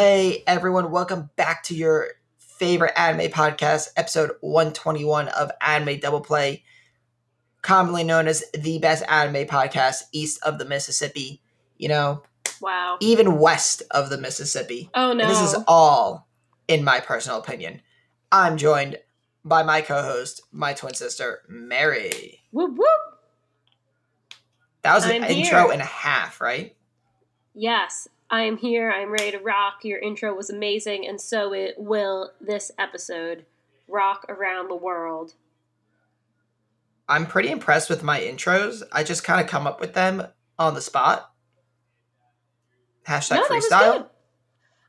Hey 0.00 0.44
everyone, 0.46 0.92
welcome 0.92 1.28
back 1.34 1.64
to 1.64 1.74
your 1.74 2.10
favorite 2.38 2.92
anime 2.96 3.32
podcast, 3.32 3.88
episode 3.96 4.30
121 4.42 5.26
of 5.26 5.50
Anime 5.60 5.98
Double 5.98 6.20
Play, 6.20 6.62
commonly 7.62 8.04
known 8.04 8.28
as 8.28 8.44
the 8.56 8.78
best 8.78 9.02
anime 9.08 9.48
podcast 9.48 10.04
east 10.12 10.40
of 10.44 10.60
the 10.60 10.64
Mississippi. 10.64 11.42
You 11.78 11.88
know, 11.88 12.22
Wow. 12.60 12.98
even 13.00 13.40
west 13.40 13.82
of 13.90 14.08
the 14.08 14.18
Mississippi. 14.18 14.88
Oh 14.94 15.12
no. 15.14 15.24
And 15.24 15.30
this 15.32 15.40
is 15.42 15.56
all 15.66 16.28
in 16.68 16.84
my 16.84 17.00
personal 17.00 17.40
opinion. 17.40 17.82
I'm 18.30 18.56
joined 18.56 18.98
by 19.44 19.64
my 19.64 19.80
co-host, 19.80 20.42
my 20.52 20.74
twin 20.74 20.94
sister, 20.94 21.42
Mary. 21.48 22.44
whoop 22.52 22.70
whoop. 22.78 23.18
That 24.82 24.94
was 24.94 25.06
an 25.06 25.24
I'm 25.24 25.30
intro 25.32 25.64
here. 25.64 25.72
and 25.72 25.82
a 25.82 25.86
half, 25.86 26.40
right? 26.40 26.76
Yes, 27.52 28.06
I 28.30 28.42
am 28.42 28.58
here. 28.58 28.90
I'm 28.90 29.10
ready 29.10 29.30
to 29.32 29.38
rock. 29.38 29.84
Your 29.84 29.98
intro 29.98 30.34
was 30.34 30.50
amazing, 30.50 31.06
and 31.06 31.20
so 31.20 31.52
it 31.52 31.74
will 31.78 32.32
this 32.40 32.70
episode. 32.78 33.46
Rock 33.88 34.26
around 34.28 34.68
the 34.68 34.76
world. 34.76 35.34
I'm 37.08 37.26
pretty 37.26 37.50
impressed 37.50 37.88
with 37.88 38.02
my 38.02 38.20
intros. 38.20 38.82
I 38.92 39.02
just 39.02 39.24
kind 39.24 39.40
of 39.40 39.46
come 39.46 39.66
up 39.66 39.80
with 39.80 39.94
them 39.94 40.26
on 40.58 40.74
the 40.74 40.82
spot. 40.82 41.30
Hashtag 43.06 43.36
No, 43.36 43.44
freestyle. 43.44 44.06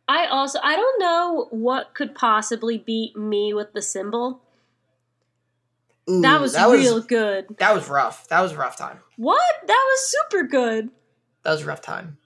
I 0.09 0.25
also 0.25 0.59
I 0.61 0.75
don't 0.75 0.99
know 0.99 1.47
what 1.51 1.93
could 1.93 2.15
possibly 2.15 2.77
beat 2.77 3.15
me 3.15 3.53
with 3.53 3.71
the 3.71 3.81
symbol. 3.81 4.41
Ooh, 6.09 6.21
That 6.21 6.41
was 6.41 6.57
real 6.57 6.99
good. 7.01 7.57
That 7.59 7.73
was 7.73 7.87
rough. 7.87 8.27
That 8.27 8.41
was 8.41 8.51
a 8.51 8.57
rough 8.57 8.75
time. 8.75 8.99
What? 9.15 9.41
That 9.65 9.85
was 9.91 10.15
super 10.17 10.43
good. 10.43 10.89
That 11.43 11.51
was 11.51 11.61
a 11.61 11.65
rough 11.65 11.81
time. 11.81 12.17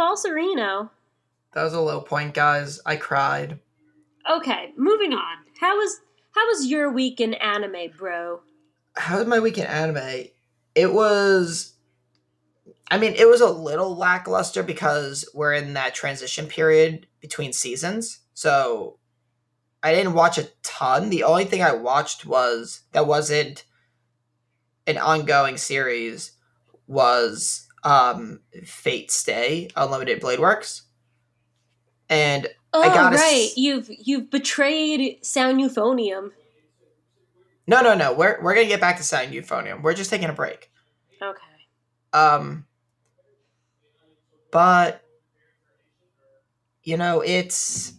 Falserino. 0.00 0.88
That 1.52 1.64
was 1.64 1.74
a 1.74 1.80
low 1.80 2.00
point, 2.00 2.32
guys. 2.32 2.80
I 2.86 2.96
cried. 2.96 3.58
Okay, 4.30 4.72
moving 4.76 5.12
on. 5.12 5.38
How 5.60 5.76
was 5.76 6.00
how 6.34 6.46
was 6.46 6.66
your 6.66 6.90
week 6.90 7.20
in 7.20 7.34
anime, 7.34 7.90
bro? 7.98 8.40
How 8.96 9.18
was 9.18 9.26
my 9.26 9.40
week 9.40 9.58
in 9.58 9.66
anime? 9.66 10.28
It 10.74 10.94
was. 10.94 11.74
I 12.90 12.98
mean, 12.98 13.14
it 13.16 13.28
was 13.28 13.40
a 13.40 13.50
little 13.50 13.94
lackluster 13.94 14.62
because 14.62 15.28
we're 15.34 15.52
in 15.54 15.74
that 15.74 15.94
transition 15.94 16.46
period 16.46 17.06
between 17.20 17.52
seasons. 17.52 18.20
So 18.34 18.98
I 19.82 19.94
didn't 19.94 20.14
watch 20.14 20.38
a 20.38 20.48
ton. 20.62 21.10
The 21.10 21.24
only 21.24 21.44
thing 21.44 21.62
I 21.62 21.72
watched 21.72 22.26
was 22.26 22.82
that 22.92 23.06
wasn't 23.06 23.64
an 24.86 24.98
ongoing 24.98 25.56
series 25.56 26.32
was 26.86 27.68
um 27.84 28.40
Fate 28.64 29.10
Stay 29.10 29.70
Unlimited 29.76 30.20
Blade 30.20 30.40
Works. 30.40 30.82
And 32.08 32.46
Oh 32.72 32.82
I 32.82 32.88
gotta 32.88 33.16
s- 33.16 33.20
right, 33.22 33.50
you've 33.56 33.88
you've 33.90 34.30
betrayed 34.30 35.24
Sound 35.24 35.60
Euphonium. 35.60 36.30
no 37.66 37.80
no 37.82 37.94
no, 37.94 38.12
we're 38.12 38.40
we're 38.42 38.54
gonna 38.54 38.66
get 38.66 38.80
back 38.80 38.96
to 38.98 39.02
Sound 39.02 39.32
Euphonium. 39.32 39.82
We're 39.82 39.94
just 39.94 40.10
taking 40.10 40.28
a 40.28 40.32
break. 40.32 40.70
Okay. 41.22 41.40
Um, 42.12 42.66
but 44.52 45.02
you 46.82 46.96
know, 46.96 47.20
it's 47.20 47.94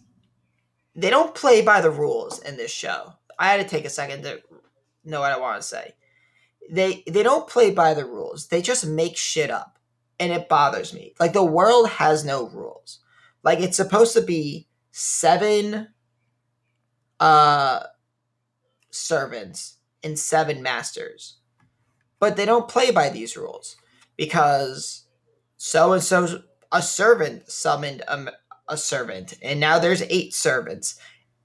they 0.94 1.08
don't 1.10 1.34
play 1.34 1.62
by 1.62 1.80
the 1.80 1.90
rules 1.90 2.40
in 2.40 2.56
this 2.56 2.70
show. 2.70 3.14
I 3.38 3.48
had 3.48 3.62
to 3.62 3.68
take 3.68 3.84
a 3.84 3.90
second 3.90 4.22
to 4.24 4.40
know 5.04 5.20
what 5.20 5.32
I 5.32 5.38
want 5.38 5.60
to 5.60 5.66
say. 5.66 5.94
They 6.70 7.02
they 7.06 7.22
don't 7.22 7.48
play 7.48 7.70
by 7.70 7.94
the 7.94 8.04
rules. 8.04 8.48
They 8.48 8.62
just 8.62 8.86
make 8.86 9.16
shit 9.16 9.50
up, 9.50 9.78
and 10.18 10.32
it 10.32 10.48
bothers 10.48 10.94
me. 10.94 11.14
Like 11.20 11.32
the 11.32 11.44
world 11.44 11.88
has 11.88 12.24
no 12.24 12.48
rules. 12.48 13.00
Like 13.42 13.60
it's 13.60 13.76
supposed 13.76 14.14
to 14.14 14.22
be 14.22 14.68
seven 14.90 15.88
uh 17.20 17.84
servants 18.90 19.78
and 20.02 20.18
seven 20.18 20.62
masters. 20.62 21.38
But 22.18 22.36
they 22.36 22.46
don't 22.46 22.68
play 22.68 22.90
by 22.90 23.08
these 23.08 23.36
rules 23.36 23.76
because 24.16 25.06
so 25.56 25.92
and 25.92 26.02
so 26.02 26.42
a 26.70 26.82
servant 26.82 27.50
summoned 27.50 28.02
a, 28.08 28.32
a, 28.68 28.76
servant 28.76 29.34
and 29.42 29.60
now 29.60 29.78
there's 29.78 30.02
eight 30.02 30.34
servants 30.34 30.98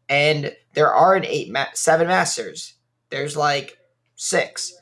and 0.10 0.56
there 0.74 0.94
aren't 0.94 1.26
eight 1.26 1.52
ma- 1.52 1.74
seven 1.74 2.08
masters 2.08 2.76
there's 3.10 3.36
like 3.36 3.78
six 4.16 4.74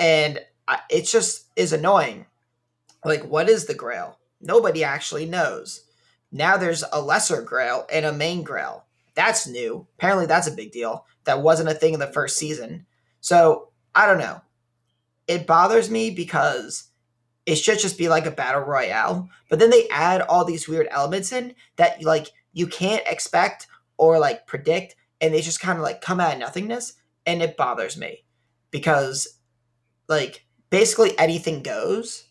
and 0.00 0.40
it 0.88 1.02
just 1.02 1.46
is 1.54 1.72
annoying. 1.72 2.26
Like 3.04 3.22
what 3.24 3.48
is 3.48 3.66
the 3.66 3.74
grail? 3.74 4.18
Nobody 4.40 4.82
actually 4.82 5.26
knows. 5.26 5.84
Now 6.32 6.56
there's 6.56 6.82
a 6.92 7.00
lesser 7.00 7.42
grail 7.42 7.86
and 7.92 8.06
a 8.06 8.12
main 8.12 8.42
grail. 8.42 8.86
That's 9.14 9.46
new. 9.46 9.86
Apparently 9.98 10.26
that's 10.26 10.46
a 10.46 10.52
big 10.52 10.72
deal. 10.72 11.06
That 11.24 11.42
wasn't 11.42 11.68
a 11.68 11.74
thing 11.74 11.94
in 11.94 12.00
the 12.00 12.06
first 12.06 12.36
season. 12.36 12.86
So 13.20 13.68
i 13.94 14.06
don't 14.06 14.18
know. 14.18 14.40
It 15.28 15.46
bothers 15.46 15.90
me 15.90 16.10
because 16.10 16.88
it 17.46 17.56
should 17.56 17.78
just 17.78 17.98
be 17.98 18.08
like 18.08 18.26
a 18.26 18.30
battle 18.30 18.62
royale 18.62 19.28
but 19.48 19.58
then 19.58 19.70
they 19.70 19.88
add 19.88 20.22
all 20.22 20.44
these 20.44 20.68
weird 20.68 20.86
elements 20.90 21.32
in 21.32 21.54
that 21.76 22.02
like 22.02 22.28
you 22.52 22.66
can't 22.66 23.02
expect 23.06 23.66
or 23.96 24.18
like 24.18 24.46
predict 24.46 24.94
and 25.20 25.34
they 25.34 25.40
just 25.40 25.60
kind 25.60 25.78
of 25.78 25.82
like 25.82 26.00
come 26.00 26.20
out 26.20 26.34
of 26.34 26.38
nothingness 26.38 26.94
and 27.26 27.42
it 27.42 27.56
bothers 27.56 27.96
me 27.96 28.24
because 28.70 29.39
like 30.10 30.44
basically 30.68 31.18
anything 31.18 31.62
goes 31.62 32.26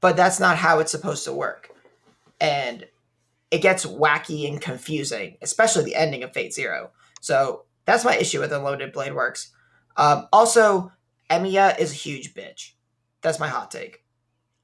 but 0.00 0.16
that's 0.16 0.40
not 0.40 0.56
how 0.56 0.78
it's 0.78 0.92
supposed 0.92 1.24
to 1.24 1.32
work. 1.32 1.70
And 2.40 2.86
it 3.50 3.58
gets 3.58 3.84
wacky 3.84 4.48
and 4.48 4.60
confusing 4.60 5.36
especially 5.42 5.84
the 5.84 5.96
ending 5.96 6.22
of 6.22 6.32
fate 6.32 6.54
zero. 6.54 6.90
So 7.20 7.64
that's 7.84 8.04
my 8.04 8.16
issue 8.16 8.40
with 8.40 8.52
Unlimited 8.52 8.92
Blade 8.92 9.14
Works. 9.14 9.50
Um, 9.96 10.28
also 10.32 10.92
emiya 11.28 11.78
is 11.78 11.92
a 11.92 11.96
huge 11.96 12.32
bitch. 12.32 12.72
That's 13.20 13.40
my 13.40 13.48
hot 13.48 13.70
take. 13.70 14.04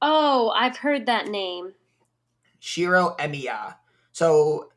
Oh, 0.01 0.49
I've 0.55 0.77
heard 0.77 1.05
that 1.05 1.27
name. 1.27 1.73
Shiro 2.59 3.15
Emiya. 3.19 3.75
So 4.11 4.69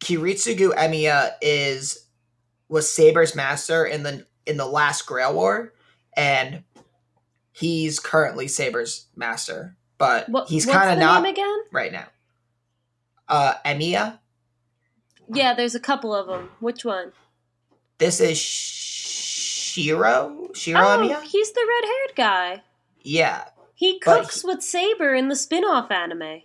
Kiritsugu 0.00 0.74
Emiya 0.74 1.32
is 1.40 2.06
was 2.68 2.92
Saber's 2.92 3.34
master 3.34 3.84
in 3.84 4.02
the 4.02 4.26
in 4.46 4.56
the 4.56 4.66
last 4.66 5.06
Grail 5.06 5.34
War, 5.34 5.72
and 6.16 6.62
he's 7.56 7.98
currently 7.98 8.48
Saber's 8.48 9.06
master, 9.16 9.76
but 9.98 10.28
What, 10.28 10.48
he's 10.48 10.66
kind 10.66 10.90
of 10.90 10.98
not 10.98 11.26
again? 11.26 11.58
right 11.72 11.92
now. 11.92 12.06
Uh, 13.28 13.54
Emiya. 13.64 14.18
Yeah, 15.32 15.54
there's 15.54 15.74
a 15.74 15.80
couple 15.80 16.14
of 16.14 16.26
them. 16.28 16.50
Which 16.60 16.84
one? 16.84 17.12
This 17.98 18.20
is 18.20 18.38
Shiro. 18.38 20.48
Shiro 20.54 20.80
oh, 20.80 20.98
Emiya. 20.98 21.22
he's 21.22 21.52
the 21.52 21.66
red-haired 21.68 22.16
guy. 22.16 22.62
Yeah, 23.02 23.44
He 23.74 23.98
cooks 24.00 24.42
with 24.44 24.62
Saber 24.62 25.14
in 25.14 25.28
the 25.28 25.36
spin-off 25.36 25.90
anime. 25.90 26.42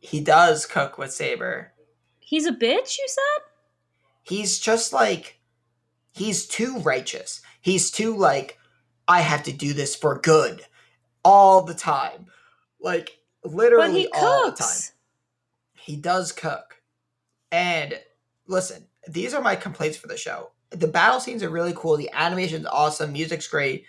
he 0.00 0.20
does 0.20 0.66
cook 0.66 0.98
with 0.98 1.12
Saber. 1.12 1.72
He's 2.20 2.46
a 2.46 2.52
bitch, 2.52 2.98
you 2.98 3.06
said? 3.08 3.42
he's 4.26 4.58
just 4.58 4.90
like 4.92 5.38
he's 6.14 6.46
too 6.46 6.78
righteous 6.78 7.42
he's 7.60 7.90
too 7.90 8.16
like 8.16 8.58
i 9.08 9.20
have 9.20 9.42
to 9.42 9.52
do 9.52 9.72
this 9.72 9.94
for 9.94 10.18
good 10.20 10.62
all 11.24 11.62
the 11.62 11.74
time 11.74 12.26
like 12.80 13.18
But 13.42 13.52
literally 13.52 14.02
he 14.02 14.08
all 14.14 14.50
the 14.50 14.56
time 14.56 14.82
he 15.74 15.96
does 15.96 16.32
cook 16.32 16.80
and 17.52 17.98
listen 18.46 18.86
these 19.08 19.34
are 19.34 19.42
my 19.42 19.56
complaints 19.56 19.96
for 19.96 20.08
the 20.08 20.16
show 20.16 20.50
the 20.70 20.88
battle 20.88 21.20
scenes 21.20 21.42
are 21.42 21.50
really 21.50 21.72
cool 21.76 21.96
the 21.96 22.10
animation's 22.12 22.66
awesome 22.66 23.12
music's 23.12 23.48
great 23.48 23.84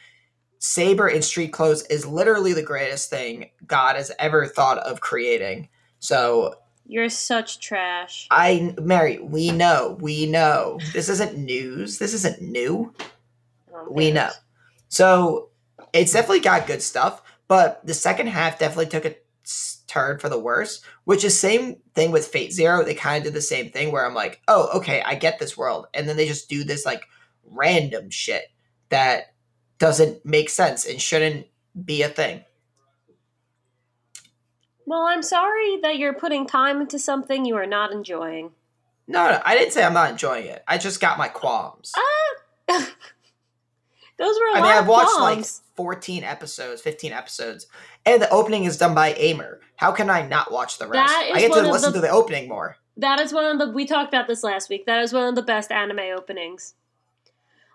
saber 0.59 1.07
in 1.07 1.21
street 1.21 1.51
clothes 1.53 1.85
is 1.87 2.05
literally 2.05 2.53
the 2.53 2.61
greatest 2.63 3.09
thing 3.09 3.49
god 3.67 3.95
has 3.95 4.11
ever 4.19 4.45
thought 4.47 4.77
of 4.79 5.01
creating 5.01 5.67
so 5.99 6.53
You're 6.85 7.09
such 7.09 7.59
trash. 7.59 8.27
I, 8.29 8.75
Mary, 8.79 9.17
we 9.17 9.49
know, 9.49 9.97
we 9.99 10.27
know. 10.27 10.79
This 10.93 11.09
isn't 11.09 11.35
news. 11.35 11.97
This 11.97 12.13
isn't 12.13 12.41
new. 12.41 12.93
We 13.89 14.11
know. 14.11 14.29
So 14.95 15.49
it's 15.91 16.13
definitely 16.13 16.39
got 16.39 16.67
good 16.67 16.81
stuff, 16.81 17.21
but 17.49 17.85
the 17.85 17.93
second 17.93 18.27
half 18.27 18.57
definitely 18.57 18.85
took 18.85 19.03
a 19.03 19.15
turn 19.87 20.19
for 20.19 20.29
the 20.29 20.39
worse, 20.39 20.79
which 21.03 21.25
is 21.25 21.37
same 21.37 21.75
thing 21.95 22.11
with 22.11 22.25
Fate 22.25 22.53
Zero. 22.53 22.81
They 22.81 22.93
kind 22.93 23.17
of 23.17 23.25
did 23.25 23.33
the 23.33 23.41
same 23.41 23.71
thing 23.71 23.91
where 23.91 24.05
I'm 24.05 24.13
like, 24.13 24.41
oh, 24.47 24.69
okay, 24.77 25.01
I 25.05 25.15
get 25.15 25.37
this 25.37 25.57
world. 25.57 25.87
And 25.93 26.07
then 26.07 26.15
they 26.15 26.25
just 26.25 26.47
do 26.47 26.63
this 26.63 26.85
like 26.85 27.03
random 27.43 28.09
shit 28.09 28.45
that 28.87 29.33
doesn't 29.79 30.25
make 30.25 30.49
sense 30.49 30.85
and 30.85 31.01
shouldn't 31.01 31.47
be 31.83 32.01
a 32.01 32.07
thing. 32.07 32.45
Well, 34.85 35.01
I'm 35.01 35.23
sorry 35.23 35.77
that 35.81 35.97
you're 35.97 36.13
putting 36.13 36.47
time 36.47 36.79
into 36.79 36.99
something 36.99 37.43
you 37.43 37.57
are 37.57 37.65
not 37.65 37.91
enjoying. 37.91 38.51
No, 39.09 39.29
no, 39.29 39.41
I 39.43 39.57
didn't 39.57 39.73
say 39.73 39.83
I'm 39.83 39.93
not 39.93 40.11
enjoying 40.11 40.45
it. 40.45 40.63
I 40.69 40.77
just 40.77 41.01
got 41.01 41.17
my 41.17 41.27
qualms. 41.27 41.91
Ah! 41.97 42.24
Those 44.17 44.35
were 44.39 44.47
a 44.47 44.59
I 44.59 44.61
mean, 44.61 44.71
I've 44.71 44.87
watched 44.87 45.19
like 45.19 45.45
14 45.75 46.23
episodes, 46.23 46.81
15 46.81 47.11
episodes, 47.11 47.67
and 48.05 48.21
the 48.21 48.29
opening 48.29 48.63
is 48.63 48.77
done 48.77 48.95
by 48.95 49.13
Aimer, 49.13 49.15
15 49.17 49.19
episodes, 49.19 49.19
and 49.19 49.19
the 49.19 49.19
opening 49.19 49.35
is 49.35 49.37
done 49.37 49.43
by 49.43 49.59
Aimer. 49.59 49.59
How 49.77 49.91
can 49.91 50.09
I 50.09 50.25
not 50.25 50.51
watch 50.51 50.77
the 50.77 50.87
rest? 50.87 51.13
I 51.13 51.39
get 51.39 51.51
to 51.53 51.61
listen 51.61 51.91
the- 51.91 51.97
to 51.99 52.01
the 52.01 52.09
opening 52.09 52.47
more. 52.47 52.77
That 52.97 53.19
is 53.19 53.33
one 53.33 53.43
of 53.45 53.59
the 53.59 53.73
we 53.73 53.85
talked 53.85 54.13
about 54.13 54.27
this 54.27 54.41
last 54.41 54.69
week. 54.69 54.85
That 54.85 55.03
is 55.03 55.11
one 55.11 55.27
of 55.27 55.35
the 55.35 55.41
best 55.41 55.69
anime 55.69 55.99
openings. 55.99 56.75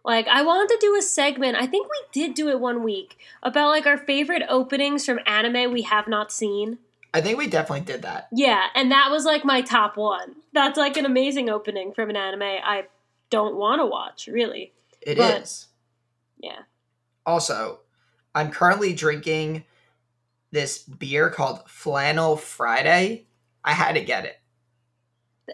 Like 0.02 0.26
I 0.28 0.42
wanted 0.42 0.74
to 0.74 0.78
do 0.80 0.96
a 0.96 1.02
segment. 1.02 1.56
I 1.56 1.66
think 1.66 1.86
we 1.88 2.00
did 2.10 2.34
do 2.34 2.48
it 2.48 2.58
one 2.58 2.82
week 2.82 3.18
about 3.42 3.68
like 3.68 3.86
our 3.86 3.98
favorite 3.98 4.42
openings 4.48 5.04
from 5.04 5.20
anime 5.26 5.72
we 5.72 5.82
have 5.82 6.08
not 6.08 6.32
seen. 6.32 6.78
I 7.12 7.20
think 7.20 7.36
we 7.36 7.48
definitely 7.48 7.84
did 7.84 8.02
that. 8.02 8.28
Yeah, 8.32 8.68
and 8.74 8.90
that 8.92 9.10
was 9.10 9.24
like 9.26 9.44
my 9.44 9.60
top 9.60 9.96
one. 9.96 10.36
That's 10.52 10.78
like 10.78 10.96
an 10.96 11.04
amazing 11.04 11.50
opening 11.50 11.92
from 11.92 12.08
an 12.08 12.16
anime 12.16 12.42
I 12.42 12.84
don't 13.30 13.56
want 13.56 13.80
to 13.80 13.86
watch, 13.86 14.26
really. 14.26 14.72
It 15.02 15.18
is. 15.18 15.66
Yeah. 16.40 16.60
Also, 17.26 17.80
I'm 18.34 18.50
currently 18.50 18.92
drinking 18.92 19.64
this 20.52 20.78
beer 20.82 21.30
called 21.30 21.68
Flannel 21.68 22.36
Friday. 22.36 23.26
I 23.64 23.72
had 23.72 23.92
to 23.94 24.00
get 24.04 24.24
it. 24.24 24.36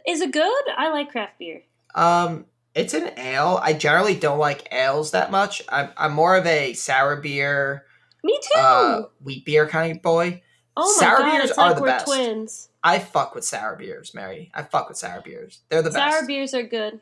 Is 0.06 0.20
it 0.20 0.32
good? 0.32 0.64
I 0.76 0.90
like 0.90 1.10
craft 1.10 1.38
beer. 1.38 1.62
Um, 1.94 2.46
it's 2.74 2.94
an 2.94 3.18
ale. 3.18 3.58
I 3.62 3.72
generally 3.72 4.14
don't 4.14 4.38
like 4.38 4.68
ales 4.72 5.10
that 5.12 5.30
much. 5.30 5.62
I'm, 5.68 5.90
I'm 5.96 6.12
more 6.12 6.36
of 6.36 6.46
a 6.46 6.74
sour 6.74 7.16
beer, 7.16 7.84
Me 8.22 8.38
too. 8.42 8.58
uh, 8.60 9.02
wheat 9.22 9.44
beer 9.46 9.66
kind 9.66 9.96
of 9.96 10.02
boy. 10.02 10.42
oh 10.76 10.94
my 11.00 11.06
sour 11.06 11.18
god, 11.18 11.30
beers 11.38 11.50
it's 11.50 11.58
are 11.58 11.66
like 11.68 11.76
the 11.76 11.82
we're 11.82 11.88
best. 11.88 12.06
twins. 12.06 12.68
I 12.84 12.98
fuck 12.98 13.34
with 13.34 13.44
sour 13.44 13.74
beers, 13.76 14.12
Mary. 14.14 14.52
I 14.54 14.62
fuck 14.62 14.88
with 14.88 14.98
sour 14.98 15.22
beers. 15.22 15.60
They're 15.70 15.82
the 15.82 15.90
Sour 15.90 16.04
best. 16.04 16.18
Sour 16.18 16.26
beers 16.26 16.54
are 16.54 16.62
good. 16.62 17.00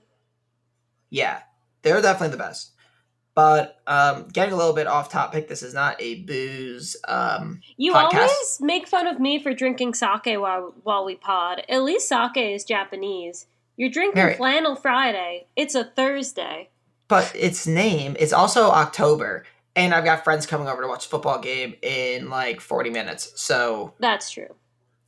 Yeah, 1.11 1.41
they're 1.83 2.01
definitely 2.01 2.31
the 2.37 2.43
best. 2.43 2.71
But 3.35 3.81
um, 3.89 4.29
getting 4.29 4.55
a 4.55 4.57
little 4.57 4.75
bit 4.75 4.87
off 4.87 5.09
topic, 5.11 5.49
this 5.49 5.63
is 5.63 5.75
not 5.75 5.97
a 6.01 6.23
booze. 6.23 6.97
Um, 7.09 7.61
You 7.77 7.93
podcast. 7.93 8.15
always 8.15 8.59
make 8.61 8.87
fun 8.87 9.09
of 9.09 9.19
me 9.19 9.43
for 9.43 9.53
drinking 9.53 9.95
sake 9.95 10.39
while 10.39 10.73
while 10.85 11.05
we 11.05 11.17
pod. 11.17 11.63
At 11.69 11.83
least 11.83 12.09
sake 12.09 12.37
is 12.37 12.65
Japanese. 12.65 13.47
You're 13.77 13.91
drinking 13.91 14.35
flannel 14.37 14.77
Friday. 14.77 15.47
It's 15.57 15.75
a 15.75 15.83
Thursday. 15.85 16.69
but 17.09 17.33
its 17.35 17.67
name 17.67 18.15
is 18.21 18.33
also 18.33 18.71
October, 18.71 19.45
and 19.75 19.93
I've 19.93 20.05
got 20.05 20.23
friends 20.23 20.47
coming 20.47 20.69
over 20.69 20.83
to 20.83 20.89
watch 20.89 21.07
a 21.07 21.09
football 21.09 21.41
game 21.41 21.75
in 21.83 22.31
like 22.31 22.61
40 22.61 22.91
minutes. 22.91 23.33
So 23.35 23.95
That's 23.99 24.31
true. 24.31 24.55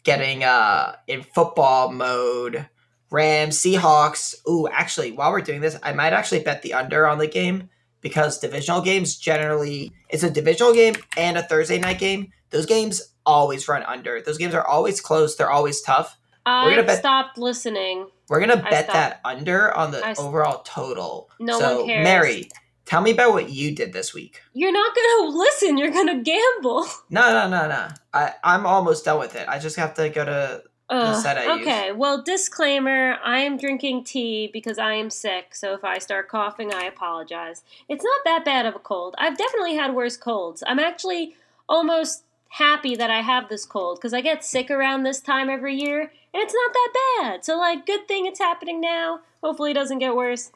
getting 0.02 0.42
uh 0.42 0.96
in 1.06 1.22
football 1.22 1.92
mode. 1.92 2.68
Rams, 3.08 3.56
Seahawks. 3.58 4.34
Ooh, 4.48 4.66
actually, 4.66 5.12
while 5.12 5.30
we're 5.30 5.40
doing 5.40 5.60
this, 5.60 5.78
I 5.80 5.92
might 5.92 6.12
actually 6.12 6.40
bet 6.40 6.62
the 6.62 6.74
under 6.74 7.06
on 7.06 7.18
the 7.18 7.28
game 7.28 7.70
because 8.06 8.38
divisional 8.38 8.80
games 8.80 9.16
generally 9.16 9.92
it's 10.08 10.22
a 10.22 10.30
divisional 10.30 10.72
game 10.72 10.94
and 11.16 11.36
a 11.36 11.42
Thursday 11.42 11.76
night 11.76 11.98
game. 11.98 12.32
Those 12.50 12.64
games 12.64 13.02
always 13.24 13.66
run 13.66 13.82
under. 13.82 14.22
Those 14.22 14.38
games 14.38 14.54
are 14.54 14.64
always 14.64 15.00
close. 15.00 15.34
They're 15.34 15.50
always 15.50 15.80
tough. 15.80 16.16
I 16.46 16.80
bet- 16.82 17.00
stopped 17.00 17.36
listening. 17.36 18.06
We're 18.28 18.38
gonna 18.38 18.62
I 18.64 18.70
bet 18.70 18.84
stopped. 18.84 18.92
that 18.92 19.20
under 19.24 19.76
on 19.76 19.90
the 19.90 20.16
overall 20.20 20.62
total. 20.62 21.28
No 21.40 21.58
so, 21.58 21.78
one 21.78 21.86
cares. 21.88 22.04
Mary, 22.04 22.48
tell 22.84 23.00
me 23.00 23.10
about 23.10 23.32
what 23.32 23.50
you 23.50 23.74
did 23.74 23.92
this 23.92 24.14
week. 24.14 24.40
You're 24.52 24.72
not 24.72 24.94
gonna 24.94 25.30
listen. 25.36 25.76
You're 25.76 25.90
gonna 25.90 26.22
gamble. 26.22 26.86
No, 27.10 27.22
no, 27.32 27.48
no, 27.48 27.66
no. 27.68 27.88
I 28.14 28.34
I'm 28.44 28.66
almost 28.66 29.04
done 29.04 29.18
with 29.18 29.34
it. 29.34 29.48
I 29.48 29.58
just 29.58 29.74
have 29.74 29.94
to 29.94 30.08
go 30.08 30.24
to. 30.24 30.62
Set 30.88 31.36
I 31.36 31.56
use. 31.56 31.62
okay. 31.62 31.92
Well, 31.92 32.22
disclaimer: 32.22 33.16
I 33.24 33.40
am 33.40 33.56
drinking 33.56 34.04
tea 34.04 34.48
because 34.52 34.78
I 34.78 34.92
am 34.94 35.10
sick. 35.10 35.54
So 35.54 35.74
if 35.74 35.84
I 35.84 35.98
start 35.98 36.28
coughing, 36.28 36.72
I 36.72 36.84
apologize. 36.84 37.62
It's 37.88 38.04
not 38.04 38.20
that 38.24 38.44
bad 38.44 38.66
of 38.66 38.76
a 38.76 38.78
cold. 38.78 39.14
I've 39.18 39.36
definitely 39.36 39.74
had 39.74 39.94
worse 39.94 40.16
colds. 40.16 40.62
I'm 40.66 40.78
actually 40.78 41.34
almost 41.68 42.22
happy 42.50 42.94
that 42.94 43.10
I 43.10 43.20
have 43.20 43.48
this 43.48 43.66
cold 43.66 43.98
because 43.98 44.14
I 44.14 44.20
get 44.20 44.44
sick 44.44 44.70
around 44.70 45.02
this 45.02 45.20
time 45.20 45.50
every 45.50 45.74
year, 45.74 46.02
and 46.02 46.42
it's 46.42 46.54
not 46.54 46.72
that 46.72 46.92
bad. 47.20 47.44
So 47.44 47.58
like, 47.58 47.84
good 47.84 48.06
thing 48.06 48.26
it's 48.26 48.38
happening 48.38 48.80
now. 48.80 49.20
Hopefully, 49.42 49.72
it 49.72 49.74
doesn't 49.74 49.98
get 49.98 50.14
worse. 50.14 50.52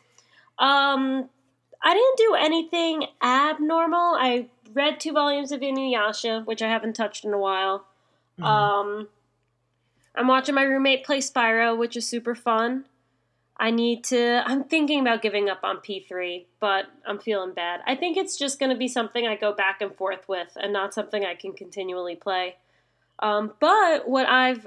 Um, 0.58 1.28
I 1.82 1.94
didn't 1.94 2.16
do 2.18 2.34
anything 2.38 3.06
abnormal. 3.22 4.14
I 4.18 4.46
read 4.74 5.00
two 5.00 5.12
volumes 5.12 5.50
of 5.50 5.60
Inuyasha, 5.60 6.46
which 6.46 6.62
I 6.62 6.68
haven't 6.68 6.92
touched 6.94 7.24
in 7.24 7.32
a 7.32 7.38
while. 7.38 7.86
Mhm. 8.38 8.44
Um, 8.44 9.08
I'm 10.20 10.26
watching 10.28 10.54
my 10.54 10.64
roommate 10.64 11.02
play 11.02 11.18
Spyro, 11.20 11.76
which 11.78 11.96
is 11.96 12.06
super 12.06 12.34
fun. 12.34 12.84
I 13.56 13.70
need 13.70 14.04
to. 14.04 14.42
I'm 14.44 14.64
thinking 14.64 15.00
about 15.00 15.22
giving 15.22 15.48
up 15.48 15.60
on 15.62 15.78
P3, 15.78 16.44
but 16.60 16.86
I'm 17.06 17.18
feeling 17.18 17.54
bad. 17.54 17.80
I 17.86 17.94
think 17.94 18.18
it's 18.18 18.36
just 18.38 18.58
going 18.58 18.70
to 18.70 18.76
be 18.76 18.86
something 18.86 19.26
I 19.26 19.36
go 19.36 19.54
back 19.54 19.80
and 19.80 19.94
forth 19.94 20.28
with, 20.28 20.48
and 20.56 20.74
not 20.74 20.92
something 20.92 21.24
I 21.24 21.34
can 21.34 21.54
continually 21.54 22.16
play. 22.16 22.56
Um, 23.20 23.52
but 23.60 24.06
what 24.08 24.26
I've 24.28 24.66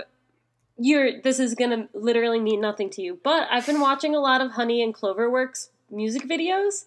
you're 0.79 1.21
this 1.21 1.39
is 1.39 1.53
going 1.53 1.69
to 1.69 1.87
literally 1.93 2.39
mean 2.39 2.59
nothing 2.59 2.89
to 2.91 3.01
you, 3.03 3.19
but 3.23 3.47
I've 3.51 3.65
been 3.67 3.79
watching 3.79 4.15
a 4.15 4.19
lot 4.19 4.41
of 4.41 4.51
Honey 4.53 4.81
and 4.81 4.91
Cloverworks 4.93 5.69
music 5.91 6.23
videos. 6.27 6.85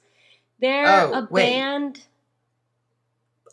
They're 0.61 0.87
Oh, 0.87 1.12
a 1.12 1.29
wait. 1.31 1.53
band. 1.53 2.01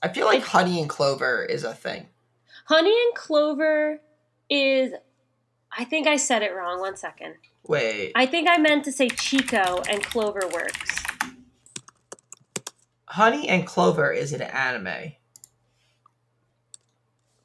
I 0.02 0.08
feel 0.10 0.26
like 0.26 0.42
Honey 0.44 0.80
and 0.82 0.90
Clover 0.90 1.44
is 1.44 1.64
a 1.64 1.74
thing. 1.76 2.08
Honey 2.66 2.90
and 3.06 3.16
Clover 3.16 4.00
is. 4.54 4.94
I 5.76 5.84
think 5.86 6.08
I 6.08 6.18
said 6.18 6.44
it 6.44 6.54
wrong. 6.54 6.80
One 6.80 6.96
second. 6.96 7.36
Wait, 7.68 8.12
I 8.16 8.26
think 8.26 8.50
I 8.50 8.58
meant 8.58 8.84
to 8.86 8.92
say 8.92 9.10
Chico 9.10 9.82
and 9.90 10.04
Cloverworks. 10.04 11.00
Honey 13.06 13.48
and 13.48 13.66
Clover 13.66 14.12
is 14.12 14.34
an 14.34 14.42
anime. 14.42 15.14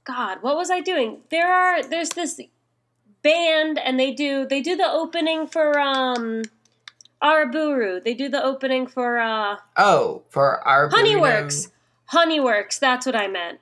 God, 0.05 0.39
what 0.41 0.57
was 0.57 0.71
I 0.71 0.81
doing? 0.81 1.19
There 1.31 1.53
are 1.53 1.83
there's 1.83 2.11
this 2.11 2.41
band 3.23 3.79
and 3.79 4.01
they 4.01 4.13
do 4.13 4.47
they 4.47 4.63
do 4.63 4.75
the 4.77 4.91
opening 4.91 5.47
for 5.47 5.79
um 5.79 6.43
Araburu. 7.23 8.03
They 8.03 8.15
do 8.15 8.29
the 8.31 8.43
opening 8.43 8.87
for 8.87 9.19
uh 9.19 9.57
Oh, 9.77 10.23
for 10.31 10.67
our 10.67 10.89
Honeyworks. 10.89 11.71
Honeyworks, 12.13 12.79
that's 12.79 13.05
what 13.05 13.15
I 13.15 13.29
meant. 13.29 13.61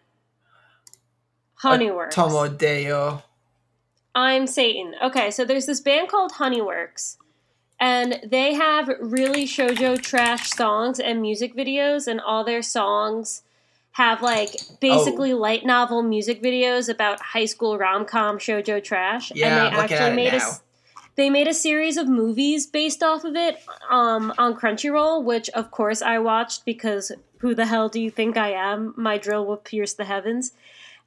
Honeyworks. 1.63 2.13
Tomodeo. 2.13 3.23
I'm 4.17 4.47
Satan. 4.47 4.95
Okay, 5.03 5.31
so 5.31 5.45
there's 5.45 5.67
this 5.67 5.81
band 5.81 6.09
called 6.09 6.33
Honeyworks, 6.33 7.19
and 7.79 8.19
they 8.25 8.55
have 8.55 8.89
really 8.99 9.45
shojo 9.45 10.01
trash 10.01 10.49
songs 10.51 10.99
and 10.99 11.21
music 11.21 11.55
videos, 11.55 12.07
and 12.09 12.19
all 12.21 12.43
their 12.43 12.63
songs 12.63 13.43
have 13.93 14.23
like 14.23 14.51
basically 14.81 15.35
light 15.35 15.65
novel 15.67 16.03
music 16.03 16.43
videos 16.43 16.89
about 16.89 17.21
high 17.21 17.45
school 17.45 17.77
rom 17.79 18.07
com 18.07 18.39
shojo 18.39 18.83
trash. 18.83 19.31
Yeah, 19.35 19.67
and 19.67 19.77
they 19.77 19.79
actually 19.81 20.17
made 20.17 20.33
a 20.35 20.39
now. 20.39 20.49
s- 20.49 20.63
they 21.17 21.29
made 21.31 21.47
a 21.49 21.55
series 21.55 21.97
of 21.99 22.09
movies 22.09 22.67
based 22.67 23.03
off 23.03 23.25
of 23.25 23.37
it 23.37 23.63
um, 23.91 24.33
on 24.39 24.55
Crunchyroll, 24.55 25.23
which 25.25 25.49
of 25.51 25.71
course 25.71 26.01
I 26.03 26.19
watched 26.19 26.65
because 26.65 27.13
who 27.39 27.55
the 27.55 27.67
hell 27.67 27.89
do 27.91 28.01
you 28.01 28.11
think 28.11 28.37
I 28.39 28.53
am? 28.53 28.95
My 28.97 29.19
drill 29.19 29.45
will 29.45 29.57
pierce 29.59 29.93
the 29.95 30.05
heavens. 30.07 30.53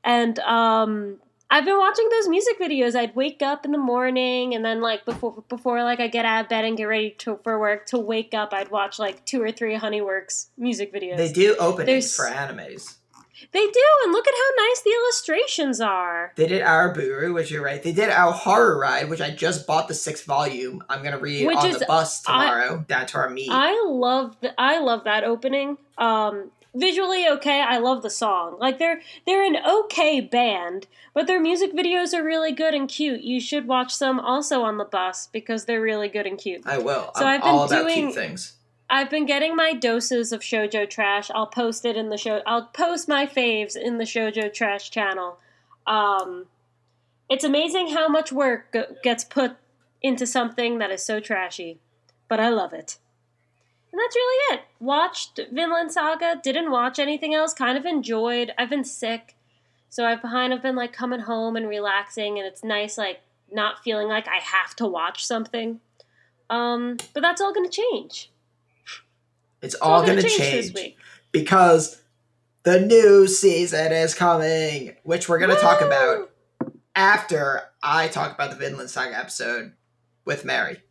And 0.03 0.39
um, 0.39 1.17
I've 1.51 1.65
been 1.65 1.77
watching 1.79 2.07
those 2.09 2.27
music 2.27 2.59
videos. 2.59 2.95
I'd 2.95 3.15
wake 3.15 3.41
up 3.41 3.65
in 3.65 3.71
the 3.71 3.77
morning 3.79 4.53
and 4.53 4.63
then 4.63 4.81
like 4.81 5.03
before 5.05 5.43
before 5.49 5.83
like 5.83 5.99
I 5.99 6.07
get 6.07 6.25
out 6.25 6.43
of 6.45 6.49
bed 6.49 6.63
and 6.65 6.77
get 6.77 6.83
ready 6.85 7.11
to, 7.19 7.39
for 7.43 7.59
work 7.59 7.87
to 7.87 7.97
wake 7.97 8.33
up, 8.33 8.53
I'd 8.53 8.69
watch 8.69 8.99
like 8.99 9.25
two 9.25 9.41
or 9.41 9.51
three 9.51 9.75
Honeyworks 9.75 10.49
music 10.57 10.93
videos. 10.93 11.17
They 11.17 11.31
do 11.31 11.41
There's- 11.47 11.57
openings 11.59 12.15
for 12.15 12.25
animes. 12.25 12.95
They 13.53 13.65
do, 13.65 13.83
and 14.03 14.11
look 14.11 14.27
at 14.27 14.33
how 14.33 14.65
nice 14.67 14.81
the 14.81 14.89
illustrations 14.91 15.79
are. 15.79 16.33
They 16.35 16.45
did 16.45 16.61
our 16.61 16.93
Buru, 16.93 17.33
which 17.33 17.49
you're 17.49 17.63
right. 17.63 17.81
They 17.81 17.93
did 17.93 18.09
our 18.09 18.33
horror 18.33 18.77
ride, 18.77 19.09
which 19.09 19.21
I 19.21 19.29
just 19.31 19.65
bought 19.65 19.87
the 19.87 19.93
sixth 19.93 20.25
volume. 20.25 20.83
I'm 20.89 21.01
gonna 21.01 21.19
read 21.19 21.47
Which 21.47 21.55
on 21.57 21.67
is- 21.67 21.79
the 21.79 21.85
bus 21.85 22.21
I- 22.27 22.43
tomorrow 22.49 22.85
down 22.85 23.05
to 23.07 23.17
our 23.17 23.29
meet. 23.29 23.47
I 23.49 23.81
love 23.87 24.35
the, 24.41 24.53
I 24.59 24.79
love 24.79 25.05
that 25.05 25.23
opening. 25.23 25.77
Um, 25.97 26.51
visually 26.75 27.27
okay. 27.27 27.61
I 27.61 27.77
love 27.77 28.01
the 28.03 28.09
song. 28.09 28.57
Like 28.59 28.79
they're 28.79 29.01
they're 29.25 29.43
an 29.43 29.57
okay 29.67 30.21
band, 30.21 30.87
but 31.13 31.27
their 31.27 31.39
music 31.39 31.73
videos 31.73 32.13
are 32.13 32.23
really 32.23 32.51
good 32.51 32.73
and 32.73 32.87
cute. 32.89 33.21
You 33.21 33.39
should 33.39 33.67
watch 33.67 33.99
them 33.99 34.19
also 34.19 34.61
on 34.61 34.77
the 34.77 34.85
bus 34.85 35.27
because 35.31 35.65
they're 35.65 35.81
really 35.81 36.09
good 36.09 36.25
and 36.27 36.37
cute. 36.37 36.61
I 36.65 36.77
will. 36.77 37.11
So 37.15 37.25
I'm 37.25 37.35
I've 37.35 37.41
been 37.41 37.49
all 37.49 37.63
about 37.65 37.81
doing- 37.83 37.95
cute 37.95 38.13
things. 38.15 38.53
I've 38.91 39.11
been 39.11 39.27
getting 39.27 39.55
my 39.55 39.73
doses 39.73 40.31
of 40.31 40.41
shojo 40.41 40.89
trash. 40.89 41.29
I'll 41.35 41.45
post 41.45 41.85
it 41.85 41.95
in 41.95 42.09
the 42.09 42.17
show. 42.17 42.41
I'll 42.47 42.65
post 42.65 43.07
my 43.07 43.27
faves 43.27 43.75
in 43.75 43.99
the 43.99 44.03
shojo 44.03 44.51
trash 44.51 44.89
channel. 44.89 45.37
Um, 45.85 46.47
it's 47.29 47.43
amazing 47.43 47.89
how 47.89 48.07
much 48.07 48.31
work 48.31 48.71
go- 48.71 48.95
gets 49.03 49.23
put 49.23 49.57
into 50.01 50.25
something 50.25 50.79
that 50.79 50.89
is 50.89 51.03
so 51.03 51.19
trashy, 51.19 51.77
but 52.27 52.39
I 52.39 52.49
love 52.49 52.73
it. 52.73 52.97
And 53.91 53.99
that's 53.99 54.15
really 54.15 54.55
it. 54.55 54.61
Watched 54.79 55.39
Vinland 55.51 55.91
Saga. 55.91 56.39
Didn't 56.43 56.71
watch 56.71 56.99
anything 56.99 57.33
else. 57.33 57.53
Kind 57.53 57.77
of 57.77 57.85
enjoyed. 57.85 58.53
I've 58.57 58.69
been 58.69 58.83
sick, 58.83 59.35
so 59.89 60.05
I've 60.05 60.21
kind 60.21 60.53
of 60.53 60.61
been 60.61 60.75
like 60.75 60.93
coming 60.93 61.21
home 61.21 61.55
and 61.55 61.67
relaxing, 61.67 62.37
and 62.37 62.47
it's 62.47 62.63
nice 62.63 62.97
like 62.97 63.21
not 63.51 63.83
feeling 63.83 64.07
like 64.07 64.27
I 64.27 64.37
have 64.37 64.75
to 64.75 64.85
watch 64.85 65.25
something. 65.25 65.79
Um, 66.49 66.97
but 67.13 67.21
that's 67.21 67.41
all 67.41 67.53
going 67.53 67.69
to 67.69 67.81
change. 67.91 68.31
It's 69.61 69.75
all 69.75 70.01
gonna 70.01 70.21
going 70.21 70.23
to 70.23 70.29
change 70.29 70.67
this 70.67 70.73
week. 70.73 70.97
because 71.31 72.01
the 72.63 72.79
new 72.79 73.27
season 73.27 73.91
is 73.91 74.13
coming, 74.15 74.95
which 75.03 75.27
we're 75.27 75.39
going 75.39 75.55
to 75.55 75.61
talk 75.61 75.81
about 75.81 76.31
after 76.95 77.63
I 77.83 78.07
talk 78.07 78.33
about 78.33 78.51
the 78.51 78.55
Vinland 78.55 78.89
Saga 78.89 79.17
episode 79.17 79.73
with 80.25 80.45
Mary. 80.45 80.81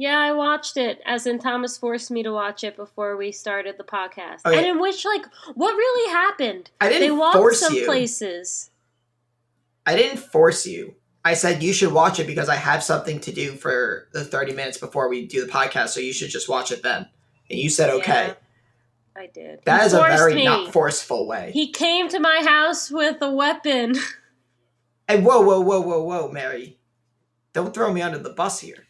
Yeah, 0.00 0.18
I 0.18 0.32
watched 0.32 0.78
it, 0.78 1.02
as 1.04 1.26
in 1.26 1.38
Thomas 1.38 1.76
forced 1.76 2.10
me 2.10 2.22
to 2.22 2.32
watch 2.32 2.64
it 2.64 2.74
before 2.74 3.18
we 3.18 3.32
started 3.32 3.76
the 3.76 3.84
podcast. 3.84 4.46
Okay. 4.46 4.56
And 4.56 4.66
in 4.66 4.80
which, 4.80 5.04
like, 5.04 5.26
what 5.54 5.72
really 5.74 6.10
happened? 6.10 6.70
I 6.80 6.88
didn't 6.88 7.02
They 7.02 7.10
walked 7.10 7.36
force 7.36 7.60
some 7.60 7.74
you. 7.74 7.84
places. 7.84 8.70
I 9.84 9.94
didn't 9.96 10.16
force 10.20 10.66
you. 10.66 10.94
I 11.22 11.34
said 11.34 11.62
you 11.62 11.74
should 11.74 11.92
watch 11.92 12.18
it 12.18 12.26
because 12.26 12.48
I 12.48 12.54
have 12.56 12.82
something 12.82 13.20
to 13.20 13.30
do 13.30 13.52
for 13.52 14.08
the 14.14 14.24
30 14.24 14.54
minutes 14.54 14.78
before 14.78 15.10
we 15.10 15.26
do 15.26 15.44
the 15.44 15.52
podcast, 15.52 15.88
so 15.88 16.00
you 16.00 16.14
should 16.14 16.30
just 16.30 16.48
watch 16.48 16.72
it 16.72 16.82
then. 16.82 17.06
And 17.50 17.58
you 17.58 17.68
said 17.68 17.90
okay. 17.90 18.28
Yeah, 18.28 19.22
I 19.22 19.26
did. 19.26 19.60
That 19.66 19.80
He 19.80 19.86
is 19.88 19.92
a 19.92 19.98
very 20.00 20.34
me. 20.36 20.46
not 20.46 20.72
forceful 20.72 21.26
way. 21.26 21.50
He 21.52 21.72
came 21.72 22.08
to 22.08 22.18
my 22.20 22.42
house 22.42 22.90
with 22.90 23.18
a 23.20 23.30
weapon. 23.30 23.96
And 25.08 25.26
whoa, 25.26 25.40
whoa, 25.40 25.60
whoa, 25.60 25.80
whoa, 25.80 26.04
whoa, 26.04 26.28
Mary. 26.30 26.78
Don't 27.52 27.74
throw 27.74 27.92
me 27.92 28.00
under 28.00 28.18
the 28.18 28.30
bus 28.30 28.60
here. 28.60 28.86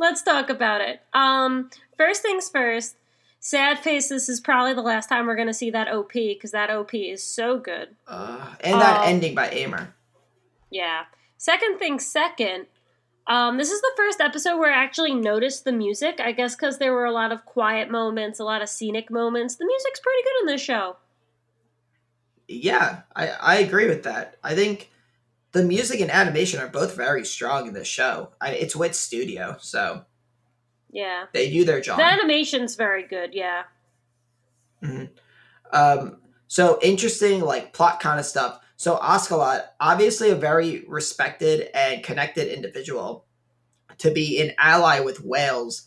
Let's 0.00 0.22
talk 0.22 0.48
about 0.48 0.80
it. 0.80 1.02
Um, 1.12 1.68
first 1.98 2.22
things 2.22 2.48
first. 2.48 2.96
Sad 3.38 3.78
face. 3.78 4.08
This 4.08 4.30
is 4.30 4.40
probably 4.40 4.72
the 4.72 4.80
last 4.82 5.08
time 5.10 5.26
we're 5.26 5.36
gonna 5.36 5.52
see 5.54 5.70
that 5.70 5.88
OP 5.88 6.12
because 6.12 6.52
that 6.52 6.70
OP 6.70 6.94
is 6.94 7.22
so 7.22 7.58
good. 7.58 7.94
Uh, 8.08 8.54
and 8.60 8.80
that 8.80 9.00
Um, 9.02 9.08
ending 9.08 9.34
by 9.34 9.50
Aimer. 9.50 9.94
Yeah. 10.70 11.04
Second 11.36 11.78
thing 11.78 11.98
second. 12.00 12.66
Um, 13.26 13.58
this 13.58 13.70
is 13.70 13.80
the 13.82 13.92
first 13.96 14.20
episode 14.20 14.58
where 14.58 14.72
I 14.72 14.82
actually 14.82 15.14
noticed 15.14 15.64
the 15.64 15.72
music. 15.72 16.18
I 16.18 16.32
guess 16.32 16.56
because 16.56 16.78
there 16.78 16.94
were 16.94 17.04
a 17.04 17.12
lot 17.12 17.30
of 17.30 17.44
quiet 17.44 17.90
moments, 17.90 18.40
a 18.40 18.44
lot 18.44 18.62
of 18.62 18.68
scenic 18.70 19.10
moments. 19.10 19.56
The 19.56 19.66
music's 19.66 20.00
pretty 20.00 20.22
good 20.22 20.40
in 20.40 20.46
this 20.54 20.62
show. 20.62 20.96
Yeah, 22.48 23.02
I, 23.14 23.28
I 23.28 23.56
agree 23.58 23.86
with 23.86 24.02
that. 24.04 24.36
I 24.42 24.54
think 24.54 24.90
the 25.52 25.62
music 25.64 26.00
and 26.00 26.10
animation 26.10 26.60
are 26.60 26.68
both 26.68 26.96
very 26.96 27.24
strong 27.24 27.66
in 27.68 27.74
this 27.74 27.88
show. 27.88 28.30
I, 28.40 28.50
it's 28.52 28.76
Wit 28.76 28.94
Studio, 28.94 29.56
so 29.60 30.04
Yeah. 30.90 31.24
they 31.32 31.50
do 31.50 31.64
their 31.64 31.80
job. 31.80 31.98
The 31.98 32.04
animation's 32.04 32.76
very 32.76 33.06
good. 33.06 33.34
Yeah. 33.34 33.62
Um, 35.72 36.18
so 36.48 36.78
interesting, 36.82 37.40
like 37.40 37.72
plot 37.72 38.00
kind 38.00 38.18
of 38.18 38.26
stuff. 38.26 38.60
So 38.76 38.96
Askeladd, 38.96 39.64
obviously 39.78 40.30
a 40.30 40.34
very 40.34 40.84
respected 40.88 41.68
and 41.74 42.02
connected 42.02 42.48
individual, 42.48 43.26
to 43.98 44.10
be 44.10 44.40
an 44.40 44.52
ally 44.58 45.00
with 45.00 45.22
Wales 45.22 45.86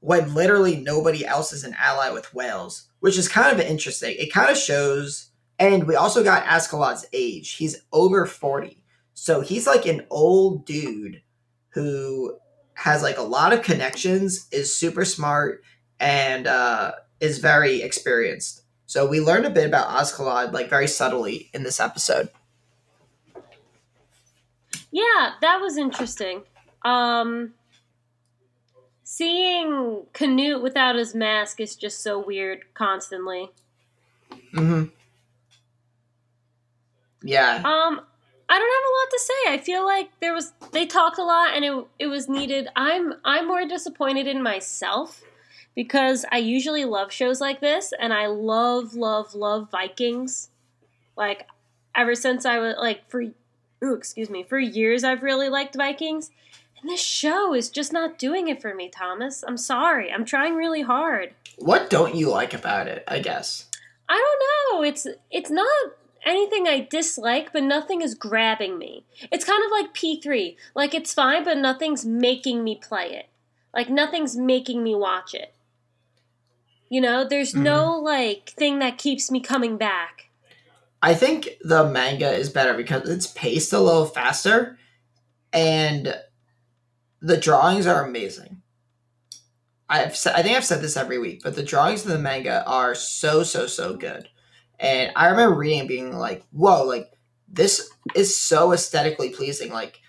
when 0.00 0.34
literally 0.34 0.76
nobody 0.76 1.24
else 1.26 1.52
is 1.52 1.62
an 1.64 1.76
ally 1.78 2.10
with 2.10 2.32
Wales, 2.34 2.88
which 3.00 3.18
is 3.18 3.28
kind 3.28 3.52
of 3.52 3.64
interesting. 3.64 4.16
It 4.18 4.32
kind 4.32 4.50
of 4.50 4.56
shows, 4.56 5.28
and 5.58 5.86
we 5.86 5.94
also 5.94 6.24
got 6.24 6.44
Askeladd's 6.44 7.06
age. 7.12 7.52
He's 7.52 7.82
over 7.92 8.24
forty, 8.26 8.81
so 9.22 9.40
he's 9.40 9.68
like 9.68 9.86
an 9.86 10.04
old 10.10 10.66
dude 10.66 11.22
who 11.68 12.36
has 12.74 13.04
like 13.04 13.18
a 13.18 13.22
lot 13.22 13.52
of 13.52 13.62
connections, 13.62 14.48
is 14.50 14.76
super 14.76 15.04
smart, 15.04 15.62
and 16.00 16.48
uh, 16.48 16.90
is 17.20 17.38
very 17.38 17.82
experienced. 17.82 18.64
So 18.86 19.06
we 19.06 19.20
learned 19.20 19.46
a 19.46 19.50
bit 19.50 19.64
about 19.64 19.90
Askeladd, 19.90 20.52
like 20.52 20.68
very 20.68 20.88
subtly 20.88 21.50
in 21.54 21.62
this 21.62 21.78
episode. 21.78 22.30
Yeah, 24.90 25.34
that 25.40 25.60
was 25.60 25.76
interesting. 25.76 26.42
Um, 26.84 27.54
seeing 29.04 30.02
Canute 30.14 30.64
without 30.64 30.96
his 30.96 31.14
mask 31.14 31.60
is 31.60 31.76
just 31.76 32.02
so 32.02 32.18
weird 32.18 32.74
constantly. 32.74 33.52
Mm-hmm. 34.52 34.86
Yeah. 37.22 37.62
Um, 37.64 38.00
I 38.52 38.58
don't 38.58 38.68
have 38.68 38.84
a 38.84 38.96
lot 38.98 39.10
to 39.10 39.18
say. 39.18 39.54
I 39.54 39.64
feel 39.64 39.86
like 39.86 40.10
there 40.20 40.34
was 40.34 40.52
they 40.72 40.84
talked 40.84 41.16
a 41.16 41.24
lot 41.24 41.56
and 41.56 41.64
it 41.64 41.86
it 41.98 42.06
was 42.08 42.28
needed. 42.28 42.68
I'm 42.76 43.14
I'm 43.24 43.48
more 43.48 43.64
disappointed 43.64 44.26
in 44.26 44.42
myself 44.42 45.22
because 45.74 46.26
I 46.30 46.36
usually 46.36 46.84
love 46.84 47.10
shows 47.10 47.40
like 47.40 47.62
this 47.62 47.94
and 47.98 48.12
I 48.12 48.26
love 48.26 48.92
love 48.92 49.34
love 49.34 49.70
Vikings. 49.70 50.50
Like 51.16 51.46
ever 51.94 52.14
since 52.14 52.44
I 52.44 52.58
was 52.58 52.74
like 52.78 53.08
for 53.08 53.22
ooh, 53.22 53.94
excuse 53.94 54.28
me, 54.28 54.42
for 54.42 54.58
years 54.58 55.02
I've 55.02 55.22
really 55.22 55.48
liked 55.48 55.74
Vikings. 55.74 56.30
And 56.78 56.90
this 56.90 57.00
show 57.00 57.54
is 57.54 57.70
just 57.70 57.90
not 57.90 58.18
doing 58.18 58.48
it 58.48 58.60
for 58.60 58.74
me, 58.74 58.90
Thomas. 58.90 59.42
I'm 59.48 59.56
sorry. 59.56 60.12
I'm 60.12 60.26
trying 60.26 60.56
really 60.56 60.82
hard. 60.82 61.32
What 61.56 61.88
don't 61.88 62.14
you 62.14 62.28
like 62.28 62.52
about 62.52 62.86
it? 62.86 63.02
I 63.08 63.20
guess. 63.20 63.70
I 64.10 64.18
don't 64.18 64.78
know. 64.78 64.86
It's 64.86 65.06
it's 65.30 65.50
not 65.50 65.92
anything 66.24 66.66
I 66.66 66.86
dislike, 66.90 67.52
but 67.52 67.62
nothing 67.62 68.02
is 68.02 68.14
grabbing 68.14 68.78
me. 68.78 69.04
It's 69.30 69.44
kind 69.44 69.62
of 69.64 69.70
like 69.70 69.94
P3. 69.94 70.56
Like 70.74 70.94
it's 70.94 71.14
fine, 71.14 71.44
but 71.44 71.58
nothing's 71.58 72.04
making 72.04 72.64
me 72.64 72.80
play 72.82 73.06
it. 73.06 73.28
Like 73.74 73.88
nothing's 73.88 74.36
making 74.36 74.82
me 74.82 74.94
watch 74.94 75.34
it. 75.34 75.54
You 76.88 77.00
know, 77.00 77.24
there's 77.24 77.52
mm-hmm. 77.52 77.62
no 77.62 77.98
like 77.98 78.50
thing 78.50 78.78
that 78.80 78.98
keeps 78.98 79.30
me 79.30 79.40
coming 79.40 79.78
back. 79.78 80.28
I 81.00 81.14
think 81.14 81.56
the 81.62 81.88
manga 81.88 82.30
is 82.30 82.48
better 82.48 82.74
because 82.74 83.08
it's 83.08 83.26
paced 83.26 83.72
a 83.72 83.80
little 83.80 84.06
faster, 84.06 84.78
and 85.52 86.14
the 87.20 87.36
drawings 87.36 87.86
are 87.86 88.06
amazing. 88.06 88.62
I've 89.88 90.16
said, 90.16 90.34
I 90.36 90.42
think 90.42 90.56
I've 90.56 90.64
said 90.64 90.80
this 90.80 90.96
every 90.96 91.18
week, 91.18 91.42
but 91.42 91.54
the 91.54 91.62
drawings 91.62 92.04
of 92.04 92.12
the 92.12 92.18
manga 92.18 92.64
are 92.66 92.94
so 92.94 93.42
so 93.42 93.66
so 93.66 93.96
good, 93.96 94.28
and 94.82 95.12
I 95.16 95.28
remember 95.28 95.56
reading 95.56 95.80
and 95.80 95.88
being 95.88 96.18
like, 96.18 96.44
"Whoa!" 96.50 96.84
Like 96.84 97.10
this 97.48 97.88
is 98.14 98.36
so 98.36 98.72
aesthetically 98.72 99.30
pleasing. 99.30 99.72
Like, 99.72 100.00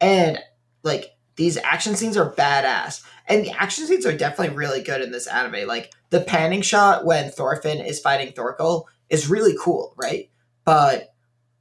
and 0.00 0.38
like 0.82 1.06
these 1.36 1.58
action 1.58 1.96
scenes 1.96 2.16
are 2.16 2.32
badass, 2.32 3.02
and 3.26 3.44
the 3.44 3.50
action 3.50 3.86
scenes 3.86 4.06
are 4.06 4.16
definitely 4.16 4.56
really 4.56 4.82
good 4.82 5.02
in 5.02 5.10
this 5.10 5.26
anime. 5.26 5.66
Like 5.68 5.92
the 6.10 6.20
panning 6.20 6.62
shot 6.62 7.04
when 7.04 7.30
Thorfinn 7.30 7.80
is 7.80 8.00
fighting 8.00 8.32
Thorkel 8.32 8.88
is 9.10 9.28
really 9.28 9.54
cool, 9.60 9.94
right? 9.96 10.30
But 10.64 11.12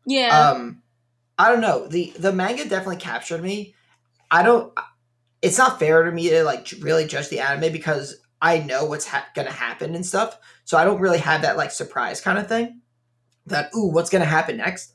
Yeah. 0.05 0.51
um 0.51 0.81
i 1.37 1.49
don't 1.49 1.61
know 1.61 1.87
the 1.87 2.13
the 2.19 2.33
manga 2.33 2.63
definitely 2.63 2.97
captured 2.97 3.41
me 3.41 3.73
i 4.29 4.43
don't 4.43 4.73
it's 5.41 5.57
not 5.57 5.79
fair 5.79 6.03
to 6.03 6.11
me 6.11 6.29
to 6.29 6.43
like 6.43 6.67
really 6.81 7.05
judge 7.07 7.29
the 7.29 7.39
anime 7.39 7.71
because 7.71 8.19
i 8.41 8.59
know 8.59 8.85
what's 8.85 9.05
ha- 9.05 9.27
gonna 9.35 9.51
happen 9.51 9.95
and 9.95 10.05
stuff 10.05 10.37
so 10.65 10.77
i 10.77 10.83
don't 10.83 10.99
really 10.99 11.17
have 11.19 11.41
that 11.41 11.57
like 11.57 11.71
surprise 11.71 12.21
kind 12.21 12.37
of 12.37 12.47
thing 12.47 12.81
that 13.45 13.69
ooh 13.75 13.87
what's 13.91 14.09
gonna 14.09 14.25
happen 14.25 14.57
next 14.57 14.93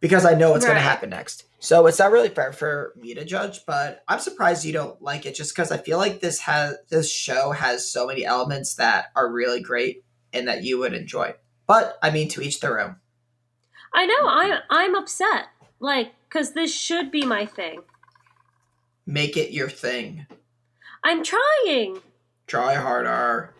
because 0.00 0.24
i 0.24 0.34
know 0.34 0.50
what's 0.50 0.66
gonna 0.66 0.80
happen 0.80 1.10
next 1.10 1.44
so 1.58 1.86
it's 1.86 1.98
not 1.98 2.10
really 2.10 2.28
fair 2.28 2.52
for 2.52 2.92
me 2.96 3.14
to 3.14 3.24
judge 3.24 3.60
but 3.66 4.02
i'm 4.08 4.18
surprised 4.20 4.64
you 4.64 4.72
don't 4.72 5.00
like 5.02 5.26
it 5.26 5.34
just 5.34 5.54
because 5.54 5.70
i 5.70 5.76
feel 5.76 5.98
like 5.98 6.20
this 6.20 6.40
has 6.40 6.74
this 6.88 7.10
show 7.10 7.52
has 7.52 7.90
so 7.90 8.06
many 8.06 8.24
elements 8.24 8.74
that 8.74 9.06
are 9.14 9.30
really 9.30 9.60
great 9.60 10.04
and 10.32 10.48
that 10.48 10.62
you 10.64 10.78
would 10.78 10.92
enjoy 10.94 11.34
but 11.66 11.98
i 12.02 12.10
mean 12.10 12.28
to 12.28 12.40
each 12.40 12.60
their 12.60 12.80
own 12.80 12.96
I 13.92 14.06
know. 14.06 14.28
I'm 14.28 14.60
I'm 14.70 14.94
upset. 14.94 15.46
Like 15.80 16.12
cuz 16.28 16.52
this 16.52 16.72
should 16.72 17.10
be 17.10 17.24
my 17.26 17.44
thing. 17.44 17.82
make 19.04 19.36
it 19.36 19.50
your 19.50 19.68
thing 19.68 20.26
I'm 21.02 21.24
trying. 21.24 22.00
Try 22.50 22.74
harder. 22.74 23.54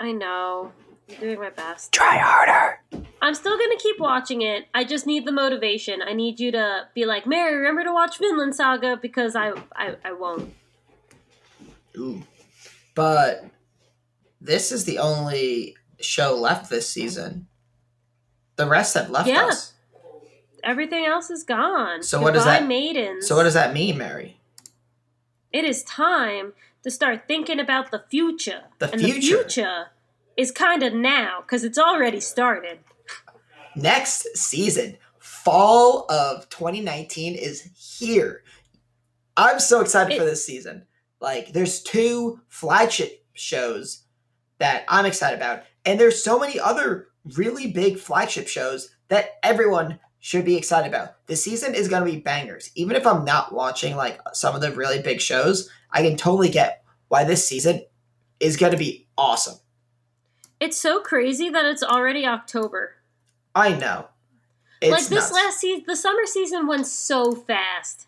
I 0.00 0.10
know. 0.10 0.72
I'm 1.08 1.20
doing 1.20 1.38
my 1.38 1.50
best. 1.50 1.92
Try 1.92 2.16
harder. 2.16 2.80
I'm 3.22 3.34
still 3.36 3.56
gonna 3.56 3.78
keep 3.78 4.00
watching 4.00 4.42
it. 4.42 4.64
I 4.74 4.82
just 4.82 5.06
need 5.06 5.24
the 5.24 5.30
motivation. 5.30 6.02
I 6.02 6.12
need 6.12 6.40
you 6.40 6.50
to 6.50 6.88
be 6.92 7.04
like, 7.06 7.24
Mary, 7.24 7.54
remember 7.54 7.84
to 7.84 7.92
watch 7.92 8.18
Vinland 8.18 8.56
Saga 8.56 8.98
because 9.00 9.36
I 9.36 9.52
I, 9.76 9.94
I 10.04 10.12
won't. 10.12 10.52
Ooh. 11.96 12.24
But 12.96 13.44
this 14.40 14.72
is 14.72 14.86
the 14.86 14.98
only 14.98 15.76
show 16.00 16.34
left 16.34 16.68
this 16.68 16.88
season. 16.90 17.46
The 18.56 18.66
rest 18.66 18.94
have 18.94 19.08
left 19.08 19.28
Yeah. 19.28 19.46
us. 19.46 19.74
Everything 20.64 21.06
else 21.06 21.30
is 21.30 21.44
gone. 21.44 22.02
So 22.02 22.20
what 22.20 22.34
does 22.34 22.44
that- 22.44 22.66
maidens? 22.66 23.28
So 23.28 23.36
what 23.36 23.44
does 23.44 23.54
that 23.54 23.72
mean, 23.72 23.98
Mary? 23.98 24.40
It 25.52 25.64
is 25.64 25.84
time 25.84 26.54
to 26.82 26.90
start 26.90 27.22
thinking 27.28 27.60
about 27.60 27.90
the 27.90 28.04
future. 28.10 28.62
The 28.78 28.90
and 28.92 29.00
future? 29.00 29.36
the 29.38 29.42
future 29.44 29.86
is 30.36 30.50
kind 30.50 30.82
of 30.82 30.92
now 30.94 31.40
because 31.42 31.64
it's 31.64 31.78
already 31.78 32.20
started. 32.20 32.80
Next 33.74 34.26
season, 34.36 34.98
fall 35.18 36.06
of 36.10 36.48
2019 36.50 37.34
is 37.34 37.62
here. 37.74 38.42
I'm 39.36 39.60
so 39.60 39.80
excited 39.80 40.14
It- 40.14 40.18
for 40.18 40.24
this 40.24 40.44
season. 40.44 40.86
Like, 41.20 41.52
there's 41.52 41.82
two 41.82 42.40
flagship 42.48 43.24
shows 43.32 44.02
that 44.58 44.84
I'm 44.88 45.06
excited 45.06 45.36
about, 45.36 45.62
and 45.84 45.98
there's 45.98 46.22
so 46.22 46.38
many 46.38 46.58
other 46.58 47.08
really 47.36 47.68
big 47.70 47.98
flagship 47.98 48.48
shows 48.48 48.90
that 49.08 49.30
everyone 49.42 50.00
should 50.24 50.44
be 50.44 50.56
excited 50.56 50.86
about. 50.86 51.26
The 51.26 51.34
season 51.34 51.74
is 51.74 51.88
going 51.88 52.06
to 52.06 52.10
be 52.10 52.20
bangers. 52.20 52.70
Even 52.76 52.94
if 52.94 53.04
I'm 53.04 53.24
not 53.24 53.52
watching 53.52 53.96
like 53.96 54.20
some 54.32 54.54
of 54.54 54.60
the 54.60 54.70
really 54.70 55.02
big 55.02 55.20
shows, 55.20 55.68
I 55.90 56.02
can 56.02 56.16
totally 56.16 56.48
get 56.48 56.84
why 57.08 57.24
this 57.24 57.46
season 57.46 57.82
is 58.38 58.56
going 58.56 58.70
to 58.70 58.78
be 58.78 59.08
awesome. 59.18 59.56
It's 60.60 60.80
so 60.80 61.00
crazy 61.00 61.50
that 61.50 61.66
it's 61.66 61.82
already 61.82 62.24
October. 62.24 62.94
I 63.52 63.74
know. 63.76 64.06
It's 64.80 64.92
like 64.92 65.06
this 65.06 65.10
nuts. 65.10 65.32
last 65.32 65.60
season, 65.60 65.84
the 65.88 65.96
summer 65.96 66.24
season 66.24 66.68
went 66.68 66.86
so 66.86 67.34
fast. 67.34 68.06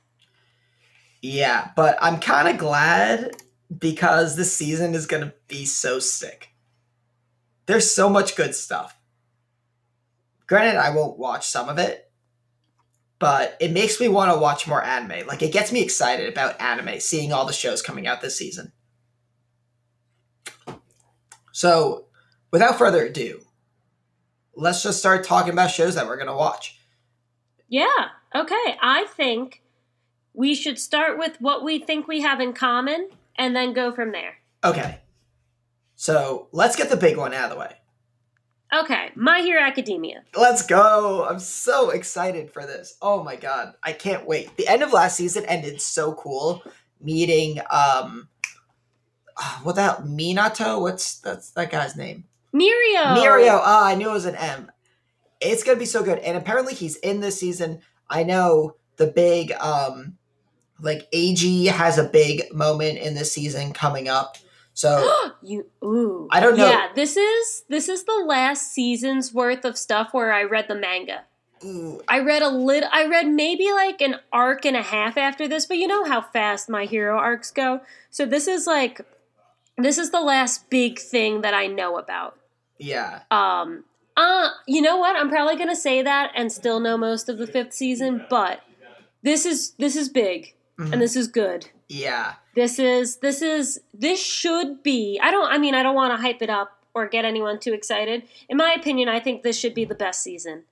Yeah, 1.20 1.70
but 1.74 1.98
I'm 2.00 2.20
kind 2.20 2.46
of 2.46 2.58
glad 2.58 3.42
because 3.76 4.36
this 4.36 4.56
season 4.56 4.94
is 4.94 5.06
going 5.06 5.24
to 5.24 5.34
be 5.48 5.64
so 5.64 5.98
sick. 5.98 6.50
There's 7.66 7.90
so 7.90 8.08
much 8.08 8.36
good 8.36 8.54
stuff. 8.54 8.96
Granted, 10.46 10.78
I 10.78 10.90
won't 10.90 11.18
watch 11.18 11.46
some 11.46 11.68
of 11.68 11.78
it, 11.78 12.10
but 13.18 13.56
it 13.60 13.72
makes 13.72 14.00
me 14.00 14.08
want 14.08 14.32
to 14.32 14.38
watch 14.38 14.66
more 14.66 14.82
anime. 14.82 15.26
Like, 15.26 15.42
it 15.42 15.52
gets 15.52 15.72
me 15.72 15.82
excited 15.82 16.30
about 16.30 16.60
anime, 16.60 17.00
seeing 17.00 17.32
all 17.32 17.46
the 17.46 17.52
shows 17.52 17.80
coming 17.80 18.06
out 18.06 18.20
this 18.20 18.36
season. 18.36 18.72
So, 21.52 22.06
without 22.50 22.76
further 22.76 23.06
ado, 23.06 23.40
let's 24.54 24.82
just 24.82 24.98
start 24.98 25.24
talking 25.24 25.52
about 25.52 25.70
shows 25.70 25.94
that 25.94 26.06
we're 26.06 26.16
going 26.16 26.28
to 26.28 26.34
watch. 26.34 26.78
Yeah. 27.68 28.08
Okay. 28.34 28.76
I 28.82 29.06
think 29.16 29.62
we 30.34 30.54
should 30.54 30.78
start 30.78 31.18
with 31.18 31.40
what 31.40 31.64
we 31.64 31.78
think 31.78 32.06
we 32.06 32.20
have 32.20 32.40
in 32.40 32.52
common 32.52 33.08
and 33.36 33.54
then 33.56 33.72
go 33.72 33.92
from 33.92 34.12
there. 34.12 34.34
Okay. 34.62 35.00
So, 35.94 36.48
let's 36.52 36.76
get 36.76 36.90
the 36.90 36.96
big 36.96 37.16
one 37.16 37.32
out 37.32 37.44
of 37.44 37.50
the 37.50 37.60
way. 37.60 37.76
Okay. 38.72 39.10
My 39.14 39.40
Hero 39.40 39.60
Academia. 39.62 40.22
Let's 40.36 40.66
go. 40.66 41.26
I'm 41.28 41.38
so 41.38 41.90
excited 41.90 42.50
for 42.50 42.62
this. 42.62 42.96
Oh 43.00 43.22
my 43.22 43.36
god. 43.36 43.74
I 43.82 43.92
can't 43.92 44.26
wait. 44.26 44.56
The 44.56 44.66
end 44.66 44.82
of 44.82 44.92
last 44.92 45.16
season 45.16 45.44
ended 45.46 45.80
so 45.80 46.14
cool. 46.14 46.62
Meeting 47.00 47.60
um 47.70 48.28
uh, 49.36 49.58
what 49.62 49.74
the 49.76 49.82
hell? 49.82 50.02
Minato? 50.06 50.80
What's 50.80 51.20
that's 51.20 51.50
that 51.50 51.70
guy's 51.70 51.96
name? 51.96 52.24
Mirio. 52.54 53.16
Mirio. 53.16 53.60
Ah, 53.62 53.86
I 53.86 53.94
knew 53.94 54.10
it 54.10 54.12
was 54.12 54.26
an 54.26 54.36
M. 54.36 54.70
It's 55.40 55.64
gonna 55.64 55.78
be 55.78 55.86
so 55.86 56.02
good. 56.02 56.18
And 56.20 56.36
apparently 56.36 56.74
he's 56.74 56.96
in 56.96 57.20
this 57.20 57.38
season. 57.38 57.80
I 58.08 58.22
know 58.22 58.76
the 58.96 59.06
big 59.06 59.52
um 59.52 60.16
like 60.80 61.08
AG 61.12 61.66
has 61.66 61.98
a 61.98 62.04
big 62.04 62.52
moment 62.52 62.98
in 62.98 63.14
this 63.14 63.32
season 63.32 63.72
coming 63.72 64.08
up. 64.08 64.36
So 64.74 65.30
you 65.42 65.66
ooh. 65.82 66.28
I 66.30 66.40
don't 66.40 66.56
know. 66.56 66.68
Yeah, 66.68 66.88
this 66.94 67.16
is 67.16 67.64
this 67.68 67.88
is 67.88 68.04
the 68.04 68.24
last 68.26 68.72
season's 68.72 69.32
worth 69.32 69.64
of 69.64 69.78
stuff 69.78 70.12
where 70.12 70.32
I 70.32 70.42
read 70.44 70.66
the 70.68 70.74
manga. 70.74 71.22
ooh, 71.64 72.00
I 72.08 72.18
read 72.20 72.42
a 72.42 72.48
lit 72.48 72.84
I 72.92 73.06
read 73.06 73.26
maybe 73.28 73.72
like 73.72 74.00
an 74.02 74.16
arc 74.32 74.64
and 74.66 74.76
a 74.76 74.82
half 74.82 75.16
after 75.16 75.46
this, 75.48 75.64
but 75.66 75.78
you 75.78 75.86
know 75.86 76.04
how 76.04 76.20
fast 76.20 76.68
my 76.68 76.84
hero 76.84 77.16
arcs 77.18 77.50
go. 77.50 77.80
So 78.10 78.26
this 78.26 78.46
is 78.48 78.66
like 78.66 79.00
this 79.78 79.96
is 79.98 80.10
the 80.10 80.20
last 80.20 80.68
big 80.70 80.98
thing 80.98 81.40
that 81.42 81.54
I 81.54 81.66
know 81.66 81.96
about. 81.98 82.36
yeah. 82.78 83.20
Um 83.30 83.84
uh 84.16 84.50
you 84.66 84.80
know 84.82 84.96
what? 84.98 85.16
I'm 85.16 85.28
probably 85.28 85.56
going 85.56 85.68
to 85.70 85.74
say 85.76 86.00
that 86.02 86.30
and 86.36 86.52
still 86.52 86.78
know 86.78 86.96
most 86.96 87.28
of 87.28 87.36
the 87.38 87.46
5th 87.46 87.72
season, 87.72 88.24
but 88.30 88.60
this 89.22 89.44
is 89.46 89.70
this 89.78 89.96
is 89.96 90.08
big 90.08 90.54
Mhm. 90.78 90.92
and 90.92 91.02
this 91.02 91.14
is 91.16 91.26
good. 91.28 91.70
Yeah. 91.88 92.34
This 92.54 92.78
is 92.78 93.16
this 93.16 93.42
is 93.42 93.80
this 93.92 94.22
should 94.24 94.82
be. 94.82 95.20
I 95.22 95.30
don't 95.30 95.50
I 95.52 95.58
mean 95.58 95.74
I 95.74 95.82
don't 95.82 95.94
want 95.94 96.12
to 96.12 96.20
hype 96.20 96.42
it 96.42 96.50
up 96.50 96.84
or 96.94 97.08
get 97.08 97.24
anyone 97.24 97.58
too 97.58 97.72
excited. 97.72 98.22
In 98.48 98.56
my 98.56 98.74
opinion, 98.78 99.08
I 99.08 99.20
think 99.20 99.42
this 99.42 99.58
should 99.58 99.74
be 99.74 99.84
the 99.84 99.94
best 99.94 100.22
season. 100.22 100.64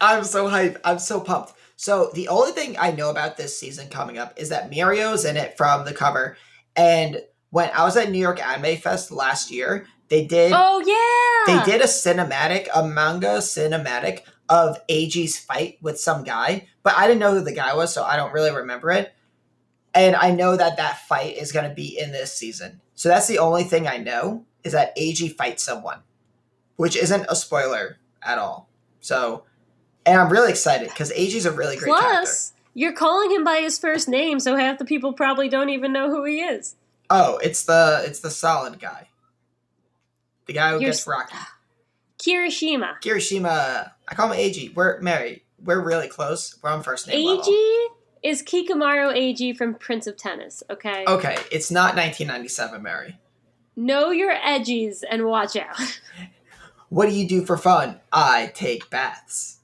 I'm 0.00 0.24
so 0.24 0.48
hyped. 0.48 0.78
I'm 0.84 0.98
so 0.98 1.20
pumped. 1.20 1.52
So 1.76 2.10
the 2.14 2.28
only 2.28 2.52
thing 2.52 2.76
I 2.78 2.90
know 2.90 3.10
about 3.10 3.36
this 3.36 3.58
season 3.58 3.88
coming 3.88 4.18
up 4.18 4.38
is 4.38 4.50
that 4.50 4.70
Mirio's 4.70 5.24
in 5.24 5.36
it 5.36 5.56
from 5.56 5.84
the 5.84 5.92
cover. 5.92 6.36
And 6.76 7.22
when 7.50 7.70
I 7.74 7.84
was 7.84 7.96
at 7.96 8.10
New 8.10 8.18
York 8.18 8.40
Anime 8.40 8.76
Fest 8.76 9.10
last 9.10 9.50
year, 9.50 9.86
they 10.08 10.26
did 10.26 10.52
Oh 10.54 10.80
yeah. 10.80 11.64
they 11.64 11.72
did 11.72 11.80
a 11.80 11.86
cinematic, 11.86 12.68
a 12.74 12.86
manga 12.86 13.38
cinematic 13.38 14.22
of 14.48 14.78
AG's 14.88 15.38
fight 15.38 15.78
with 15.80 15.98
some 15.98 16.24
guy, 16.24 16.68
but 16.82 16.94
I 16.96 17.06
didn't 17.06 17.20
know 17.20 17.32
who 17.32 17.44
the 17.44 17.54
guy 17.54 17.74
was, 17.74 17.94
so 17.94 18.02
I 18.02 18.16
don't 18.16 18.32
really 18.32 18.50
remember 18.50 18.90
it. 18.90 19.12
And 19.94 20.14
I 20.14 20.30
know 20.30 20.56
that 20.56 20.76
that 20.76 21.00
fight 21.06 21.36
is 21.36 21.52
going 21.52 21.68
to 21.68 21.74
be 21.74 21.98
in 21.98 22.12
this 22.12 22.32
season. 22.32 22.80
So 22.94 23.08
that's 23.08 23.26
the 23.26 23.38
only 23.38 23.64
thing 23.64 23.88
I 23.88 23.96
know 23.96 24.44
is 24.62 24.72
that 24.72 24.92
AG 24.96 25.26
fights 25.30 25.64
someone, 25.64 26.00
which 26.76 26.96
isn't 26.96 27.26
a 27.28 27.34
spoiler 27.34 27.98
at 28.22 28.38
all. 28.38 28.68
So, 29.00 29.44
and 30.06 30.20
I'm 30.20 30.30
really 30.30 30.50
excited 30.50 30.88
because 30.88 31.10
AG's 31.12 31.46
a 31.46 31.52
really 31.52 31.76
great 31.76 31.92
character. 31.92 32.20
Plus, 32.20 32.52
you're 32.74 32.92
calling 32.92 33.30
him 33.30 33.44
by 33.44 33.58
his 33.58 33.78
first 33.78 34.08
name, 34.08 34.38
so 34.38 34.56
half 34.56 34.78
the 34.78 34.84
people 34.84 35.12
probably 35.12 35.48
don't 35.48 35.70
even 35.70 35.92
know 35.92 36.10
who 36.10 36.24
he 36.24 36.40
is. 36.40 36.76
Oh, 37.08 37.38
it's 37.38 37.64
the 37.64 38.02
it's 38.04 38.20
the 38.20 38.30
solid 38.30 38.78
guy, 38.78 39.08
the 40.46 40.52
guy 40.52 40.70
who 40.70 40.80
You're 40.80 40.90
gets 40.90 41.06
rocky. 41.06 41.34
Kirishima. 42.22 43.00
Kirishima, 43.02 43.92
I 44.06 44.14
call 44.14 44.30
him 44.30 44.38
AG. 44.38 44.72
We're 44.74 45.00
married. 45.00 45.42
We're 45.62 45.80
really 45.80 46.08
close. 46.08 46.56
We're 46.62 46.70
on 46.70 46.82
first 46.82 47.08
name 47.08 47.26
level. 47.26 47.42
Is 48.22 48.42
Kikumaru 48.42 49.14
AG 49.14 49.54
from 49.54 49.74
Prince 49.74 50.06
of 50.06 50.16
Tennis, 50.16 50.62
okay? 50.70 51.04
Okay, 51.08 51.36
it's 51.50 51.70
not 51.70 51.96
1997, 51.96 52.82
Mary. 52.82 53.18
Know 53.76 54.10
your 54.10 54.34
edgies 54.34 55.02
and 55.08 55.24
watch 55.26 55.56
out. 55.56 55.76
What 56.90 57.08
do 57.08 57.14
you 57.14 57.28
do 57.28 57.46
for 57.46 57.56
fun? 57.56 58.00
I 58.12 58.50
take 58.52 58.90
baths. 58.90 59.60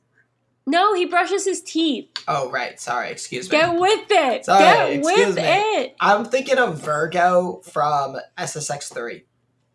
no, 0.65 0.95
he 0.95 1.05
brushes 1.07 1.45
his 1.45 1.61
teeth. 1.61 2.09
Oh, 2.29 2.49
right. 2.53 2.79
Sorry. 2.79 3.11
Excuse 3.11 3.51
me. 3.51 3.59
Get 3.59 3.75
with 3.81 4.07
it. 4.11 4.45
Sorry, 4.45 4.99
Get 4.99 5.03
with 5.05 5.35
me. 5.35 5.43
it. 5.45 5.97
I'm 6.01 6.25
thinking 6.25 6.57
of 6.59 6.81
Viggo 6.81 7.63
from 7.65 8.19
SSX3. 8.39 9.25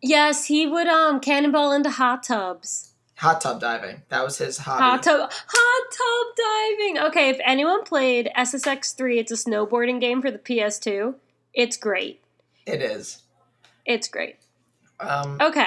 Yes, 0.00 0.46
he 0.46 0.66
would 0.66 0.86
um 0.86 1.20
cannonball 1.20 1.72
into 1.72 1.90
hot 1.90 2.22
tubs. 2.22 2.91
Hot 3.16 3.40
tub 3.40 3.60
diving. 3.60 4.02
That 4.08 4.24
was 4.24 4.38
his 4.38 4.58
hobby. 4.58 4.82
Hot 4.82 5.02
tub 5.02 5.30
hot 5.30 5.92
tub 5.92 6.36
diving. 6.36 6.98
Okay, 7.08 7.28
if 7.30 7.38
anyone 7.44 7.84
played 7.84 8.30
SSX3, 8.36 9.18
it's 9.18 9.30
a 9.30 9.34
snowboarding 9.36 10.00
game 10.00 10.20
for 10.22 10.30
the 10.30 10.38
PS2. 10.38 11.14
It's 11.54 11.76
great. 11.76 12.20
It 12.66 12.82
is. 12.82 13.22
It's 13.86 14.08
great. 14.08 14.36
Um, 15.00 15.38
Okay. 15.40 15.66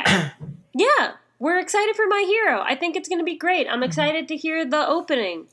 yeah, 0.73 1.13
we're 1.39 1.59
excited 1.59 1.95
for 1.95 2.07
My 2.07 2.23
Hero. 2.27 2.61
I 2.65 2.75
think 2.75 2.95
it's 2.95 3.07
going 3.07 3.19
to 3.19 3.25
be 3.25 3.37
great. 3.37 3.67
I'm 3.69 3.83
excited 3.83 4.27
to 4.29 4.35
hear 4.35 4.65
the 4.65 4.87
opening. 4.87 5.47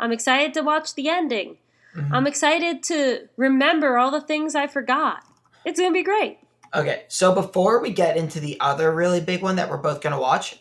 I'm 0.00 0.12
excited 0.12 0.54
to 0.54 0.62
watch 0.62 0.94
the 0.94 1.08
ending. 1.08 1.58
mhm. 1.94 2.10
I'm 2.12 2.26
excited 2.26 2.82
to 2.84 3.28
remember 3.36 3.96
all 3.98 4.10
the 4.10 4.20
things 4.20 4.54
I 4.56 4.66
forgot. 4.66 5.22
It's 5.64 5.78
going 5.78 5.90
to 5.92 5.94
be 5.98 6.02
great. 6.02 6.38
Okay, 6.74 7.04
so 7.08 7.32
before 7.32 7.80
we 7.80 7.90
get 7.90 8.16
into 8.16 8.40
the 8.40 8.58
other 8.60 8.92
really 8.92 9.20
big 9.20 9.42
one 9.42 9.56
that 9.56 9.70
we're 9.70 9.76
both 9.76 10.00
going 10.00 10.12
to 10.14 10.20
watch, 10.20 10.58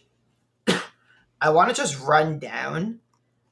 I 1.44 1.50
want 1.50 1.70
to 1.70 1.76
just 1.76 2.00
run 2.02 2.40
down 2.40 3.00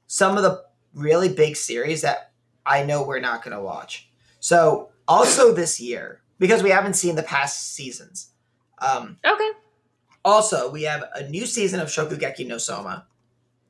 some 0.08 0.38
of 0.38 0.44
the 0.44 0.64
really 0.94 1.28
big 1.28 1.58
series 1.58 2.02
that 2.04 2.32
I 2.66 2.84
know 2.86 3.04
we're 3.04 3.20
not 3.20 3.44
going 3.44 3.56
to 3.56 3.62
watch. 3.62 4.10
So, 4.40 4.90
also 5.10 5.54
this 5.54 5.80
year, 5.82 6.22
because 6.40 6.64
we 6.64 6.70
haven't 6.70 6.94
seen 6.96 7.16
the 7.16 7.24
past 7.24 7.74
seasons, 7.76 8.32
um, 8.80 9.18
Okay. 9.28 9.50
also 10.24 10.72
we 10.72 10.84
have 10.84 11.04
a 11.14 11.28
new 11.30 11.46
season 11.46 11.82
of 11.82 11.90
Shokugeki 11.90 12.48
no 12.48 12.58
Soma. 12.58 13.08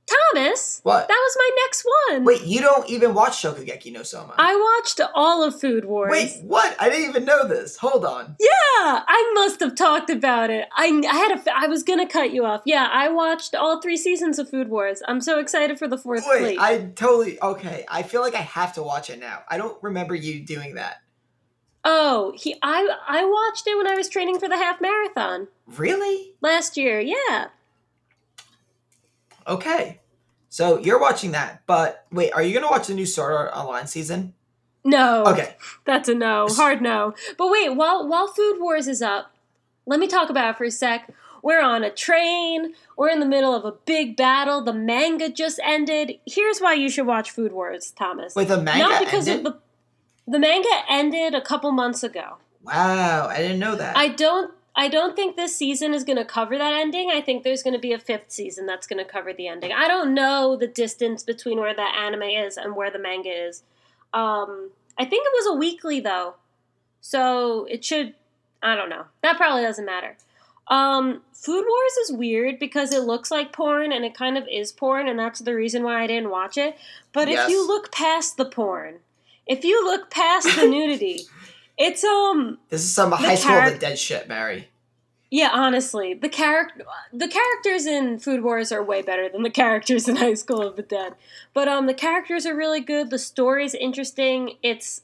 Thomas, 0.07 0.81
What? 0.83 1.07
that 1.07 1.13
was 1.13 1.37
my 1.37 1.49
next 1.65 1.85
one. 2.09 2.25
Wait, 2.25 2.43
you 2.43 2.59
don't 2.59 2.89
even 2.89 3.13
watch 3.13 3.41
Shokugeki 3.41 3.93
no 3.93 4.03
Soma? 4.03 4.33
I 4.37 4.55
watched 4.79 4.99
all 5.15 5.43
of 5.43 5.59
Food 5.59 5.85
Wars. 5.85 6.11
Wait, 6.11 6.31
what? 6.43 6.75
I 6.79 6.89
didn't 6.89 7.09
even 7.09 7.23
know 7.25 7.47
this. 7.47 7.77
Hold 7.77 8.03
on. 8.03 8.35
Yeah, 8.39 8.49
I 9.07 9.31
must 9.35 9.59
have 9.61 9.75
talked 9.75 10.09
about 10.09 10.49
it. 10.49 10.67
I, 10.75 11.01
I 11.09 11.15
had 11.15 11.37
a. 11.37 11.43
I 11.55 11.67
was 11.67 11.83
gonna 11.83 12.07
cut 12.07 12.31
you 12.33 12.45
off. 12.45 12.61
Yeah, 12.65 12.89
I 12.91 13.09
watched 13.09 13.55
all 13.55 13.79
three 13.81 13.95
seasons 13.97 14.37
of 14.39 14.49
Food 14.49 14.69
Wars. 14.69 15.01
I'm 15.07 15.21
so 15.21 15.39
excited 15.39 15.79
for 15.79 15.87
the 15.87 15.97
fourth 15.97 16.25
Wait, 16.27 16.39
plate. 16.39 16.57
I 16.59 16.79
totally 16.95 17.41
okay. 17.41 17.85
I 17.89 18.03
feel 18.03 18.21
like 18.21 18.35
I 18.35 18.41
have 18.41 18.73
to 18.73 18.83
watch 18.83 19.09
it 19.09 19.19
now. 19.19 19.39
I 19.49 19.57
don't 19.57 19.81
remember 19.81 20.15
you 20.15 20.41
doing 20.45 20.75
that. 20.75 20.97
oh, 21.85 22.33
he. 22.35 22.55
I 22.61 22.89
I 23.07 23.23
watched 23.25 23.65
it 23.67 23.77
when 23.77 23.87
I 23.87 23.95
was 23.95 24.09
training 24.09 24.39
for 24.39 24.49
the 24.49 24.57
half 24.57 24.81
marathon 24.81 25.47
Really? 25.67 26.33
last 26.41 26.75
year. 26.77 26.99
Yeah. 26.99 27.47
Okay. 29.47 29.99
So 30.49 30.80
you're 30.80 30.99
watching 30.99 31.32
that, 31.32 31.63
but 31.65 32.06
wait, 32.12 32.32
are 32.34 32.43
you 32.43 32.54
gonna 32.54 32.69
watch 32.69 32.88
the 32.88 32.93
new 32.93 33.06
Sword 33.06 33.34
Art 33.34 33.51
Online 33.56 33.88
season? 33.88 34.34
No. 34.84 35.23
Okay. 35.25 35.56
That's 35.86 36.10
a 36.10 36.15
no. 36.15 36.47
Hard 36.49 36.82
no. 36.82 37.13
But 37.38 37.49
wait, 37.49 37.69
while 37.75 38.08
while 38.08 38.27
Food 38.27 38.58
Wars 38.60 38.88
is 38.88 39.01
up, 39.01 39.32
let 39.86 39.99
me 39.99 40.08
talk 40.08 40.30
about 40.30 40.49
it 40.49 40.58
for 40.58 40.65
a 40.65 40.71
sec. 40.71 41.10
We're 41.43 41.62
on 41.62 41.84
a 41.84 41.89
train. 41.89 42.73
We're 42.97 43.10
in 43.10 43.19
the 43.19 43.25
middle 43.25 43.56
of 43.56 43.65
a 43.65 43.71
big 43.71 44.15
battle. 44.15 44.63
The 44.63 44.73
manga 44.73 45.30
just 45.30 45.60
ended. 45.63 46.19
Here's 46.25 46.60
why 46.60 46.73
you 46.73 46.89
should 46.89 47.08
watch 47.08 47.32
Food 47.32 47.51
Wars, 47.51 47.91
Thomas. 47.97 48.36
Wait, 48.36 48.47
the 48.47 48.62
manga 48.62 48.89
Not 48.89 48.99
because 48.99 49.27
ended? 49.27 49.47
of 49.47 49.54
the 49.54 50.32
the 50.32 50.39
manga 50.39 50.69
ended 50.89 51.34
a 51.34 51.41
couple 51.41 51.71
months 51.71 52.04
ago. 52.04 52.38
Wow, 52.63 53.27
I 53.27 53.38
didn't 53.38 53.60
know 53.60 53.75
that. 53.75 53.97
I 53.97 54.10
don't 54.10 54.51
I 54.75 54.88
don't 54.88 55.15
think 55.15 55.36
this 55.36 55.55
season 55.55 55.93
is 55.93 56.03
going 56.05 56.17
to 56.17 56.25
cover 56.25 56.57
that 56.57 56.73
ending. 56.73 57.10
I 57.12 57.19
think 57.21 57.43
there's 57.43 57.62
going 57.62 57.73
to 57.73 57.79
be 57.79 57.91
a 57.91 57.99
fifth 57.99 58.31
season 58.31 58.65
that's 58.65 58.88
going 58.88 59.03
to 59.05 59.10
cover 59.12 59.34
the 59.34 59.47
ending. 59.47 59.71
I 59.73 59.88
don't 59.88 60.13
know 60.13 60.55
the 60.55 60.67
distance 60.67 61.23
between 61.23 61.60
where 61.60 61.73
the 61.75 61.81
anime 61.81 62.23
is 62.23 62.55
and 62.57 62.75
where 62.75 62.89
the 62.89 62.99
manga 62.99 63.29
is. 63.47 63.63
Um, 64.13 64.71
I 64.97 65.03
think 65.05 65.25
it 65.25 65.34
was 65.34 65.47
a 65.55 65.57
weekly 65.60 65.99
though, 65.99 66.36
so 67.01 67.65
it 67.65 67.84
should. 67.84 68.13
I 68.63 68.75
don't 68.75 68.89
know. 68.89 69.05
That 69.23 69.38
probably 69.38 69.63
doesn't 69.63 69.86
matter. 69.86 70.15
Um, 70.67 71.21
Food 71.34 71.65
Wars 71.67 71.91
is 72.03 72.12
weird 72.13 72.60
because 72.60 72.93
it 72.93 73.03
looks 73.03 73.31
like 73.31 73.51
porn 73.51 73.91
and 73.91 74.05
it 74.05 74.13
kind 74.15 74.38
of 74.38 74.47
is 74.49 74.71
porn, 74.71 75.07
and 75.07 75.19
that's 75.19 75.39
the 75.39 75.55
reason 75.55 75.84
why 75.84 76.01
I 76.03 76.07
didn't 76.07 76.29
watch 76.29 76.57
it. 76.57 76.77
But 77.12 77.27
Yes. 77.27 77.45
if 77.45 77.51
you 77.51 77.67
look 77.67 77.91
past 77.91 78.38
the 78.38 78.45
porn, 78.45 78.99
if 79.47 79.65
you 79.65 79.84
look 79.84 80.10
past 80.12 80.55
the 80.55 80.67
nudity, 80.69 81.23
it's 81.87 82.03
um 82.03 82.57
This 82.69 82.81
is 82.83 82.93
some 82.93 83.11
high 83.11 83.35
school 83.35 83.57
of 83.57 83.73
the 83.73 83.79
dead 83.79 83.97
shit, 83.99 84.27
Mary. 84.27 84.69
yeah, 85.29 85.49
honestly, 85.53 86.13
the 86.13 86.29
character 86.29 86.83
the 87.13 87.27
characters 87.27 87.85
in 87.85 88.19
Food 88.19 88.43
Wars 88.43 88.71
are 88.71 88.83
way 88.83 89.01
better 89.01 89.27
than 89.29 89.43
the 89.43 89.49
characters 89.63 90.07
in 90.07 90.15
High 90.17 90.35
School 90.35 90.61
of 90.61 90.75
the 90.75 90.83
Dead. 90.83 91.13
But 91.53 91.67
um 91.67 91.87
the 91.87 91.93
characters 91.93 92.45
are 92.45 92.55
really 92.55 92.81
good, 92.81 93.09
the 93.09 93.17
story's 93.19 93.73
interesting. 93.73 94.57
It's 94.61 95.01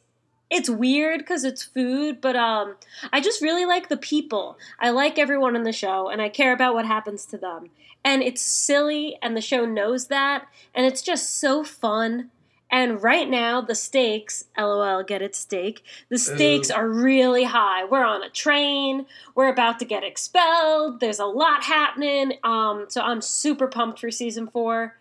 it's 0.49 0.69
weird 0.69 1.25
cuz 1.25 1.43
it's 1.43 1.63
food, 1.63 2.21
but 2.21 2.35
um 2.35 2.75
I 3.11 3.21
just 3.21 3.41
really 3.41 3.65
like 3.65 3.89
the 3.89 3.97
people. 4.13 4.57
I 4.79 4.89
like 4.91 5.17
everyone 5.19 5.55
in 5.55 5.63
the 5.63 5.73
show 5.83 6.09
and 6.09 6.21
I 6.21 6.29
care 6.29 6.53
about 6.53 6.73
what 6.75 6.85
happens 6.85 7.25
to 7.27 7.37
them. 7.37 7.69
And 8.05 8.23
it's 8.23 8.41
silly 8.41 9.17
and 9.21 9.35
the 9.35 9.41
show 9.51 9.65
knows 9.65 10.07
that 10.07 10.47
and 10.75 10.85
it's 10.85 11.01
just 11.01 11.37
so 11.39 11.63
fun. 11.63 12.29
And 12.69 13.01
right 13.01 13.30
now, 13.30 13.62
the 13.62 13.75
stakes, 13.75 14.45
lol, 14.58 15.03
get 15.03 15.21
it 15.21 15.36
stake, 15.36 15.84
the 16.10 16.17
stakes 16.17 16.69
Ooh. 16.69 16.73
are 16.73 16.89
really 16.89 17.45
high. 17.45 17.86
We're 17.86 18.03
on 18.03 18.23
a 18.23 18.30
train, 18.30 19.06
we're 19.36 19.47
about 19.47 19.80
to 19.80 19.86
get 19.86 20.03
expelled, 20.03 20.99
there's 20.99 21.19
a 21.19 21.25
lot 21.25 21.63
happening. 21.63 22.34
Um, 22.43 22.86
so 22.89 23.01
I'm 23.01 23.21
super 23.21 23.67
pumped 23.67 23.99
for 23.99 24.12
season 24.12 24.47
four. 24.47 24.95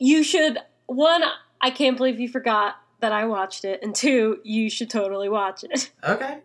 You 0.00 0.24
should, 0.24 0.58
one, 0.86 1.22
I 1.60 1.70
can't 1.70 1.96
believe 1.96 2.18
you 2.18 2.28
forgot 2.28 2.76
that 3.00 3.12
I 3.12 3.26
watched 3.26 3.64
it, 3.64 3.80
and 3.82 3.94
two, 3.94 4.40
you 4.42 4.68
should 4.70 4.90
totally 4.90 5.28
watch 5.28 5.62
it. 5.62 5.92
Okay. 6.04 6.38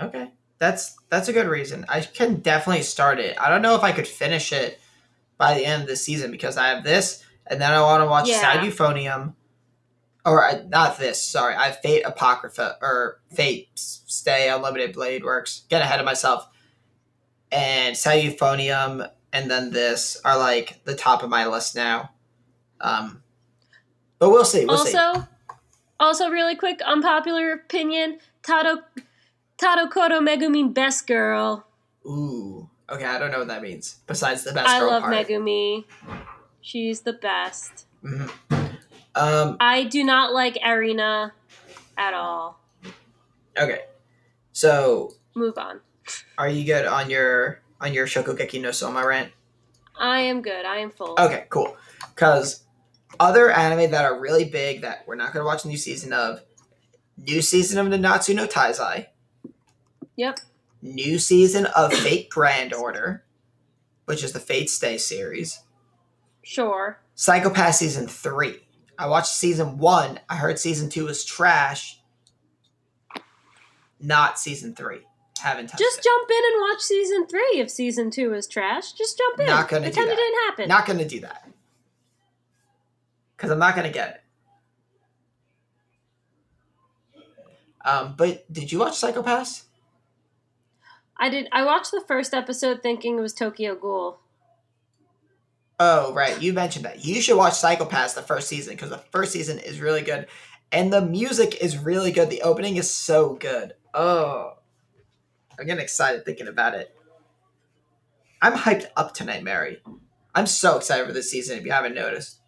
Okay. 0.00 0.30
That's 0.58 0.96
that's 1.08 1.28
a 1.28 1.32
good 1.32 1.46
reason. 1.46 1.84
I 1.88 2.00
can 2.00 2.36
definitely 2.36 2.82
start 2.82 3.18
it. 3.18 3.36
I 3.40 3.48
don't 3.48 3.62
know 3.62 3.74
if 3.74 3.82
I 3.82 3.92
could 3.92 4.06
finish 4.06 4.52
it 4.52 4.80
by 5.38 5.54
the 5.54 5.64
end 5.64 5.82
of 5.82 5.88
the 5.88 5.96
season 5.96 6.30
because 6.30 6.56
I 6.56 6.68
have 6.68 6.84
this, 6.84 7.24
and 7.50 7.60
then 7.60 7.72
I 7.72 7.80
want 7.80 8.02
to 8.02 8.06
watch 8.06 8.28
Yeah. 8.28 8.40
Sad 8.40 8.60
Euphonium, 8.60 9.34
or 10.24 10.44
uh, 10.44 10.62
not 10.68 10.98
this. 10.98 11.22
Sorry, 11.22 11.54
I 11.54 11.66
have 11.66 11.80
Fate 11.80 12.02
Apocrypha 12.02 12.76
or 12.80 13.20
Fate 13.32 13.68
Stay 13.74 14.48
Unlimited 14.48 14.92
Blade 14.92 15.24
Works. 15.24 15.64
Get 15.68 15.82
ahead 15.82 16.00
of 16.00 16.06
myself. 16.06 16.48
And 17.50 17.96
Sad 17.96 18.22
Euphonium, 18.22 19.10
and 19.32 19.50
then 19.50 19.70
this 19.70 20.20
are 20.24 20.38
like 20.38 20.84
the 20.84 20.94
top 20.94 21.22
of 21.22 21.30
my 21.30 21.46
list 21.46 21.74
now. 21.74 22.10
Um, 22.80 23.22
but 24.18 24.30
we'll 24.30 24.44
see. 24.44 24.64
We'll 24.66 24.78
see. 24.78 24.96
also, 24.96 25.26
also 25.98 26.28
really 26.28 26.56
quick, 26.56 26.80
unpopular 26.82 27.52
opinion, 27.52 28.18
Tado, 28.42 28.82
Tadokoro 29.56 30.20
Megumi 30.20 30.72
best 30.72 31.06
girl. 31.06 31.66
Ooh. 32.04 32.68
Okay, 32.90 33.04
I 33.04 33.18
don't 33.18 33.30
know 33.30 33.38
what 33.40 33.48
that 33.48 33.62
means. 33.62 33.98
Besides 34.06 34.44
the 34.44 34.52
best 34.52 34.68
I 34.68 34.80
girl 34.80 34.90
love 34.90 35.02
part. 35.02 35.14
Megumi. 35.14 35.84
She's 36.60 37.00
the 37.02 37.12
best. 37.14 37.86
Mhm. 38.04 38.30
Um. 39.14 39.56
I 39.60 39.84
do 39.84 40.04
not 40.04 40.32
like 40.32 40.54
Erina 40.62 41.32
at 41.96 42.14
all. 42.14 42.60
Okay. 43.58 43.84
So, 44.52 45.14
Move 45.34 45.56
on. 45.58 45.80
are 46.36 46.48
you 46.48 46.64
good 46.64 46.86
on 46.86 47.10
your 47.10 47.60
on 47.80 47.94
your 47.94 48.06
Shokugeki 48.06 48.60
no 48.60 48.70
Soma 48.70 49.06
rant? 49.06 49.32
I 49.98 50.20
am 50.20 50.42
good. 50.42 50.64
I 50.64 50.76
am 50.78 50.90
full. 50.90 51.14
Okay, 51.18 51.46
cool. 51.48 51.76
Because 52.14 52.64
other 53.18 53.50
anime 53.50 53.90
that 53.90 54.04
are 54.04 54.18
really 54.20 54.44
big 54.44 54.82
that 54.82 55.04
we're 55.06 55.16
not 55.16 55.32
going 55.32 55.42
to 55.42 55.46
watch 55.46 55.64
a 55.64 55.68
new 55.68 55.76
season 55.76 56.12
of, 56.12 56.40
new 57.16 57.42
season 57.42 57.78
of 57.84 57.90
the 57.90 57.98
Natsu 57.98 58.34
no 58.34 58.46
Taizai, 58.46 59.06
Yep. 60.16 60.38
new 60.82 61.18
season 61.18 61.66
of 61.66 61.92
Fate 61.92 62.30
Grand 62.30 62.72
Order, 62.72 63.24
which 64.04 64.22
is 64.22 64.32
the 64.32 64.38
Fate 64.40 64.70
Stay 64.70 64.98
series, 64.98 65.60
Sure. 66.48 66.98
Psycho-Pass 67.14 67.78
season 67.78 68.08
three. 68.08 68.56
I 68.98 69.06
watched 69.06 69.34
season 69.34 69.76
one. 69.76 70.18
I 70.30 70.36
heard 70.36 70.58
season 70.58 70.88
two 70.88 71.04
was 71.04 71.22
trash. 71.22 72.00
Not 74.00 74.38
season 74.38 74.74
three. 74.74 75.00
Haven't 75.42 75.66
touched 75.66 75.78
Just 75.78 75.98
it. 75.98 76.04
jump 76.04 76.30
in 76.30 76.36
and 76.36 76.60
watch 76.62 76.80
season 76.80 77.26
three 77.26 77.60
if 77.60 77.68
season 77.68 78.10
two 78.10 78.32
is 78.32 78.46
trash. 78.46 78.92
Just 78.92 79.18
jump 79.18 79.40
in. 79.40 79.46
Not 79.46 79.68
gonna 79.68 79.90
do 79.90 79.92
Pretend 79.92 80.10
it 80.10 80.16
didn't 80.16 80.38
happen. 80.46 80.68
Not 80.68 80.86
going 80.86 80.98
to 81.00 81.06
do 81.06 81.20
that. 81.20 81.50
Because 83.36 83.50
I'm 83.50 83.58
not 83.58 83.74
going 83.74 83.86
to 83.86 83.92
get 83.92 84.24
it. 87.14 87.86
Um, 87.86 88.14
but 88.16 88.50
did 88.50 88.72
you 88.72 88.78
watch 88.78 88.96
Psycho-Pass? 88.96 89.66
I 91.18 91.28
did. 91.28 91.46
I 91.52 91.62
watched 91.66 91.90
the 91.90 92.02
first 92.08 92.32
episode 92.32 92.82
thinking 92.82 93.18
it 93.18 93.20
was 93.20 93.34
Tokyo 93.34 93.74
Ghoul. 93.74 94.20
Oh, 95.80 96.12
right. 96.12 96.40
You 96.40 96.52
mentioned 96.52 96.84
that. 96.84 97.04
You 97.04 97.20
should 97.20 97.36
watch 97.36 97.54
Psycho-Pass 97.54 98.14
the 98.14 98.22
first 98.22 98.48
season 98.48 98.74
because 98.74 98.90
the 98.90 98.98
first 98.98 99.32
season 99.32 99.58
is 99.58 99.80
really 99.80 100.02
good. 100.02 100.26
And 100.72 100.92
the 100.92 101.00
music 101.00 101.62
is 101.62 101.78
really 101.78 102.10
good. 102.10 102.30
The 102.30 102.42
opening 102.42 102.76
is 102.76 102.90
so 102.92 103.34
good. 103.34 103.74
Oh. 103.94 104.54
I'm 105.58 105.66
getting 105.66 105.82
excited 105.82 106.24
thinking 106.24 106.48
about 106.48 106.74
it. 106.74 106.94
I'm 108.42 108.52
hyped 108.52 108.86
up 108.96 109.14
tonight, 109.14 109.42
Mary. 109.42 109.82
I'm 110.34 110.46
so 110.46 110.76
excited 110.76 111.06
for 111.06 111.12
this 111.12 111.30
season 111.30 111.58
if 111.58 111.64
you 111.64 111.72
haven't 111.72 111.94
noticed. 111.94 112.40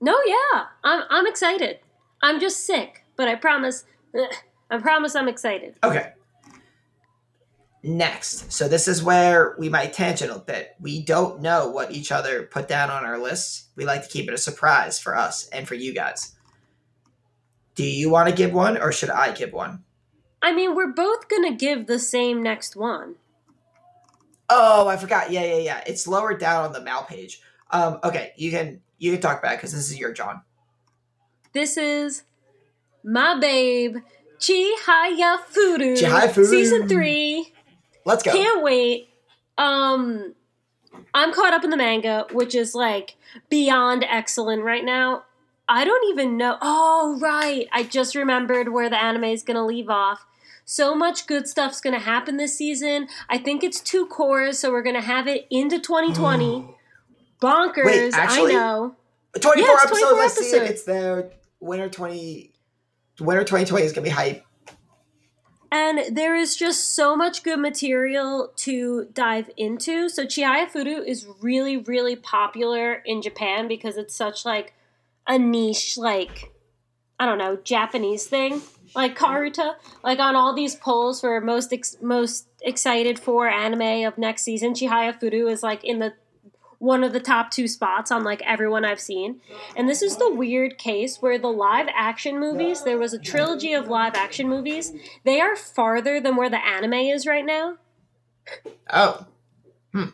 No, 0.00 0.16
yeah, 0.24 0.66
I'm. 0.84 1.02
I'm 1.10 1.26
excited. 1.26 1.80
I'm 2.22 2.40
just 2.40 2.64
sick, 2.64 3.04
but 3.16 3.28
I 3.28 3.34
promise. 3.34 3.84
I 4.70 4.78
promise 4.78 5.14
I'm 5.14 5.28
excited. 5.28 5.74
Okay. 5.82 6.12
Next. 7.82 8.52
So 8.52 8.68
this 8.68 8.88
is 8.88 9.02
where 9.02 9.54
we 9.58 9.68
might 9.68 9.92
tangent 9.92 10.32
a 10.32 10.38
bit. 10.38 10.74
We 10.80 11.02
don't 11.02 11.40
know 11.40 11.68
what 11.68 11.92
each 11.92 12.10
other 12.10 12.42
put 12.42 12.66
down 12.66 12.90
on 12.90 13.04
our 13.04 13.18
lists. 13.18 13.68
We 13.76 13.84
like 13.84 14.02
to 14.02 14.08
keep 14.08 14.28
it 14.28 14.34
a 14.34 14.38
surprise 14.38 14.98
for 14.98 15.16
us 15.16 15.48
and 15.48 15.66
for 15.66 15.74
you 15.74 15.94
guys. 15.94 16.34
Do 17.76 17.84
you 17.84 18.10
want 18.10 18.28
to 18.28 18.34
give 18.34 18.52
one 18.52 18.76
or 18.76 18.90
should 18.90 19.10
I 19.10 19.30
give 19.32 19.52
one? 19.52 19.84
I 20.42 20.52
mean, 20.52 20.74
we're 20.74 20.92
both 20.92 21.28
gonna 21.28 21.54
give 21.54 21.86
the 21.86 21.98
same 21.98 22.42
next 22.42 22.74
one. 22.74 23.16
Oh, 24.50 24.88
I 24.88 24.96
forgot. 24.96 25.30
Yeah, 25.30 25.44
yeah, 25.44 25.58
yeah. 25.58 25.84
It's 25.86 26.08
lower 26.08 26.36
down 26.36 26.64
on 26.64 26.72
the 26.72 26.80
mail 26.80 27.04
page. 27.08 27.40
Um, 27.70 27.98
okay, 28.02 28.32
you 28.36 28.50
can 28.50 28.80
you 28.98 29.12
can 29.12 29.20
talk 29.20 29.42
back 29.42 29.58
because 29.58 29.72
this 29.72 29.90
is 29.90 29.98
your 29.98 30.12
John. 30.12 30.42
This 31.52 31.76
is 31.76 32.22
my 33.04 33.38
babe, 33.38 33.98
Chihaya 34.38 35.38
Furu. 35.50 35.96
Chihaya 35.96 36.28
Furu. 36.28 36.46
Season 36.46 36.88
three. 36.88 37.52
Let's 38.08 38.22
go. 38.22 38.32
Can't 38.32 38.62
wait. 38.62 39.10
Um, 39.58 40.34
I'm 41.12 41.32
caught 41.32 41.52
up 41.52 41.62
in 41.62 41.68
the 41.70 41.76
manga, 41.76 42.26
which 42.32 42.54
is 42.54 42.74
like 42.74 43.16
beyond 43.50 44.04
excellent 44.08 44.62
right 44.64 44.84
now. 44.84 45.24
I 45.68 45.84
don't 45.84 46.08
even 46.10 46.38
know. 46.38 46.56
Oh, 46.62 47.18
right. 47.20 47.68
I 47.70 47.82
just 47.82 48.14
remembered 48.14 48.72
where 48.72 48.88
the 48.88 48.96
anime 49.00 49.24
is 49.24 49.42
going 49.42 49.56
to 49.56 49.62
leave 49.64 49.90
off. 49.90 50.24
So 50.64 50.94
much 50.94 51.26
good 51.26 51.46
stuff's 51.46 51.82
going 51.82 51.92
to 51.92 52.00
happen 52.00 52.38
this 52.38 52.56
season. 52.56 53.08
I 53.28 53.36
think 53.36 53.62
it's 53.62 53.80
two 53.80 54.06
cores, 54.06 54.58
so 54.58 54.70
we're 54.70 54.82
going 54.82 54.96
to 54.96 55.02
have 55.02 55.26
it 55.26 55.46
into 55.50 55.78
2020. 55.78 56.74
Bonkers. 57.42 57.84
Wait, 57.84 58.14
actually? 58.14 58.52
I 58.52 58.58
know. 58.58 58.96
24 59.38 59.62
Yeah, 59.66 59.72
episodes. 59.82 60.00
24 60.00 60.18
I 60.22 60.26
see 60.28 60.44
it. 60.44 60.54
episodes. 60.54 60.70
It's 60.70 60.82
there. 60.84 61.30
Winter 61.60 61.88
20 61.90 62.52
Winter 63.20 63.42
2020 63.44 63.84
is 63.84 63.92
going 63.92 64.04
to 64.04 64.10
be 64.10 64.14
hype. 64.14 64.44
And 65.70 66.16
there 66.16 66.34
is 66.34 66.56
just 66.56 66.94
so 66.94 67.14
much 67.14 67.42
good 67.42 67.60
material 67.60 68.52
to 68.56 69.08
dive 69.12 69.50
into. 69.56 70.08
So 70.08 70.24
Chihaya 70.24 70.70
Furu 70.70 71.06
is 71.06 71.26
really, 71.42 71.76
really 71.76 72.16
popular 72.16 72.94
in 73.04 73.20
Japan 73.20 73.68
because 73.68 73.96
it's 73.96 74.14
such 74.14 74.46
like 74.46 74.72
a 75.26 75.38
niche, 75.38 75.98
like 75.98 76.52
I 77.20 77.26
don't 77.26 77.38
know, 77.38 77.56
Japanese 77.56 78.26
thing, 78.26 78.62
like 78.94 79.18
Karuta. 79.18 79.74
Like 80.02 80.20
on 80.20 80.36
all 80.36 80.54
these 80.54 80.74
polls 80.74 81.20
for 81.20 81.40
most 81.40 81.72
ex- 81.72 81.98
most 82.00 82.46
excited 82.62 83.18
for 83.18 83.48
anime 83.48 84.06
of 84.06 84.16
next 84.16 84.42
season, 84.42 84.72
Chihaya 84.72 85.20
Furu 85.20 85.50
is 85.50 85.62
like 85.62 85.84
in 85.84 85.98
the 85.98 86.14
one 86.78 87.02
of 87.02 87.12
the 87.12 87.20
top 87.20 87.50
two 87.50 87.66
spots 87.66 88.10
on 88.10 88.22
like 88.22 88.40
everyone 88.42 88.84
I've 88.84 89.00
seen. 89.00 89.40
And 89.76 89.88
this 89.88 90.02
is 90.02 90.16
the 90.16 90.32
weird 90.32 90.78
case 90.78 91.20
where 91.20 91.38
the 91.38 91.48
live 91.48 91.88
action 91.92 92.38
movies, 92.38 92.84
there 92.84 92.98
was 92.98 93.12
a 93.12 93.18
trilogy 93.18 93.72
of 93.72 93.88
live 93.88 94.14
action 94.14 94.48
movies, 94.48 94.92
they 95.24 95.40
are 95.40 95.56
farther 95.56 96.20
than 96.20 96.36
where 96.36 96.50
the 96.50 96.64
anime 96.64 96.94
is 96.94 97.26
right 97.26 97.44
now. 97.44 97.76
Oh, 98.90 99.26
hmm. 99.92 100.10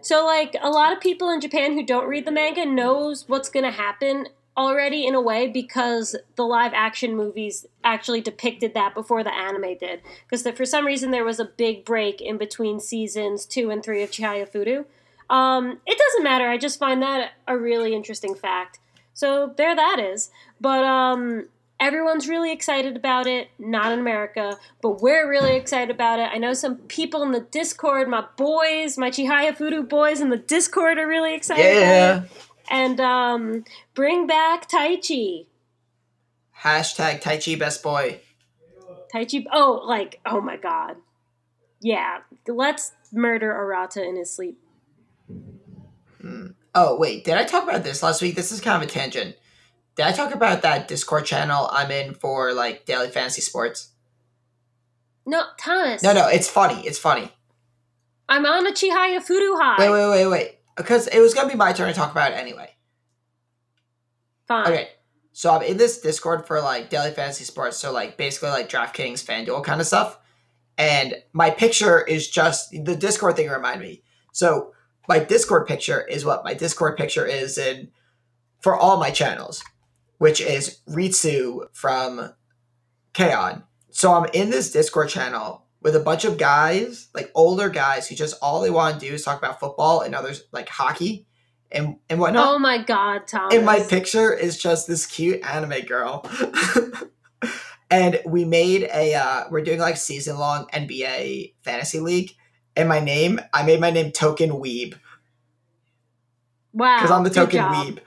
So 0.00 0.24
like 0.24 0.56
a 0.62 0.70
lot 0.70 0.92
of 0.92 1.00
people 1.00 1.30
in 1.30 1.40
Japan 1.40 1.72
who 1.72 1.84
don't 1.84 2.08
read 2.08 2.26
the 2.26 2.32
manga 2.32 2.64
knows 2.64 3.28
what's 3.28 3.48
going 3.48 3.64
to 3.64 3.70
happen 3.70 4.28
already 4.56 5.04
in 5.04 5.14
a 5.14 5.20
way 5.20 5.48
because 5.48 6.14
the 6.36 6.44
live 6.44 6.72
action 6.74 7.16
movies 7.16 7.66
actually 7.82 8.20
depicted 8.20 8.72
that 8.74 8.94
before 8.94 9.24
the 9.24 9.34
anime 9.34 9.76
did. 9.78 10.00
Because 10.28 10.48
for 10.56 10.64
some 10.64 10.86
reason 10.86 11.10
there 11.10 11.24
was 11.24 11.40
a 11.40 11.44
big 11.44 11.84
break 11.84 12.20
in 12.20 12.38
between 12.38 12.78
seasons 12.78 13.46
two 13.46 13.70
and 13.70 13.82
three 13.82 14.02
of 14.02 14.10
Chihaya 14.12 14.48
Furu. 14.48 14.84
Um, 15.34 15.80
it 15.86 15.98
doesn't 15.98 16.22
matter. 16.22 16.48
I 16.48 16.58
just 16.58 16.78
find 16.78 17.02
that 17.02 17.32
a 17.48 17.56
really 17.58 17.94
interesting 17.94 18.34
fact. 18.34 18.78
So 19.14 19.52
there 19.56 19.74
that 19.74 19.98
is. 19.98 20.30
But 20.60 20.84
um, 20.84 21.48
everyone's 21.80 22.28
really 22.28 22.52
excited 22.52 22.96
about 22.96 23.26
it. 23.26 23.48
Not 23.58 23.92
in 23.92 23.98
America, 23.98 24.56
but 24.80 25.02
we're 25.02 25.28
really 25.28 25.56
excited 25.56 25.90
about 25.94 26.20
it. 26.20 26.28
I 26.32 26.38
know 26.38 26.52
some 26.54 26.76
people 26.76 27.22
in 27.22 27.32
the 27.32 27.40
Discord, 27.40 28.08
my 28.08 28.24
boys, 28.36 28.96
my 28.96 29.10
Chihaya 29.10 29.56
Furu 29.56 29.88
boys 29.88 30.20
in 30.20 30.30
the 30.30 30.36
Discord 30.38 30.98
are 30.98 31.06
really 31.08 31.34
excited 31.34 31.62
Yeah. 31.64 32.12
about 32.12 32.24
it. 32.24 32.30
And 32.70 33.00
um, 33.00 33.64
bring 33.94 34.26
back 34.26 34.70
Taichi. 34.70 35.46
Hashtag 36.62 37.20
Taichi 37.22 37.58
best 37.58 37.82
boy. 37.82 38.20
Taichi. 39.12 39.44
Oh, 39.52 39.82
like, 39.84 40.20
oh 40.24 40.40
my 40.40 40.56
god. 40.56 40.96
Yeah, 41.80 42.20
let's 42.48 42.92
murder 43.12 43.52
Arata 43.52 44.02
in 44.02 44.16
his 44.16 44.30
sleep. 44.30 44.58
Hmm. 45.28 46.46
Oh 46.74 46.96
wait, 46.98 47.24
did 47.24 47.34
I 47.34 47.44
talk 47.44 47.64
about 47.64 47.84
this 47.84 48.02
last 48.02 48.22
week? 48.22 48.34
This 48.34 48.52
is 48.52 48.60
kind 48.60 48.82
of 48.82 48.88
a 48.88 48.90
tangent. 48.90 49.36
Did 49.96 50.06
I 50.06 50.12
talk 50.12 50.34
about 50.34 50.62
that 50.62 50.88
Discord 50.88 51.24
channel 51.24 51.68
I'm 51.70 51.90
in 51.90 52.14
for 52.14 52.52
like 52.52 52.84
daily 52.84 53.08
fantasy 53.08 53.42
sports? 53.42 53.92
No, 55.26 55.44
Thomas. 55.58 56.02
No, 56.02 56.12
no, 56.12 56.28
it's 56.28 56.48
funny. 56.48 56.86
It's 56.86 56.98
funny. 56.98 57.30
I'm 58.28 58.44
on 58.44 58.66
a 58.66 58.72
Chihaya 58.72 59.20
high. 59.20 59.76
Wait, 59.78 59.90
wait, 59.90 60.10
wait, 60.10 60.26
wait. 60.26 60.58
Because 60.76 61.06
it 61.08 61.20
was 61.20 61.34
gonna 61.34 61.48
be 61.48 61.54
my 61.54 61.72
turn 61.72 61.88
to 61.88 61.94
talk 61.94 62.10
about 62.10 62.32
it 62.32 62.34
anyway. 62.34 62.70
Fine. 64.48 64.66
Okay, 64.66 64.88
so 65.32 65.50
I'm 65.54 65.62
in 65.62 65.76
this 65.76 66.00
Discord 66.00 66.46
for 66.46 66.60
like 66.60 66.90
daily 66.90 67.12
fantasy 67.12 67.44
sports, 67.44 67.76
so 67.78 67.92
like 67.92 68.16
basically 68.16 68.50
like 68.50 68.68
DraftKings, 68.68 69.24
FanDuel 69.24 69.64
kind 69.64 69.80
of 69.80 69.86
stuff. 69.86 70.18
And 70.76 71.14
my 71.32 71.50
picture 71.50 72.02
is 72.02 72.28
just 72.28 72.70
the 72.72 72.96
Discord 72.96 73.36
thing 73.36 73.48
reminded 73.48 73.86
me. 73.86 74.02
So 74.32 74.73
my 75.08 75.18
Discord 75.18 75.66
picture 75.66 76.04
is 76.06 76.24
what 76.24 76.44
my 76.44 76.54
Discord 76.54 76.96
picture 76.96 77.26
is 77.26 77.58
in 77.58 77.90
for 78.60 78.74
all 78.74 78.98
my 78.98 79.10
channels, 79.10 79.62
which 80.18 80.40
is 80.40 80.80
Ritsu 80.88 81.66
from 81.72 82.32
K-On. 83.12 83.64
So 83.90 84.12
I'm 84.12 84.28
in 84.32 84.50
this 84.50 84.72
Discord 84.72 85.08
channel 85.08 85.66
with 85.80 85.94
a 85.94 86.00
bunch 86.00 86.24
of 86.24 86.38
guys, 86.38 87.08
like 87.14 87.30
older 87.34 87.68
guys, 87.68 88.08
who 88.08 88.14
just 88.14 88.36
all 88.40 88.60
they 88.60 88.70
want 88.70 88.98
to 88.98 89.06
do 89.06 89.14
is 89.14 89.22
talk 89.22 89.38
about 89.38 89.60
football 89.60 90.00
and 90.00 90.14
others 90.14 90.44
like 90.50 90.68
hockey 90.68 91.26
and 91.70 91.96
and 92.08 92.18
whatnot. 92.18 92.54
Oh 92.54 92.58
my 92.58 92.82
god, 92.82 93.26
Thomas. 93.26 93.54
And 93.54 93.66
my 93.66 93.80
picture 93.80 94.32
is 94.32 94.58
just 94.58 94.86
this 94.86 95.06
cute 95.06 95.44
anime 95.44 95.84
girl. 95.84 96.28
and 97.90 98.20
we 98.24 98.44
made 98.44 98.88
a 98.94 99.14
uh 99.14 99.44
we're 99.50 99.62
doing 99.62 99.78
like 99.78 99.96
season 99.96 100.38
long 100.38 100.66
NBA 100.72 101.54
fantasy 101.62 102.00
league. 102.00 102.32
And 102.76 102.88
my 102.88 103.00
name, 103.00 103.40
I 103.52 103.62
made 103.64 103.80
my 103.80 103.90
name 103.90 104.10
Token 104.10 104.50
Weeb. 104.50 104.94
wow. 106.72 106.96
Because 106.96 107.10
I'm 107.10 107.22
the 107.24 107.30
token 107.30 107.60
weeb. 107.60 107.98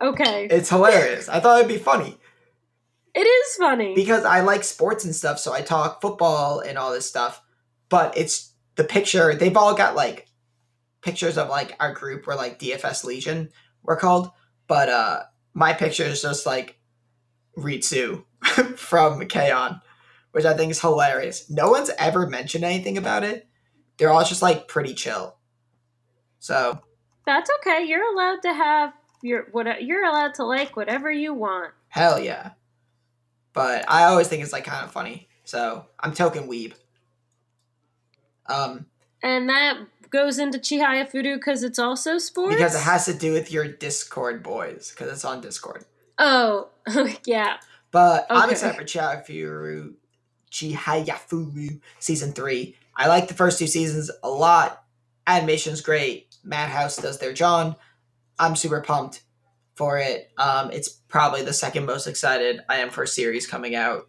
Okay. 0.00 0.48
It's 0.50 0.68
hilarious. 0.68 1.28
I 1.28 1.40
thought 1.40 1.58
it'd 1.58 1.68
be 1.68 1.78
funny. 1.78 2.18
it 3.14 3.20
is 3.20 3.56
funny. 3.56 3.94
Because 3.94 4.24
I 4.24 4.40
like 4.40 4.64
sports 4.64 5.04
and 5.04 5.14
stuff, 5.14 5.38
so 5.38 5.52
I 5.52 5.60
talk 5.62 6.00
football 6.00 6.60
and 6.60 6.76
all 6.78 6.92
this 6.92 7.08
stuff. 7.08 7.42
But 7.88 8.16
it's 8.16 8.52
the 8.76 8.84
picture, 8.84 9.34
they've 9.34 9.56
all 9.56 9.74
got 9.74 9.94
like 9.94 10.28
pictures 11.02 11.36
of 11.36 11.48
like 11.48 11.76
our 11.78 11.92
group 11.92 12.26
or 12.26 12.34
like 12.34 12.58
DFS 12.58 13.04
Legion 13.04 13.50
we're 13.82 13.96
called. 13.96 14.30
But 14.66 14.88
uh 14.88 15.22
my 15.54 15.72
picture 15.72 16.04
is 16.04 16.22
just 16.22 16.46
like 16.46 16.78
Ritsu 17.58 18.24
from 18.76 19.26
K-On, 19.26 19.80
which 20.32 20.44
I 20.44 20.54
think 20.54 20.70
is 20.70 20.80
hilarious. 20.80 21.48
No 21.48 21.70
one's 21.70 21.90
ever 21.98 22.26
mentioned 22.26 22.64
anything 22.64 22.98
about 22.98 23.22
it. 23.24 23.46
They're 23.98 24.10
all 24.10 24.24
just 24.24 24.42
like 24.42 24.68
pretty 24.68 24.94
chill. 24.94 25.36
So 26.40 26.80
That's 27.26 27.50
okay. 27.60 27.84
You're 27.84 28.12
allowed 28.12 28.42
to 28.42 28.52
have 28.52 28.92
your 29.22 29.46
what 29.52 29.82
you're 29.84 30.04
allowed 30.04 30.34
to 30.34 30.44
like 30.44 30.74
whatever 30.76 31.10
you 31.10 31.32
want. 31.34 31.72
hell 31.88 32.18
yeah. 32.18 32.50
But 33.52 33.84
I 33.88 34.04
always 34.04 34.28
think 34.28 34.42
it's 34.42 34.52
like 34.52 34.64
kind 34.64 34.84
of 34.84 34.90
funny. 34.90 35.28
So 35.44 35.84
I'm 36.00 36.14
token 36.14 36.48
weeb. 36.48 36.72
Um, 38.46 38.86
And 39.22 39.48
that 39.48 39.78
goes 40.10 40.38
into 40.38 40.58
Chihaya 40.58 41.10
Furu 41.10 41.36
because 41.36 41.62
it's 41.62 41.78
also 41.78 42.18
sports. 42.18 42.54
because 42.56 42.74
it 42.74 42.80
has 42.82 43.04
to 43.06 43.14
do 43.14 43.32
with 43.32 43.52
your 43.52 43.66
Discord 43.68 44.42
boys, 44.42 44.90
because 44.90 45.12
it's 45.12 45.24
on 45.24 45.40
Discord. 45.40 45.84
Oh, 46.18 46.68
yeah. 47.26 47.58
But 47.90 48.26
I'm 48.30 48.50
excited 48.50 48.76
for 48.76 48.84
Chihayafuru, 48.84 49.94
Chihayafuru 50.52 51.80
season 51.98 52.32
three. 52.32 52.76
I 52.94 53.08
like 53.08 53.28
the 53.28 53.34
first 53.34 53.58
two 53.58 53.66
seasons 53.66 54.10
a 54.22 54.28
lot. 54.28 54.84
Animation's 55.26 55.80
great. 55.80 56.36
Madhouse 56.44 56.96
does 56.96 57.18
their 57.18 57.32
John. 57.32 57.74
I'm 58.38 58.54
super 58.54 58.80
pumped 58.80 59.22
for 59.74 59.98
it. 59.98 60.30
Um, 60.36 60.70
it's 60.70 60.88
probably 60.88 61.42
the 61.42 61.52
second 61.52 61.86
most 61.86 62.06
excited 62.06 62.60
I 62.68 62.76
am 62.76 62.90
for 62.90 63.04
a 63.04 63.08
series 63.08 63.46
coming 63.46 63.74
out. 63.74 64.08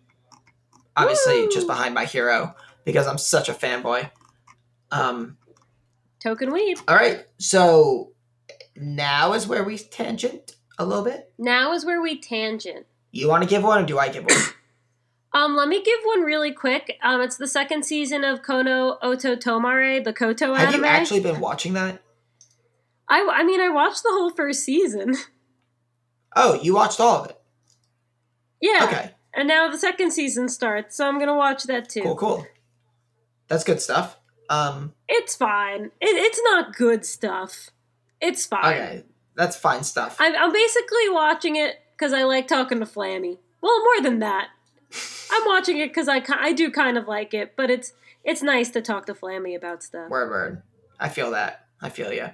Obviously, 0.97 1.41
Woo! 1.43 1.49
just 1.51 1.67
behind 1.67 1.95
My 1.95 2.05
Hero 2.05 2.55
because 2.83 3.07
I'm 3.07 3.17
such 3.17 3.49
a 3.49 3.53
fanboy. 3.53 4.09
Um, 4.91 5.37
Token 6.19 6.51
weeb. 6.51 6.81
all 6.87 6.95
right, 6.95 7.25
so 7.37 8.11
now 8.75 9.33
is 9.33 9.47
where 9.47 9.63
we 9.63 9.77
tangent 9.77 10.55
a 10.77 10.85
little 10.85 11.03
bit. 11.03 11.31
Now 11.37 11.73
is 11.73 11.85
where 11.85 12.01
we 12.01 12.19
tangent. 12.19 12.85
You 13.11 13.29
want 13.29 13.43
to 13.43 13.49
give 13.49 13.63
one, 13.63 13.83
or 13.83 13.85
do 13.85 13.97
I 13.97 14.09
give 14.09 14.25
one? 14.25 14.37
Um, 15.33 15.55
let 15.55 15.67
me 15.67 15.81
give 15.83 15.99
one 16.03 16.21
really 16.21 16.51
quick. 16.51 16.97
Um, 17.01 17.19
it's 17.21 17.37
the 17.37 17.47
second 17.47 17.83
season 17.85 18.23
of 18.23 18.41
Kono 18.43 18.97
Oto 19.01 19.35
Tomare, 19.35 20.03
the 20.03 20.13
Koto 20.13 20.53
anime. 20.53 20.57
Have 20.65 20.75
you 20.75 20.85
actually 20.85 21.21
been 21.21 21.39
watching 21.39 21.73
that? 21.73 22.01
I, 23.09 23.27
I 23.33 23.43
mean, 23.43 23.59
I 23.59 23.69
watched 23.69 24.03
the 24.03 24.09
whole 24.11 24.29
first 24.29 24.63
season. 24.63 25.15
Oh, 26.35 26.59
you 26.63 26.73
watched 26.73 26.99
all 26.99 27.23
of 27.23 27.29
it. 27.29 27.39
yeah. 28.59 28.85
Okay, 28.85 29.11
And 29.35 29.47
now 29.47 29.69
the 29.69 29.77
second 29.77 30.09
season 30.09 30.49
starts, 30.49 30.95
so 30.97 31.07
I'm 31.07 31.19
gonna 31.19 31.35
watch 31.35 31.65
that 31.65 31.89
too. 31.89 32.01
cool, 32.01 32.15
cool. 32.15 32.47
That's 33.49 33.63
good 33.63 33.79
stuff. 33.79 34.17
Um, 34.49 34.95
It's 35.07 35.35
fine. 35.35 35.91
It, 36.01 36.07
it's 36.09 36.41
not 36.43 36.75
good 36.75 37.05
stuff. 37.05 37.69
It's 38.19 38.47
fine. 38.47 38.65
okay, 38.65 39.03
that's 39.35 39.55
fine 39.55 39.83
stuff. 39.83 40.15
I'm, 40.19 40.35
I'm 40.35 40.51
basically 40.51 41.07
watching 41.09 41.55
it 41.55 41.75
because 41.95 42.13
I 42.13 42.23
like 42.23 42.47
talking 42.47 42.79
to 42.79 42.85
Flammy. 42.87 43.37
Well, 43.61 43.83
more 43.83 44.01
than 44.01 44.17
that, 44.17 44.47
I'm 45.31 45.45
watching 45.45 45.77
it 45.77 45.87
because 45.89 46.07
I, 46.07 46.21
I 46.29 46.53
do 46.53 46.69
kind 46.71 46.97
of 46.97 47.07
like 47.07 47.33
it, 47.33 47.55
but 47.55 47.69
it's 47.71 47.93
it's 48.23 48.41
nice 48.41 48.69
to 48.71 48.81
talk 48.81 49.05
to 49.07 49.13
Flammy 49.13 49.55
about 49.55 49.83
stuff. 49.83 50.09
Word, 50.09 50.29
word. 50.29 50.63
I 50.99 51.09
feel 51.09 51.31
that. 51.31 51.65
I 51.81 51.89
feel 51.89 52.13
you. 52.13 52.29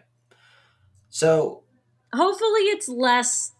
So, 1.09 1.63
Hopefully, 2.13 2.61
it's 2.61 2.87
less 2.89 3.53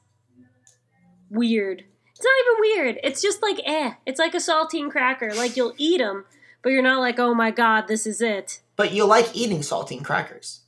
weird. 1.29 1.83
It's 2.15 2.23
not 2.23 2.33
even 2.43 2.59
weird. 2.85 2.99
It's 3.03 3.21
just 3.21 3.41
like 3.41 3.59
eh. 3.65 3.93
It's 4.05 4.19
like 4.19 4.33
a 4.33 4.37
saltine 4.37 4.91
cracker. 4.91 5.33
Like 5.33 5.55
you'll 5.55 5.73
eat 5.77 5.99
them, 5.99 6.25
but 6.61 6.71
you're 6.71 6.81
not 6.83 6.99
like, 6.99 7.17
oh 7.19 7.33
my 7.33 7.51
god, 7.51 7.87
this 7.87 8.05
is 8.05 8.21
it. 8.21 8.61
but 8.75 8.91
you 8.91 9.05
like 9.05 9.35
eating 9.35 9.59
saltine 9.59 10.03
crackers. 10.03 10.61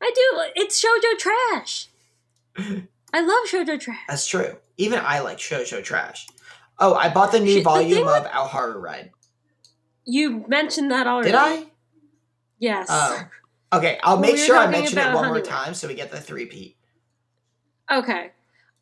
I 0.00 0.10
do. 0.14 0.42
It's 0.54 0.82
shojo 0.82 1.18
trash. 1.18 1.88
I 3.12 3.20
love 3.20 3.48
shojo 3.50 3.80
trash. 3.80 4.04
That's 4.08 4.26
true. 4.26 4.56
Even 4.76 5.00
I 5.02 5.20
like 5.20 5.38
shoujo 5.38 5.82
trash. 5.82 6.26
Oh, 6.78 6.94
I 6.94 7.08
bought 7.08 7.32
the 7.32 7.40
new 7.40 7.54
the 7.54 7.62
volume 7.62 7.90
thing 7.90 8.08
of 8.08 8.26
Ao 8.26 8.46
Haru 8.46 8.78
Ride. 8.78 9.10
You 10.04 10.44
mentioned 10.48 10.90
that 10.90 11.06
already. 11.06 11.30
Did 11.30 11.36
I? 11.36 11.66
Yes. 12.58 12.86
Oh. 12.90 13.24
Okay, 13.72 13.98
I'll 14.02 14.18
make 14.18 14.34
we 14.34 14.38
sure 14.38 14.56
I 14.56 14.68
mention 14.68 14.98
it 14.98 15.14
one 15.14 15.28
more 15.28 15.40
time 15.40 15.74
so 15.74 15.88
we 15.88 15.94
get 15.94 16.10
the 16.10 16.20
three 16.20 16.46
peat. 16.46 16.76
Okay. 17.90 18.30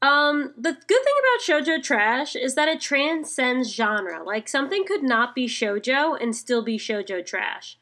Um, 0.02 0.52
the 0.56 0.72
good 0.72 0.86
thing 0.86 1.14
about 1.20 1.64
shojo 1.64 1.82
trash 1.82 2.34
is 2.34 2.56
that 2.56 2.68
it 2.68 2.80
transcends 2.80 3.72
genre. 3.72 4.22
Like 4.22 4.48
something 4.48 4.84
could 4.84 5.02
not 5.02 5.34
be 5.34 5.46
shojo 5.46 6.20
and 6.20 6.34
still 6.34 6.62
be 6.62 6.76
shojo 6.76 7.24
trash, 7.24 7.78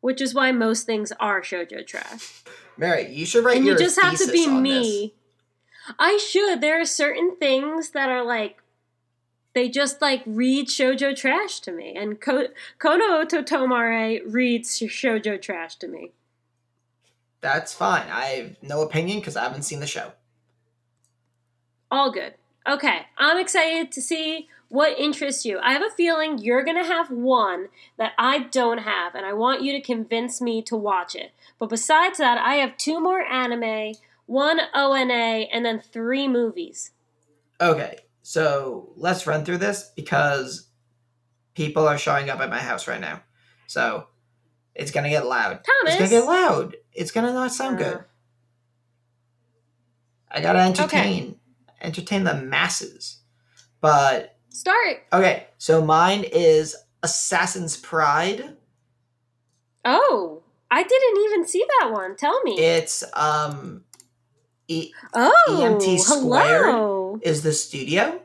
which 0.00 0.20
is 0.20 0.34
why 0.34 0.50
most 0.50 0.86
things 0.86 1.12
are 1.20 1.42
shojo 1.42 1.86
trash. 1.86 2.42
Mary, 2.76 3.12
you 3.12 3.26
should 3.26 3.44
write 3.44 3.58
and 3.58 3.66
your 3.66 3.74
you 3.74 3.78
just 3.78 4.00
have 4.00 4.16
to 4.18 4.32
be 4.32 4.48
me. 4.48 5.14
I 5.98 6.16
should. 6.16 6.60
There 6.60 6.80
are 6.80 6.86
certain 6.86 7.36
things 7.36 7.90
that 7.90 8.08
are 8.08 8.24
like 8.24 8.62
they 9.58 9.68
just 9.68 10.00
like 10.00 10.22
read 10.24 10.68
shojo 10.68 11.16
trash 11.16 11.58
to 11.60 11.72
me, 11.72 11.92
and 11.96 12.20
Ko- 12.20 12.48
Kono 12.78 13.20
Oto 13.20 13.42
Tomare 13.42 14.20
reads 14.24 14.78
shojo 14.78 15.42
trash 15.42 15.74
to 15.76 15.88
me. 15.88 16.12
That's 17.40 17.74
fine. 17.74 18.06
I 18.08 18.24
have 18.26 18.56
no 18.62 18.82
opinion 18.82 19.18
because 19.18 19.36
I 19.36 19.42
haven't 19.42 19.62
seen 19.62 19.80
the 19.80 19.86
show. 19.86 20.12
All 21.90 22.12
good. 22.12 22.34
Okay, 22.68 23.06
I'm 23.16 23.38
excited 23.38 23.90
to 23.92 24.00
see 24.00 24.48
What 24.68 24.98
interests 24.98 25.46
you? 25.46 25.58
I 25.60 25.72
have 25.72 25.82
a 25.82 25.90
feeling 25.96 26.38
you're 26.38 26.64
going 26.64 26.76
to 26.76 26.84
have 26.84 27.10
one 27.10 27.68
that 27.96 28.12
I 28.18 28.40
don't 28.40 28.78
have, 28.78 29.14
and 29.14 29.24
I 29.24 29.32
want 29.32 29.62
you 29.62 29.72
to 29.72 29.80
convince 29.80 30.40
me 30.42 30.60
to 30.62 30.76
watch 30.76 31.14
it. 31.14 31.32
But 31.58 31.70
besides 31.70 32.18
that, 32.18 32.36
I 32.38 32.56
have 32.56 32.76
two 32.76 33.00
more 33.00 33.22
anime, 33.22 33.94
one 34.26 34.60
ONA, 34.74 35.48
and 35.50 35.64
then 35.64 35.80
three 35.80 36.28
movies. 36.28 36.92
Okay, 37.60 38.00
so 38.28 38.92
let's 38.94 39.26
run 39.26 39.42
through 39.42 39.56
this 39.56 39.90
because 39.96 40.68
people 41.54 41.88
are 41.88 41.96
showing 41.96 42.28
up 42.28 42.40
at 42.40 42.50
my 42.50 42.58
house 42.58 42.86
right 42.86 43.00
now. 43.00 43.22
So 43.68 44.06
it's 44.74 44.90
gonna 44.90 45.08
get 45.08 45.24
loud. 45.24 45.64
Thomas. 45.64 45.94
It's 45.94 45.96
gonna 45.96 46.10
get 46.10 46.26
loud. 46.26 46.76
It's 46.92 47.10
gonna 47.10 47.32
not 47.32 47.52
sound 47.52 47.78
good. 47.78 47.96
Uh. 47.96 48.02
I 50.30 50.42
gotta 50.42 50.58
entertain, 50.58 51.36
entertain 51.80 52.24
the 52.24 52.34
masses. 52.34 53.20
But 53.80 54.36
Start. 54.50 55.06
okay, 55.10 55.46
so 55.56 55.82
mine 55.82 56.22
is 56.30 56.76
Assassin's 57.02 57.78
Pride. 57.78 58.58
Oh, 59.86 60.42
I 60.70 60.82
didn't 60.82 61.24
even 61.24 61.46
see 61.46 61.64
that 61.80 61.92
one. 61.92 62.14
Tell 62.14 62.42
me. 62.42 62.58
It's 62.58 63.04
um, 63.14 63.84
e- 64.66 64.92
oh, 65.14 65.32
EMT 65.48 65.98
squared. 65.98 66.66
hello. 66.66 66.97
Is 67.22 67.42
the 67.42 67.52
studio. 67.52 68.20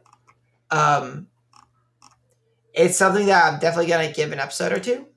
Um, 0.71 1.27
it's 2.73 2.97
something 2.97 3.27
that 3.27 3.53
I'm 3.53 3.59
definitely 3.59 3.89
gonna 3.91 4.11
give 4.11 4.31
an 4.31 4.39
episode 4.39 4.71
or 4.71 4.79
two. 4.79 5.07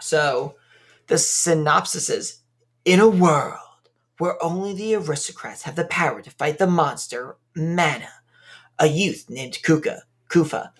So, 0.00 0.56
the 1.06 1.18
synopsis 1.18 2.10
is: 2.10 2.40
In 2.84 3.00
a 3.00 3.08
world 3.08 3.58
where 4.18 4.42
only 4.42 4.74
the 4.74 4.94
aristocrats 4.96 5.62
have 5.62 5.76
the 5.76 5.84
power 5.86 6.22
to 6.22 6.30
fight 6.30 6.58
the 6.58 6.66
monster 6.66 7.36
Mana, 7.54 8.08
a 8.78 8.86
youth 8.86 9.26
named 9.28 9.58
Kuka 9.62 10.02
Kufa 10.28 10.72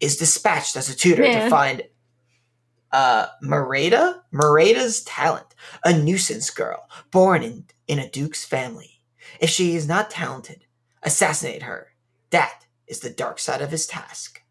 is 0.00 0.16
dispatched 0.16 0.76
as 0.76 0.88
a 0.88 0.96
tutor 0.96 1.22
to 1.24 1.50
find 1.50 1.82
uh 2.92 3.26
Mareda, 3.42 4.20
Mareda's 4.32 5.02
talent, 5.04 5.54
a 5.84 5.96
nuisance 5.96 6.50
girl 6.50 6.88
born 7.10 7.42
in 7.42 7.64
in 7.86 7.98
a 7.98 8.10
duke's 8.10 8.44
family. 8.44 9.00
If 9.40 9.50
she 9.50 9.74
is 9.74 9.86
not 9.86 10.10
talented, 10.10 10.63
assassinate 11.04 11.62
her. 11.62 11.88
That 12.30 12.64
is 12.86 13.00
the 13.00 13.10
dark 13.10 13.38
side 13.38 13.62
of 13.62 13.70
his 13.70 13.86
task. 13.86 14.42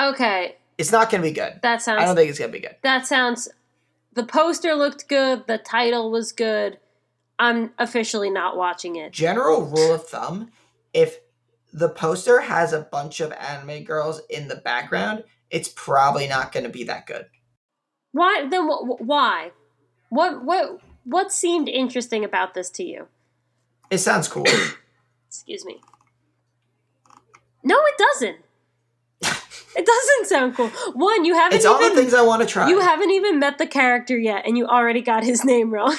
Okay, 0.00 0.56
It's 0.78 0.90
not 0.90 1.10
going 1.10 1.22
to 1.22 1.28
be 1.28 1.32
good. 1.34 1.60
that 1.62 1.82
sounds. 1.82 2.02
I 2.02 2.04
don't 2.06 2.16
think 2.16 2.30
it's 2.30 2.38
going 2.38 2.50
to 2.50 2.58
be 2.58 2.66
good. 2.66 2.76
That 2.82 3.06
sounds. 3.06 3.48
The 4.12 4.24
poster 4.24 4.74
looked 4.74 5.08
good. 5.08 5.46
The 5.46 5.58
title 5.58 6.10
was 6.10 6.32
good. 6.32 6.78
I'm 7.38 7.72
officially 7.78 8.30
not 8.30 8.56
watching 8.56 8.96
it. 8.96 9.12
General 9.12 9.62
rule 9.66 9.92
of 9.94 10.06
thumb 10.06 10.50
if 10.92 11.18
the 11.72 11.88
poster 11.88 12.40
has 12.40 12.72
a 12.72 12.80
bunch 12.82 13.20
of 13.20 13.32
anime 13.32 13.82
girls 13.84 14.20
in 14.30 14.46
the 14.46 14.54
background, 14.56 15.24
it's 15.50 15.68
probably 15.68 16.28
not 16.28 16.52
going 16.52 16.62
to 16.64 16.70
be 16.70 16.84
that 16.84 17.06
good. 17.06 17.26
Why 18.12 18.46
then? 18.48 18.68
wh- 18.68 18.86
wh- 18.86 19.00
Why? 19.00 19.50
What? 20.10 20.44
What? 20.44 20.80
What 21.04 21.32
seemed 21.32 21.68
interesting 21.68 22.24
about 22.24 22.54
this 22.54 22.70
to 22.70 22.84
you? 22.84 23.08
It 23.90 23.98
sounds 23.98 24.28
cool. 24.28 24.46
Excuse 25.34 25.64
me. 25.64 25.80
No, 27.62 27.76
it 27.78 27.98
doesn't. 27.98 28.36
It 29.76 29.84
doesn't 29.84 30.28
sound 30.28 30.54
cool. 30.54 30.68
One, 30.92 31.24
you 31.24 31.34
haven't 31.34 31.56
it's 31.56 31.66
all 31.66 31.80
the 31.80 31.92
things 31.96 32.14
I 32.14 32.22
want 32.22 32.42
to 32.42 32.46
try. 32.46 32.68
you 32.68 32.78
haven't 32.78 33.10
even 33.10 33.40
met 33.40 33.58
the 33.58 33.66
character 33.66 34.16
yet, 34.16 34.46
and 34.46 34.56
you 34.56 34.68
already 34.68 35.00
got 35.02 35.24
his 35.24 35.44
name 35.52 35.72
wrong. 35.72 35.96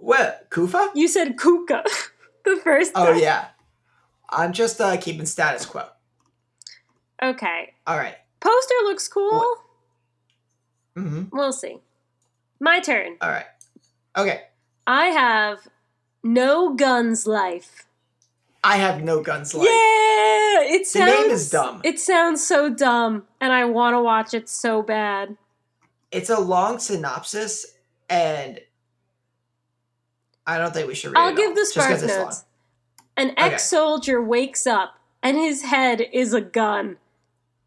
what? 0.00 0.46
Kufa? 0.50 0.90
You 0.96 1.06
said 1.06 1.38
Kuka 1.38 1.84
the 2.44 2.56
first 2.64 2.90
Oh 2.96 3.06
time. 3.12 3.18
yeah. 3.20 3.48
I'm 4.30 4.52
just 4.52 4.80
uh, 4.80 4.96
keeping 4.96 5.26
status 5.26 5.64
quo. 5.64 5.84
Okay. 7.22 7.74
All 7.86 7.96
right. 7.96 8.16
Poster 8.40 8.74
looks 8.84 9.06
cool. 9.06 9.44
Hmm 10.96 11.24
We'll 11.32 11.52
see. 11.52 11.78
My 12.58 12.80
turn. 12.80 13.16
All 13.20 13.30
right. 13.30 13.46
Okay. 14.16 14.42
I 14.88 15.06
have 15.06 15.60
no 16.22 16.74
guns 16.74 17.26
life. 17.26 17.86
I 18.62 18.76
have 18.76 19.02
no 19.02 19.22
guns 19.22 19.54
life. 19.54 19.66
Yeah, 19.66 20.62
it 20.62 20.86
sounds. 20.86 21.10
The 21.10 21.22
name 21.22 21.30
is 21.30 21.50
dumb. 21.50 21.80
It 21.84 21.98
sounds 21.98 22.46
so 22.46 22.68
dumb, 22.68 23.24
and 23.40 23.52
I 23.52 23.64
want 23.64 23.94
to 23.94 24.02
watch 24.02 24.34
it 24.34 24.48
so 24.48 24.82
bad. 24.82 25.36
It's 26.10 26.28
a 26.28 26.38
long 26.38 26.78
synopsis, 26.78 27.74
and 28.08 28.60
I 30.46 30.58
don't 30.58 30.74
think 30.74 30.88
we 30.88 30.94
should 30.94 31.12
read 31.12 31.20
it. 31.20 31.22
I'll 31.22 31.34
give 31.34 31.50
all, 31.50 31.54
the 31.54 31.66
spark 31.66 32.02
notes. 32.02 32.44
An 33.16 33.32
ex-soldier 33.36 34.22
wakes 34.22 34.66
up, 34.66 34.98
and 35.22 35.36
his 35.36 35.62
head 35.62 36.02
is 36.12 36.34
a 36.34 36.40
gun, 36.40 36.96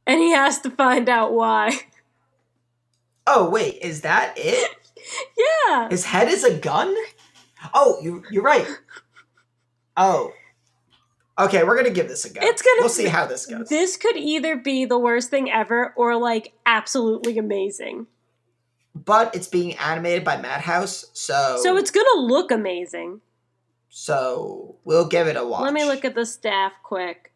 and 0.05 0.19
he 0.19 0.31
has 0.31 0.59
to 0.59 0.69
find 0.69 1.09
out 1.09 1.33
why. 1.33 1.79
Oh 3.25 3.49
wait, 3.49 3.79
is 3.81 4.01
that 4.01 4.33
it? 4.35 4.75
yeah. 5.69 5.89
His 5.89 6.05
head 6.05 6.27
is 6.27 6.43
a 6.43 6.57
gun? 6.57 6.93
Oh, 7.73 7.99
you 8.01 8.23
you're 8.31 8.43
right. 8.43 8.67
Oh. 9.95 10.31
Okay, 11.39 11.63
we're 11.63 11.75
gonna 11.75 11.89
give 11.89 12.07
this 12.07 12.25
a 12.25 12.33
go. 12.33 12.39
It's 12.43 12.61
gonna 12.61 12.81
We'll 12.81 12.89
see 12.89 13.07
how 13.07 13.25
this 13.25 13.45
goes. 13.45 13.67
This 13.69 13.97
could 13.97 14.17
either 14.17 14.55
be 14.55 14.85
the 14.85 14.99
worst 14.99 15.29
thing 15.29 15.49
ever 15.51 15.93
or 15.97 16.15
like 16.15 16.53
absolutely 16.65 17.37
amazing. 17.37 18.07
But 18.95 19.33
it's 19.35 19.47
being 19.47 19.75
animated 19.77 20.23
by 20.23 20.37
Madhouse, 20.37 21.05
so 21.13 21.57
So 21.61 21.75
it's 21.77 21.89
gonna 21.91 22.21
look 22.21 22.51
amazing. 22.51 23.21
so 23.89 24.75
we'll 24.83 25.07
give 25.07 25.27
it 25.27 25.35
a 25.35 25.43
watch. 25.45 25.63
Let 25.63 25.73
me 25.73 25.85
look 25.85 26.05
at 26.05 26.13
the 26.15 26.25
staff 26.25 26.73
quick. 26.83 27.31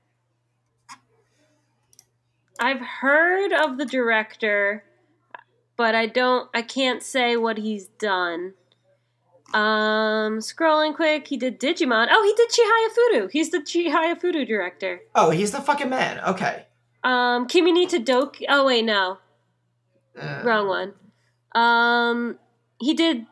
I've 2.59 2.81
heard 2.81 3.51
of 3.53 3.77
the 3.77 3.85
director, 3.85 4.83
but 5.75 5.95
I 5.95 6.05
don't 6.07 6.49
I 6.53 6.61
can't 6.61 7.01
say 7.03 7.35
what 7.37 7.57
he's 7.57 7.87
done. 7.87 8.53
Um 9.53 10.39
scrolling 10.39 10.95
quick, 10.95 11.27
he 11.27 11.37
did 11.37 11.59
Digimon. 11.59 12.07
Oh, 12.11 12.23
he 12.23 12.33
did 12.33 12.49
Chihaya 12.49 13.21
Furu. 13.23 13.31
He's 13.31 13.49
the 13.49 13.59
Chihaya 13.59 14.19
Furu 14.19 14.45
director. 14.45 15.01
Oh, 15.15 15.29
he's 15.29 15.51
the 15.51 15.61
fucking 15.61 15.89
man. 15.89 16.19
Okay. 16.19 16.65
Um 17.03 17.47
Kimi 17.47 17.71
ni 17.71 17.87
Todoke. 17.87 18.43
Oh 18.49 18.65
wait, 18.65 18.83
no. 18.83 19.19
Uh, 20.19 20.41
Wrong 20.43 20.67
one. 20.67 20.93
Um, 21.53 22.37
he 22.79 22.93
did. 22.93 23.25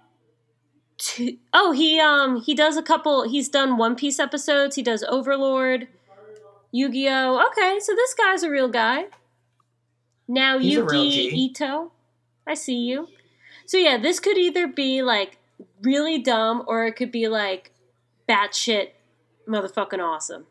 Two, 0.98 1.38
oh, 1.52 1.74
he 1.74 2.00
um 2.00 2.42
he 2.42 2.56
does 2.56 2.78
a 2.78 2.82
couple. 2.82 3.28
He's 3.28 3.50
done 3.50 3.78
One 3.78 3.96
Piece 3.96 4.18
episodes. 4.18 4.78
He 4.78 4.82
does 4.82 5.04
Overlord, 5.04 5.90
Yu 6.72 6.90
Gi 6.90 7.10
Oh. 7.10 7.46
Okay, 7.48 7.80
so 7.82 7.94
this 7.94 8.14
guy's 8.14 8.44
a 8.44 8.50
real 8.50 8.70
guy. 8.70 9.08
Now 10.28 10.58
He's 10.58 10.74
Yuki 10.74 10.98
Ito, 10.98 11.92
I 12.48 12.54
see 12.54 12.78
you. 12.78 13.10
So 13.66 13.78
yeah, 13.78 13.98
this 13.98 14.22
could 14.22 14.38
either 14.38 14.68
be 14.68 15.02
like 15.02 15.38
really 15.86 16.18
dumb 16.18 16.64
or 16.68 16.86
it 16.86 16.94
could 16.96 17.12
be 17.12 17.28
like 17.28 17.72
batshit 18.28 18.90
motherfucking 19.48 20.00
awesome. 20.00 20.46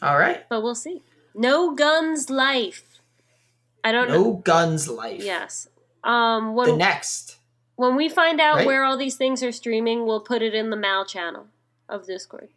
All 0.00 0.18
right. 0.18 0.44
But 0.48 0.62
we'll 0.62 0.74
see. 0.74 1.02
No 1.34 1.74
guns, 1.74 2.28
life. 2.28 3.00
I 3.84 3.92
don't 3.92 4.08
know. 4.08 4.22
No 4.22 4.32
guns 4.34 4.88
life. 4.88 5.22
Yes. 5.24 5.68
Um. 6.04 6.54
When 6.54 6.70
The 6.70 6.76
next. 6.76 7.38
when 7.76 7.96
we 7.96 8.08
find 8.08 8.40
out 8.40 8.56
Right. 8.56 8.66
where 8.66 8.84
all 8.84 8.96
these 8.96 9.16
things 9.16 9.42
are 9.42 9.52
streaming, 9.52 10.04
we'll 10.06 10.20
put 10.20 10.42
it 10.42 10.54
in 10.54 10.70
the 10.70 10.76
Mal 10.76 11.04
channel 11.04 11.46
of 11.88 12.06
Discord. 12.06 12.48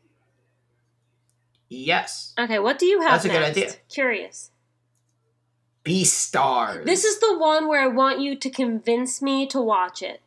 Yes. 1.70 2.34
Okay. 2.40 2.60
What 2.60 2.78
do 2.80 2.86
you 2.86 3.02
have? 3.02 3.12
That's 3.12 3.26
a 3.26 3.30
good 3.30 3.44
idea. 3.44 3.72
Curious. 3.90 4.52
Beastars. 5.84 6.84
This 6.86 7.04
is 7.06 7.20
the 7.20 7.38
one 7.38 7.68
where 7.68 7.82
I 7.82 7.88
want 7.88 8.20
you 8.20 8.36
to 8.36 8.50
convince 8.50 9.22
me 9.22 9.46
to 9.48 9.62
watch 9.62 10.02
it. 10.02 10.22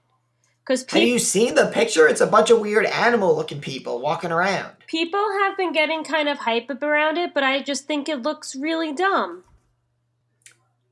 Because 0.69 0.85
Have 0.91 1.03
you 1.03 1.19
seen 1.19 1.55
the 1.55 1.69
picture? 1.69 2.07
It's 2.07 2.21
a 2.21 2.27
bunch 2.27 2.51
of 2.51 2.61
weird 2.61 2.85
animal 2.85 3.35
looking 3.35 3.59
people 3.59 4.01
walking 4.01 4.31
around. 4.31 4.75
people 4.87 5.25
have 5.41 5.57
been 5.57 5.73
getting 5.73 6.05
kind 6.05 6.29
of 6.29 6.37
hype 6.37 6.69
up 6.69 6.83
around 6.83 7.17
it, 7.17 7.33
but 7.33 7.43
I 7.43 7.63
just 7.63 7.87
think 7.87 8.07
it 8.07 8.21
looks 8.21 8.55
really 8.55 8.93
dumb. 8.93 9.45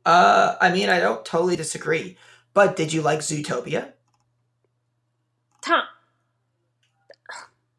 Uh, 0.07 0.57
I 0.62 0.73
mean, 0.73 0.89
I 0.89 0.99
don't 0.99 1.27
totally 1.27 1.57
disagree. 1.57 2.17
But 2.55 2.75
did 2.75 2.95
you 2.95 3.03
like 3.03 3.19
Zootopia? 3.19 3.93
Tom, 5.61 5.83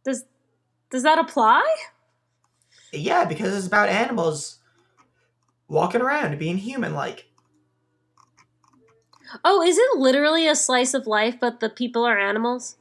does 0.05 0.25
does 0.91 1.01
that 1.01 1.17
apply? 1.17 1.65
Yeah, 2.93 3.25
because 3.25 3.55
it's 3.57 3.65
about 3.65 3.89
animals 3.89 4.59
walking 5.67 6.01
around 6.01 6.37
being 6.37 6.57
human 6.57 6.93
like. 6.93 7.26
Oh, 9.43 9.61
is 9.61 9.77
it 9.77 9.97
literally 9.97 10.47
a 10.47 10.55
slice 10.55 10.93
of 10.93 11.07
life, 11.07 11.35
but 11.39 11.59
the 11.59 11.69
people 11.69 12.05
are 12.05 12.17
animals? 12.17 12.77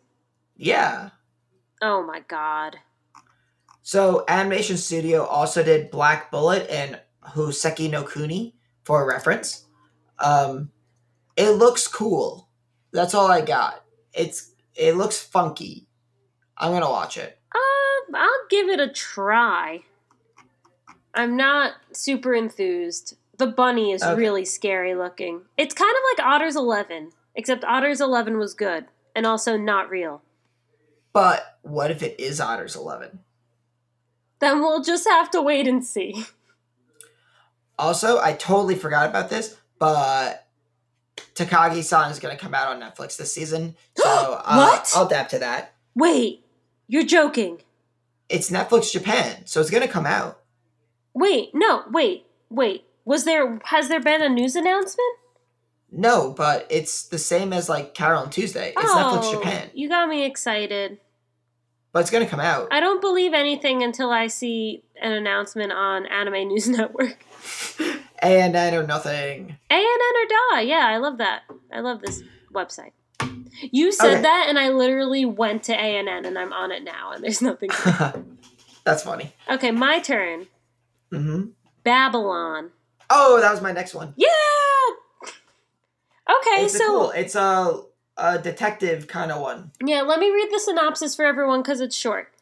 Yeah. 0.57 1.11
Oh 1.83 2.03
my 2.03 2.21
god. 2.21 2.77
So, 3.83 4.25
Animation 4.27 4.77
Studio 4.77 5.25
also 5.25 5.63
did 5.63 5.91
Black 5.91 6.31
Bullet 6.31 6.69
and 6.71 7.01
Hoseki 7.25 7.91
no 7.91 8.03
Kuni 8.03 8.57
for 8.85 9.07
reference. 9.07 9.67
Um, 10.19 10.71
it 11.37 11.51
looks 11.51 11.87
cool. 11.87 12.49
That's 12.93 13.15
all 13.15 13.31
I 13.31 13.43
got. 13.43 13.85
It's 14.13 14.53
it 14.75 14.97
looks 14.97 15.21
funky. 15.23 15.87
I'm 16.57 16.73
gonna 16.73 16.91
watch 16.91 17.17
it. 17.17 17.39
Uh, 17.55 18.17
I'll 18.17 18.47
give 18.49 18.69
it 18.69 18.81
a 18.81 18.89
try. 18.89 19.83
I'm 21.15 21.37
not 21.37 21.75
super 21.93 22.35
enthused. 22.35 23.17
The 23.39 23.47
bunny 23.47 23.93
is 23.93 24.03
Okay. 24.03 24.15
really 24.15 24.45
scary 24.45 24.95
looking. 24.95 25.43
It's 25.57 25.75
kind 25.75 25.91
of 25.95 26.03
like 26.19 26.27
Otter's 26.27 26.57
11, 26.57 27.13
except 27.35 27.65
Otter's 27.65 28.01
11 28.01 28.39
was 28.39 28.55
good 28.55 28.87
and 29.15 29.27
also 29.27 29.57
not 29.57 29.91
real. 29.91 30.23
But 31.13 31.59
what 31.63 31.91
if 31.91 32.03
it 32.03 32.19
is 32.21 32.41
Otter's 32.41 32.77
11? 32.77 33.21
Then 34.39 34.61
we'll 34.61 34.83
just 34.83 35.07
have 35.09 35.31
to 35.31 35.41
wait 35.43 35.67
and 35.67 35.85
see. 35.85 36.25
Also, 37.79 38.19
I 38.21 38.33
totally 38.33 38.75
forgot 38.75 39.09
about 39.09 39.29
this, 39.29 39.57
but 39.79 40.47
Takagi-san 41.35 42.11
is 42.11 42.19
going 42.19 42.35
to 42.37 42.43
come 42.43 42.55
out 42.55 42.69
on 42.69 42.81
Netflix 42.81 43.17
this 43.17 43.33
season. 43.33 43.77
So 43.97 44.09
uh, 44.45 44.57
What? 44.57 44.93
I'll 44.95 45.07
adapt 45.07 45.31
to 45.33 45.39
that. 45.41 45.75
Wait, 45.95 46.45
you're 46.87 47.05
joking. 47.05 47.61
It's 48.29 48.51
Netflix 48.51 48.93
Japan, 48.93 49.47
so 49.47 49.61
it's 49.61 49.71
going 49.71 49.83
to 49.83 49.89
come 49.93 50.07
out. 50.07 50.41
Wait, 51.15 51.51
no, 51.55 51.85
wait, 51.91 52.27
wait. 52.51 52.85
Was 53.07 53.25
there 53.25 53.59
has 53.65 53.89
there 53.89 54.01
been 54.01 54.21
a 54.21 54.29
news 54.29 54.55
announcement? 54.57 55.17
No, 55.91 56.33
but 56.33 56.67
it's 56.69 57.05
the 57.09 57.19
same 57.19 57.53
as 57.55 57.69
like 57.71 57.95
Carol 57.95 58.23
on 58.25 58.31
Tuesday. 58.31 58.75
It's 58.77 58.93
Netflix 58.93 59.33
Japan, 59.33 59.69
Oh, 59.69 59.73
You 59.75 59.89
got 59.89 60.09
me 60.09 60.25
excited. 60.27 60.99
but 61.93 62.01
it's 62.01 62.11
going 62.11 62.25
to 62.25 62.29
come 62.31 62.41
out. 62.41 62.69
I 62.73 62.81
don't 62.81 63.01
believe 63.01 63.33
anything 63.33 63.83
until 63.83 64.11
I 64.11 64.27
see 64.27 64.83
an 65.01 65.13
announcement 65.13 65.73
on 65.73 66.05
Anime 66.07 66.49
News 66.49 66.69
Network. 66.79 67.25
And 68.19 68.55
then 68.55 68.75
or 68.75 68.85
nothing. 68.87 69.57
ANN 69.71 69.81
or 69.81 70.27
die. 70.57 70.61
Yeah, 70.63 70.87
I 70.87 70.97
love 70.99 71.19
that. 71.19 71.43
I 71.73 71.81
love 71.81 72.01
this 72.01 72.23
website. 72.53 72.91
You 73.61 73.93
said 73.93 74.13
Okay. 74.15 74.23
that, 74.23 74.47
and 74.49 74.59
I 74.59 74.71
literally 74.71 75.25
went 75.25 75.63
to 75.65 75.73
ANN, 75.75 76.27
and 76.27 76.37
I'm 76.39 76.53
on 76.53 76.73
it 76.73 76.83
now, 76.83 77.13
and 77.13 77.23
there's 77.23 77.41
nothing. 77.41 77.71
That's 78.85 79.03
funny. 79.05 79.33
okay, 79.49 79.71
my 79.71 80.01
turn. 80.01 80.49
Mm-hmm. 81.13 81.51
Babylon. 81.85 82.71
Oh, 83.11 83.41
that 83.41 83.51
was 83.51 83.61
my 83.61 83.73
next 83.73 83.95
one. 83.95 84.15
Yeah. 84.17 84.29
Okay, 86.29 86.65
it's 86.65 86.77
so 86.77 86.87
cool. 86.87 87.11
It's 87.11 87.35
a, 87.35 87.83
a 88.17 88.39
detective 88.39 89.07
kind 89.07 89.31
of 89.31 89.41
one. 89.41 89.71
Yeah, 89.85 90.03
let 90.03 90.19
me 90.19 90.31
read 90.31 90.49
the 90.51 90.59
synopsis 90.59 91.15
for 91.15 91.25
everyone 91.25 91.63
because 91.63 91.81
it's 91.81 91.97
short. 91.97 92.33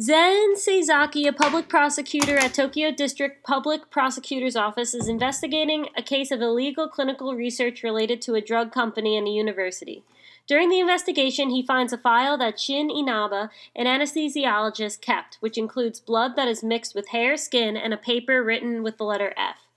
Zen 0.00 0.54
Seizaki, 0.54 1.26
a 1.26 1.32
public 1.32 1.68
prosecutor 1.68 2.36
at 2.36 2.54
Tokyo 2.54 2.92
District 2.92 3.44
Public 3.44 3.90
Prosecutor's 3.90 4.54
Office, 4.54 4.94
is 4.94 5.08
investigating 5.08 5.88
a 5.96 6.02
case 6.02 6.30
of 6.30 6.40
illegal 6.40 6.88
clinical 6.88 7.34
research 7.34 7.82
related 7.82 8.22
to 8.22 8.36
a 8.36 8.40
drug 8.40 8.70
company 8.72 9.16
and 9.16 9.26
a 9.26 9.30
university. 9.30 10.04
During 10.46 10.70
the 10.70 10.78
investigation, 10.78 11.50
he 11.50 11.66
finds 11.66 11.92
a 11.92 11.98
file 11.98 12.38
that 12.38 12.60
Shin 12.60 12.90
Inaba, 12.90 13.50
an 13.74 13.86
anesthesiologist, 13.86 15.00
kept, 15.00 15.36
which 15.40 15.58
includes 15.58 16.00
blood 16.00 16.36
that 16.36 16.48
is 16.48 16.62
mixed 16.62 16.94
with 16.94 17.08
hair, 17.08 17.36
skin, 17.36 17.76
and 17.76 17.92
a 17.92 17.98
paper 17.98 18.42
written 18.42 18.82
with 18.82 18.98
the 18.98 19.04
letter 19.04 19.34
F. 19.36 19.67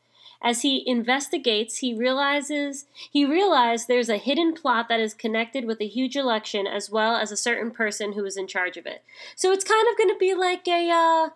As 0.44 0.64
he 0.64 0.84
investigates, 0.88 1.78
he 1.78 1.94
realizes 1.94 2.86
he 3.12 3.26
realized 3.26 3.88
there's 3.88 4.10
a 4.10 4.18
hidden 4.18 4.54
plot 4.54 4.90
that 4.90 5.00
is 5.00 5.14
connected 5.14 5.66
with 5.66 5.80
a 5.82 5.88
huge 5.88 6.16
election 6.16 6.66
as 6.66 6.90
well 6.90 7.16
as 7.16 7.32
a 7.32 7.38
certain 7.38 7.70
person 7.70 8.14
who 8.14 8.26
is 8.26 8.38
in 8.38 8.48
charge 8.48 8.76
of 8.76 8.88
it. 8.88 9.04
So 9.36 9.52
it's 9.52 9.64
kind 9.64 9.88
of 9.90 9.98
going 9.98 10.10
to 10.10 10.18
be 10.18 10.34
like 10.34 10.68
a 10.68 10.90
uh 10.90 11.30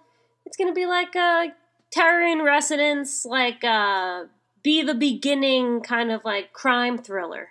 it's 0.46 0.58
going 0.58 0.70
to 0.70 0.76
be 0.76 0.86
like 0.86 1.16
a 1.16 1.54
Terror 1.92 2.26
in 2.26 2.42
Resonance 2.44 3.26
like 3.26 3.64
uh 3.64 4.26
be 4.64 4.82
the 4.82 4.96
beginning 4.96 5.82
kind 5.82 6.12
of 6.12 6.26
like 6.26 6.52
crime 6.52 6.98
thriller. 6.98 7.50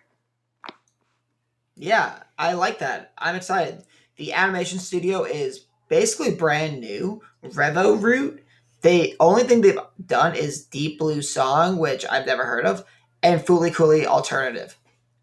Yeah, 1.77 2.21
I 2.37 2.55
like 2.55 2.81
that. 2.81 3.13
I'm 3.17 3.37
excited. 3.37 3.85
The 4.17 4.33
animation 4.33 4.81
studio 4.81 5.23
is 5.23 5.67
basically 5.89 6.35
brand 6.35 6.81
new. 6.81 7.23
Revoroot. 7.45 8.41
The 8.85 9.17
only 9.19 9.45
thing 9.45 9.63
they've 9.63 9.79
done 10.05 10.35
is 10.37 10.67
Deep 10.67 10.99
Blue 10.99 11.23
Song, 11.23 11.79
which 11.79 12.05
I've 12.11 12.27
never 12.27 12.45
heard 12.45 12.67
of, 12.67 12.85
and 13.23 13.41
Fooly 13.41 13.75
Cooly 13.75 14.07
Alternative. 14.07 14.77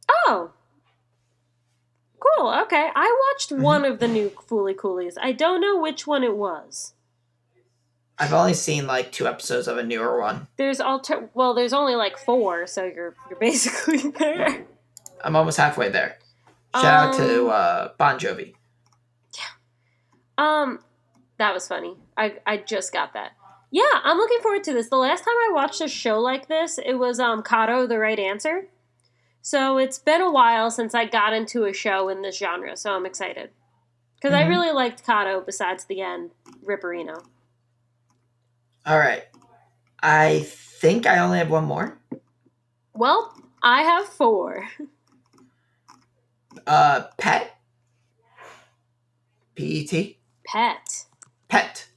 Oh. 0.10 0.50
Cool. 2.20 2.50
Okay. 2.64 2.90
I 2.96 3.30
watched 3.30 3.52
one 3.52 3.86
of 3.86 4.00
the 4.00 4.08
new 4.08 4.32
Fooly 4.32 4.76
Coolies. 4.76 5.16
I 5.22 5.32
don't 5.32 5.62
know 5.62 5.80
which 5.80 6.08
one 6.08 6.24
it 6.24 6.36
was. 6.36 6.96
I've 8.18 8.34
only 8.34 8.56
seen 8.56 8.88
like 8.88 9.12
two 9.12 9.28
episodes 9.28 9.68
of 9.68 9.78
a 9.78 9.84
newer 9.84 10.20
one. 10.20 10.48
There's 10.58 10.82
alter 10.82 11.30
well, 11.36 11.54
there's 11.54 11.74
only 11.74 11.94
like 11.94 12.18
4, 12.18 12.66
so 12.66 12.86
you're 12.86 13.16
you're 13.30 13.40
basically 13.40 14.10
there. 14.20 14.66
I'm 15.24 15.36
almost 15.36 15.58
halfway 15.58 15.90
there. 15.90 16.18
Shout 16.74 16.86
out 16.86 17.14
to 17.18 17.42
Um, 17.46 17.50
uh, 17.52 17.88
Bon 18.00 18.18
Jovi. 18.18 18.56
Yeah. 19.38 19.44
Um, 20.40 20.80
that 21.38 21.54
was 21.54 21.68
funny. 21.68 21.96
I 22.18 22.38
I 22.48 22.58
just 22.58 22.92
got 22.92 23.14
that. 23.14 23.34
Yeah, 23.72 23.84
I'm 24.04 24.18
looking 24.18 24.42
forward 24.42 24.64
to 24.66 24.74
this. 24.74 24.90
The 24.90 24.98
last 24.98 25.22
time 25.22 25.34
I 25.34 25.52
watched 25.54 25.80
a 25.82 25.88
show 25.88 26.20
like 26.20 26.48
this, 26.48 26.78
it 26.78 26.96
was 26.96 27.20
um 27.20 27.42
Kado 27.42 27.88
the 27.88 27.98
Right 28.00 28.20
Answer. 28.20 28.68
So 29.42 29.78
it's 29.78 29.98
been 29.98 30.22
a 30.22 30.30
while 30.32 30.70
since 30.70 30.94
I 30.94 31.06
got 31.06 31.34
into 31.34 31.66
a 31.66 31.74
show 31.74 32.10
in 32.10 32.22
this 32.22 32.38
genre, 32.38 32.76
so 32.78 32.94
I'm 32.94 33.06
excited. 33.06 33.50
Because 34.16 34.36
I 34.36 34.44
Mhm. 34.44 34.50
really 34.50 34.72
liked 34.72 35.06
Kado 35.06 35.44
besides 35.46 35.86
the 35.86 36.02
end, 36.02 36.32
Ripperino. 36.64 37.24
All 38.86 39.00
right. 39.00 39.24
I 40.04 40.42
think 40.48 41.08
I 41.08 41.20
only 41.20 41.38
have 41.40 41.50
one 41.50 41.66
more. 41.66 41.98
Well, 42.94 43.36
I 43.64 43.82
have 43.84 44.06
four. 44.08 44.68
Uh, 46.68 47.08
Pet. 47.18 47.56
P 49.56 49.64
E 49.64 49.88
T. 49.88 50.20
Pet. 50.46 51.06
Pet. 51.48 51.88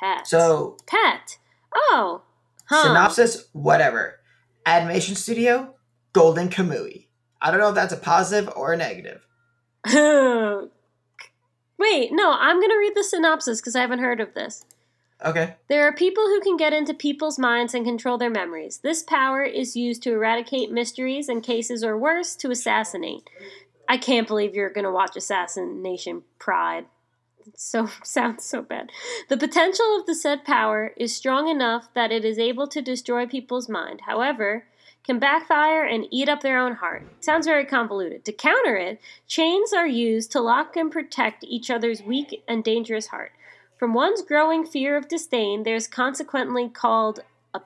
Pet. 0.00 0.26
So 0.26 0.76
Pet. 0.86 1.38
Oh. 1.74 2.22
Huh. 2.66 2.84
synopsis, 2.84 3.48
whatever. 3.52 4.20
Animation 4.64 5.16
studio, 5.16 5.74
Golden 6.12 6.48
Kamui. 6.48 7.06
I 7.40 7.50
don't 7.50 7.60
know 7.60 7.70
if 7.70 7.74
that's 7.74 7.92
a 7.92 7.96
positive 7.96 8.52
or 8.54 8.72
a 8.72 8.76
negative. 8.76 9.26
Wait, 11.78 12.12
no, 12.12 12.32
I'm 12.32 12.60
going 12.60 12.70
to 12.70 12.78
read 12.78 12.94
the 12.94 13.02
synopsis 13.02 13.60
because 13.60 13.74
I 13.74 13.80
haven't 13.80 14.00
heard 14.00 14.20
of 14.20 14.34
this. 14.34 14.64
Okay. 15.24 15.56
There 15.68 15.86
are 15.86 15.94
people 15.94 16.24
who 16.26 16.40
can 16.40 16.56
get 16.56 16.72
into 16.72 16.94
people's 16.94 17.38
minds 17.38 17.74
and 17.74 17.84
control 17.84 18.18
their 18.18 18.30
memories. 18.30 18.78
This 18.82 19.02
power 19.02 19.42
is 19.42 19.76
used 19.76 20.02
to 20.04 20.12
eradicate 20.12 20.70
mysteries 20.70 21.28
and 21.28 21.42
cases, 21.42 21.82
or 21.82 21.98
worse, 21.98 22.36
to 22.36 22.50
assassinate. 22.50 23.28
I 23.88 23.96
can't 23.96 24.28
believe 24.28 24.54
you're 24.54 24.70
going 24.70 24.84
to 24.84 24.90
watch 24.90 25.16
Assassination 25.16 26.22
Pride. 26.38 26.86
So 27.56 27.88
sounds 28.02 28.44
so 28.44 28.62
bad. 28.62 28.90
The 29.28 29.36
potential 29.36 29.96
of 29.98 30.06
the 30.06 30.14
said 30.14 30.44
power 30.44 30.92
is 30.96 31.14
strong 31.14 31.48
enough 31.48 31.88
that 31.94 32.12
it 32.12 32.24
is 32.24 32.38
able 32.38 32.68
to 32.68 32.82
destroy 32.82 33.26
people's 33.26 33.68
mind. 33.68 34.02
However, 34.06 34.64
can 35.04 35.18
backfire 35.18 35.84
and 35.84 36.06
eat 36.10 36.28
up 36.28 36.42
their 36.42 36.58
own 36.58 36.74
heart. 36.74 37.02
Sounds 37.20 37.46
very 37.46 37.64
convoluted. 37.64 38.24
To 38.26 38.32
counter 38.32 38.76
it, 38.76 39.00
chains 39.26 39.72
are 39.72 39.86
used 39.86 40.30
to 40.32 40.40
lock 40.40 40.76
and 40.76 40.92
protect 40.92 41.42
each 41.44 41.70
other's 41.70 42.02
weak 42.02 42.42
and 42.46 42.62
dangerous 42.62 43.08
heart. 43.08 43.32
From 43.78 43.94
one's 43.94 44.22
growing 44.22 44.66
fear 44.66 44.96
of 44.96 45.08
disdain, 45.08 45.62
there's 45.62 45.88
consequently 45.88 46.68
called 46.68 47.20
a 47.54 47.60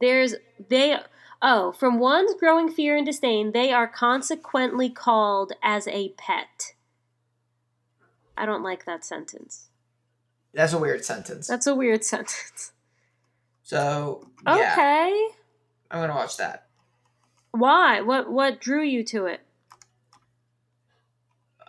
there's 0.00 0.34
they 0.68 0.98
oh, 1.40 1.72
from 1.72 1.98
one's 1.98 2.34
growing 2.34 2.68
fear 2.70 2.96
and 2.96 3.06
disdain, 3.06 3.52
they 3.52 3.72
are 3.72 3.88
consequently 3.88 4.90
called 4.90 5.52
as 5.62 5.86
a 5.88 6.10
pet. 6.10 6.72
I 8.42 8.46
don't 8.46 8.64
like 8.64 8.86
that 8.86 9.04
sentence. 9.04 9.68
That's 10.52 10.72
a 10.72 10.78
weird 10.78 11.04
sentence. 11.04 11.46
That's 11.46 11.68
a 11.68 11.76
weird 11.76 12.04
sentence. 12.14 12.72
so, 13.62 14.26
yeah, 14.44 14.72
Okay. 14.72 15.26
I'm 15.92 16.00
going 16.00 16.08
to 16.08 16.16
watch 16.16 16.38
that. 16.38 16.66
Why? 17.52 18.00
What 18.00 18.32
what 18.32 18.60
drew 18.60 18.82
you 18.82 19.04
to 19.04 19.26
it? 19.26 19.42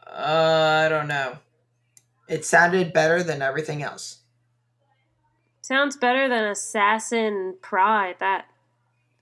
Uh, 0.08 0.84
I 0.86 0.90
don't 0.90 1.08
know. 1.08 1.38
It 2.28 2.44
sounded 2.44 2.92
better 2.92 3.22
than 3.22 3.42
everything 3.44 3.84
else. 3.84 4.22
Sounds 5.62 5.96
better 5.96 6.28
than 6.28 6.46
Assassin 6.46 7.58
Pride. 7.62 8.16
That 8.20 8.46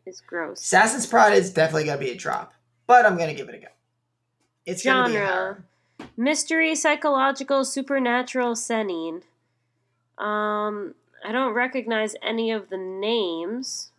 is 0.06 0.22
gross. 0.22 0.62
Assassin's 0.62 1.06
Pride 1.08 1.34
is 1.34 1.52
definitely 1.52 1.86
going 1.86 2.00
to 2.00 2.06
be 2.06 2.12
a 2.12 2.16
drop, 2.16 2.54
but 2.88 3.06
I'm 3.06 3.18
going 3.18 3.30
to 3.30 3.36
give 3.36 3.50
it 3.50 3.56
a 3.56 3.60
go. 3.60 3.68
It's 4.66 4.84
going 4.84 5.04
to 5.06 5.10
be 5.10 5.18
a 5.18 5.28
Genre. 5.28 5.64
Mystery, 6.22 6.76
psychological, 6.76 7.66
supernatural, 7.66 8.56
seinen. 8.56 9.24
Um, 10.20 10.94
I 11.26 11.32
don't 11.32 11.54
recognize 11.54 12.16
any 12.22 12.52
of 12.52 12.70
the 12.70 12.78
names. 12.78 13.92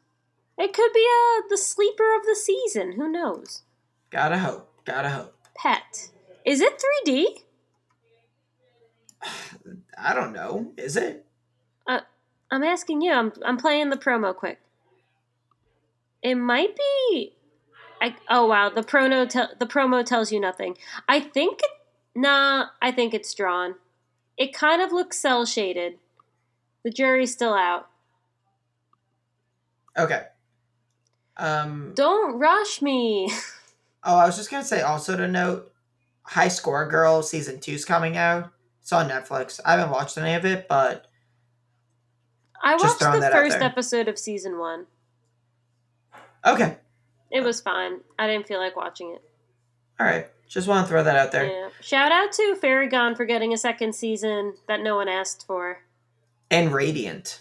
It 0.57 0.73
could 0.73 0.93
be 0.93 1.05
uh, 1.05 1.43
the 1.51 1.59
sleeper 1.59 2.15
of 2.17 2.25
the 2.25 2.37
season. 2.37 2.93
Who 2.93 3.11
knows? 3.11 3.63
Gotta 4.11 4.39
hope. 4.39 4.71
Gotta 4.85 5.11
hope. 5.11 5.35
Pet. 5.57 6.11
Is 6.45 6.61
it 6.61 6.81
3D? 7.07 7.25
I 9.99 10.15
don't 10.15 10.33
know. 10.33 10.73
Is 10.77 10.97
it? 10.97 11.27
I'm 12.53 12.63
asking 12.63 13.01
you. 13.01 13.13
I'm 13.13 13.33
I'm 13.45 13.57
playing 13.57 13.89
the 13.89 13.97
promo 13.97 14.37
quick. 14.37 14.61
It 16.23 16.35
might 16.35 16.77
be. 16.77 17.33
I, 18.01 18.15
oh 18.29 18.47
wow, 18.47 18.69
the 18.69 18.83
promo 18.83 19.29
te- 19.29 19.55
the 19.59 19.67
promo 19.67 20.05
tells 20.05 20.31
you 20.31 20.39
nothing. 20.39 20.77
I 21.09 21.19
think 21.19 21.61
it, 21.63 21.71
nah. 22.15 22.67
I 22.81 22.91
think 22.93 23.15
it's 23.15 23.33
drawn. 23.35 23.75
it 24.37 24.53
kind 24.55 24.81
of 24.83 24.93
looks 24.93 25.19
cell 25.19 25.45
shaded. 25.47 25.99
The 26.85 26.91
jury's 26.91 27.33
still 27.33 27.55
out. 27.55 27.89
Okay. 29.97 30.23
Um. 31.37 31.93
Don't 31.95 32.39
rush 32.39 32.83
me. 32.83 33.31
Oh, 34.05 34.17
I 34.17 34.27
was 34.27 34.37
just 34.37 34.51
gonna 34.51 34.65
say 34.65 34.81
also 34.81 35.17
to 35.17 35.29
note, 35.29 35.73
High 36.25 36.49
Score 36.49 36.89
Girl 36.89 37.23
season 37.23 37.61
two's 37.61 37.85
coming 37.85 38.17
out. 38.17 38.51
It's 38.81 38.93
on 38.93 39.09
Netflix. 39.09 39.61
I 39.65 39.77
haven't 39.77 39.91
watched 39.91 40.19
any 40.19 40.35
of 40.35 40.45
it, 40.45 40.67
but 40.69 41.07
I 42.61 42.75
watched 42.75 42.99
the 42.99 43.31
first 43.31 43.59
episode 43.59 44.09
of 44.09 44.19
season 44.19 44.59
one. 44.59 44.87
okay. 46.45 46.79
It 47.31 47.45
was 47.45 47.61
fine. 47.61 48.01
I 48.19 48.27
didn't 48.27 48.49
feel 48.49 48.59
like 48.59 48.75
watching 48.75 49.13
it. 49.13 49.23
All 50.01 50.07
right. 50.07 50.27
Just 50.53 50.69
want 50.69 50.87
to 50.87 50.91
throw 50.91 51.03
that 51.03 51.17
out 51.17 51.33
there. 51.33 51.47
Yeah. 51.47 51.69
Shout 51.81 52.13
out 52.13 52.31
to 52.33 52.55
Fairy 52.57 52.87
Gone 52.87 53.15
for 53.15 53.25
getting 53.25 53.55
a 53.55 53.57
second 53.57 53.95
season 53.95 54.53
that 54.69 54.83
no 54.83 54.97
one 54.97 55.09
asked 55.09 55.47
for. 55.47 55.81
And 56.51 56.75
Radiant. 56.75 57.41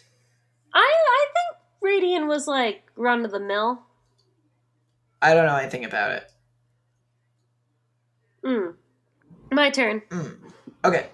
I 0.73 0.79
I 0.79 1.25
think 1.33 1.61
Radiant 1.81 2.27
was 2.27 2.47
like 2.47 2.89
run 2.95 3.25
of 3.25 3.31
the 3.31 3.39
mill. 3.41 3.81
I 5.21 5.33
don't 5.33 5.45
know 5.45 5.57
anything 5.57 5.83
about 5.83 6.11
it. 6.11 6.31
Mm. 8.45 8.75
My 9.51 9.69
turn. 9.69 10.03
Mm. 10.09 10.37
Okay. 10.85 11.07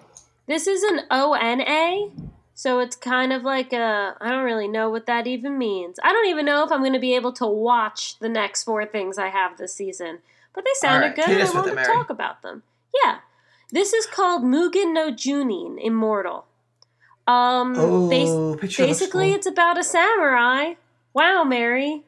This 0.46 0.68
is 0.68 0.84
an 0.84 1.00
ONA, 1.10 2.10
so 2.54 2.78
it's 2.78 2.94
kind 2.94 3.32
of 3.32 3.42
like 3.42 3.72
a. 3.72 4.16
I 4.20 4.30
don't 4.30 4.44
really 4.44 4.68
know 4.68 4.88
what 4.88 5.06
that 5.06 5.26
even 5.26 5.58
means. 5.58 5.98
I 6.04 6.12
don't 6.12 6.28
even 6.28 6.46
know 6.46 6.64
if 6.64 6.70
I'm 6.70 6.78
going 6.78 6.92
to 6.92 7.00
be 7.00 7.16
able 7.16 7.32
to 7.32 7.46
watch 7.46 8.20
the 8.20 8.28
next 8.28 8.62
four 8.62 8.86
things 8.86 9.18
I 9.18 9.30
have 9.30 9.58
this 9.58 9.74
season, 9.74 10.20
but 10.58 10.64
they 10.64 10.74
sounded 10.74 11.06
right, 11.08 11.16
good 11.16 11.28
and 11.28 11.42
I 11.48 11.52
want 11.52 11.68
to 11.68 11.74
Mary. 11.74 11.86
talk 11.86 12.10
about 12.10 12.42
them. 12.42 12.62
Yeah. 13.04 13.18
This 13.70 13.92
is 13.92 14.06
called 14.06 14.42
Mugen 14.42 14.92
no 14.92 15.12
Junin 15.12 15.78
Immortal. 15.80 16.46
Um, 17.26 17.74
Oh, 17.76 18.08
bas- 18.08 18.76
basically, 18.76 19.32
it's 19.32 19.46
about 19.46 19.78
a 19.78 19.84
samurai. 19.84 20.74
Wow, 21.14 21.44
Mary. 21.44 22.02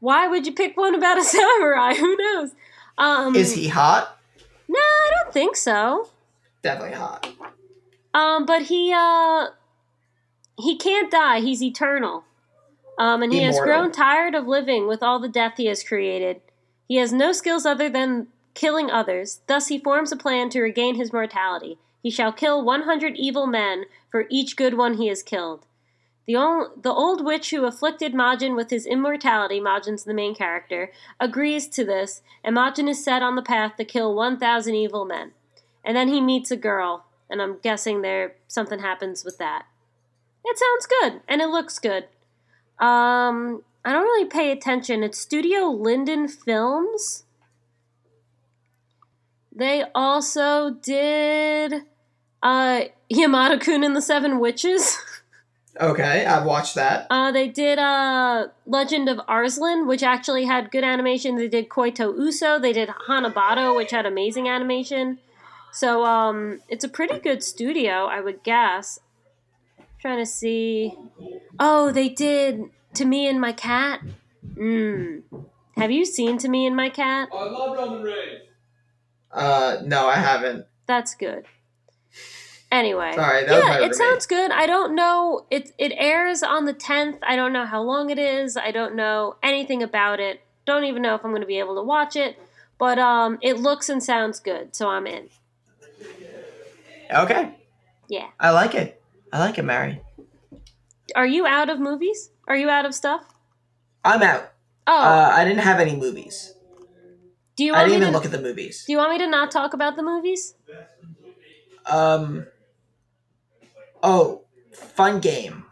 Why 0.00 0.26
would 0.26 0.46
you 0.46 0.52
pick 0.52 0.76
one 0.76 0.94
about 0.94 1.18
a 1.18 1.24
samurai? 1.36 1.94
Who 1.94 2.16
knows? 2.16 2.50
Um, 2.96 3.36
Is 3.36 3.52
he 3.54 3.68
hot? 3.68 4.18
No, 4.68 4.78
I 4.80 5.10
don't 5.22 5.32
think 5.32 5.56
so. 5.56 6.08
Definitely 6.62 6.96
hot. 6.96 7.28
Um, 8.14 8.46
but 8.46 8.62
he 8.62 8.92
uh 8.92 9.48
he 10.58 10.76
can't 10.76 11.10
die. 11.10 11.40
He's 11.40 11.62
eternal. 11.62 12.24
Um, 12.98 13.22
and 13.22 13.32
he 13.32 13.42
has 13.42 13.60
grown 13.60 13.92
tired 13.92 14.34
of 14.34 14.48
living 14.48 14.88
with 14.88 15.04
all 15.04 15.20
the 15.20 15.28
death 15.28 15.54
he 15.56 15.66
has 15.66 15.84
created. 15.84 16.40
He 16.88 16.96
has 16.96 17.12
no 17.12 17.32
skills 17.32 17.66
other 17.66 17.90
than 17.90 18.28
killing 18.54 18.90
others. 18.90 19.40
Thus, 19.46 19.68
he 19.68 19.78
forms 19.78 20.10
a 20.10 20.16
plan 20.16 20.48
to 20.50 20.60
regain 20.60 20.96
his 20.96 21.12
mortality. 21.12 21.78
He 22.02 22.10
shall 22.10 22.32
kill 22.32 22.64
100 22.64 23.16
evil 23.16 23.46
men 23.46 23.84
for 24.10 24.24
each 24.30 24.56
good 24.56 24.74
one 24.74 24.94
he 24.94 25.08
has 25.08 25.22
killed. 25.22 25.66
The, 26.26 26.70
the 26.80 26.92
old 26.92 27.24
witch 27.24 27.50
who 27.50 27.64
afflicted 27.64 28.14
Majin 28.14 28.56
with 28.56 28.70
his 28.70 28.86
immortality, 28.86 29.60
Majin's 29.60 30.04
the 30.04 30.14
main 30.14 30.34
character, 30.34 30.90
agrees 31.20 31.68
to 31.68 31.84
this, 31.84 32.22
and 32.42 32.56
Majin 32.56 32.88
is 32.88 33.02
set 33.02 33.22
on 33.22 33.34
the 33.34 33.42
path 33.42 33.76
to 33.76 33.84
kill 33.84 34.14
1,000 34.14 34.74
evil 34.74 35.04
men. 35.04 35.32
And 35.84 35.96
then 35.96 36.08
he 36.08 36.20
meets 36.20 36.50
a 36.50 36.56
girl, 36.56 37.06
and 37.30 37.40
I'm 37.40 37.58
guessing 37.62 38.02
there 38.02 38.34
something 38.46 38.80
happens 38.80 39.24
with 39.24 39.38
that. 39.38 39.66
It 40.44 40.58
sounds 40.58 40.86
good, 40.86 41.22
and 41.28 41.40
it 41.40 41.48
looks 41.48 41.78
good. 41.78 42.08
Um, 42.78 43.62
I 43.84 43.92
don't 43.92 44.02
really 44.02 44.26
pay 44.28 44.50
attention. 44.50 45.02
It's 45.02 45.18
Studio 45.18 45.72
Liden 45.72 46.30
Films. 46.30 47.24
They 49.54 49.84
also 49.94 50.70
did 50.70 51.82
uh 52.42 52.82
Yamada 53.12 53.60
Kun 53.60 53.82
and 53.84 53.96
the 53.96 54.02
Seven 54.02 54.38
Witches. 54.40 54.98
Okay, 55.80 56.26
I've 56.26 56.44
watched 56.44 56.74
that. 56.74 57.06
Uh, 57.08 57.30
they 57.30 57.46
did 57.46 57.78
uh, 57.78 58.48
Legend 58.66 59.08
of 59.08 59.20
Arslan, 59.28 59.86
which 59.86 60.02
actually 60.02 60.44
had 60.44 60.72
good 60.72 60.82
animation. 60.82 61.36
They 61.36 61.46
did 61.46 61.68
Koito 61.68 62.18
Uso. 62.18 62.58
They 62.58 62.72
did 62.72 62.88
Hanebado, 63.06 63.76
which 63.76 63.92
had 63.92 64.04
amazing 64.04 64.48
animation. 64.48 65.18
So 65.70 66.04
um, 66.04 66.58
it's 66.68 66.82
a 66.82 66.88
pretty 66.88 67.20
good 67.20 67.44
studio, 67.44 68.06
I 68.06 68.20
would 68.20 68.42
guess. 68.42 68.98
trying 70.00 70.18
to 70.18 70.26
see. 70.26 70.94
Oh, 71.60 71.92
they 71.92 72.08
did 72.08 72.64
To 72.94 73.04
Me 73.04 73.26
and 73.28 73.40
My 73.40 73.52
Cat. 73.52 74.00
Mm. 74.54 75.22
Have 75.76 75.90
you 75.90 76.04
seen 76.04 76.38
To 76.38 76.48
Me 76.48 76.66
and 76.66 76.74
My 76.76 76.88
Cat? 76.90 77.28
I 77.32 77.44
love 77.44 77.76
Roman 77.76 78.02
Reigns. 78.02 78.42
Uh, 79.30 79.78
no, 79.84 80.06
I 80.08 80.16
haven't. 80.16 80.66
That's 80.86 81.14
good. 81.14 81.44
Anyway, 82.70 83.12
Sorry, 83.14 83.44
that 83.46 83.50
yeah, 83.64 83.74
it 83.76 83.78
roommate. 83.80 83.94
sounds 83.94 84.26
good. 84.26 84.50
I 84.50 84.66
don't 84.66 84.94
know. 84.94 85.46
It 85.50 85.72
it 85.78 85.92
airs 85.96 86.42
on 86.42 86.66
the 86.66 86.74
tenth. 86.74 87.16
I 87.22 87.34
don't 87.34 87.52
know 87.54 87.64
how 87.64 87.80
long 87.82 88.10
it 88.10 88.18
is. 88.18 88.58
I 88.58 88.72
don't 88.72 88.94
know 88.94 89.36
anything 89.42 89.82
about 89.82 90.20
it. 90.20 90.42
Don't 90.66 90.84
even 90.84 91.00
know 91.00 91.14
if 91.14 91.24
I'm 91.24 91.30
going 91.30 91.40
to 91.40 91.46
be 91.46 91.58
able 91.60 91.76
to 91.76 91.82
watch 91.82 92.14
it. 92.14 92.38
But 92.78 92.98
um, 92.98 93.38
it 93.40 93.58
looks 93.58 93.88
and 93.88 94.02
sounds 94.02 94.38
good, 94.38 94.76
so 94.76 94.88
I'm 94.88 95.06
in. 95.06 95.28
Okay, 97.10 97.54
Yeah. 98.08 98.28
I 98.38 98.50
like 98.50 98.74
it. 98.74 99.02
I 99.32 99.38
like 99.38 99.56
it, 99.58 99.64
Mary. 99.64 100.00
Are 101.16 101.26
you 101.26 101.46
out 101.46 101.70
of 101.70 101.80
movies? 101.80 102.30
Are 102.46 102.56
you 102.56 102.68
out 102.68 102.84
of 102.86 102.94
stuff? 102.94 103.24
I'm 104.04 104.22
out. 104.22 104.52
Oh, 104.86 104.96
Uh, 105.02 105.30
I 105.34 105.44
didn't 105.44 105.60
have 105.60 105.80
any 105.80 105.96
movies. 105.96 106.54
do 107.56 107.64
you 107.64 107.74
I 107.74 107.78
want 107.78 107.88
didn't 107.88 108.00
me 108.00 108.06
even 108.06 108.12
to? 108.12 108.18
look 108.18 108.24
at 108.24 108.30
the 108.32 108.40
movies. 108.40 108.84
do 108.86 108.92
you 108.92 108.98
want 108.98 109.10
me 109.12 109.18
to 109.18 109.26
not 109.28 109.50
talk 109.50 109.74
about 109.74 109.96
the 109.96 110.02
movies? 110.02 110.54
Um. 111.86 112.46
Oh, 114.02 114.42
fun 114.72 115.20
game. 115.20 115.64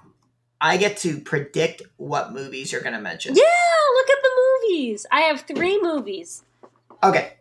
I 0.61 0.79
get 0.79 0.97
to 0.99 1.21
predict 1.21 1.83
what 1.97 2.33
movies 2.33 2.73
you're 2.73 2.81
gonna 2.81 3.01
mention. 3.01 3.35
Yeah, 3.35 3.43
look 3.95 4.11
at 4.11 4.23
the 4.23 4.31
movies. 4.71 5.07
I 5.13 5.21
have 5.23 5.43
three 5.43 5.81
movies. 5.81 6.43
Okay. 7.03 7.35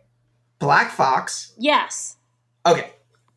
Black 0.58 0.90
Fox. 0.92 1.52
Yes. 1.58 2.16
Okay. 2.64 2.90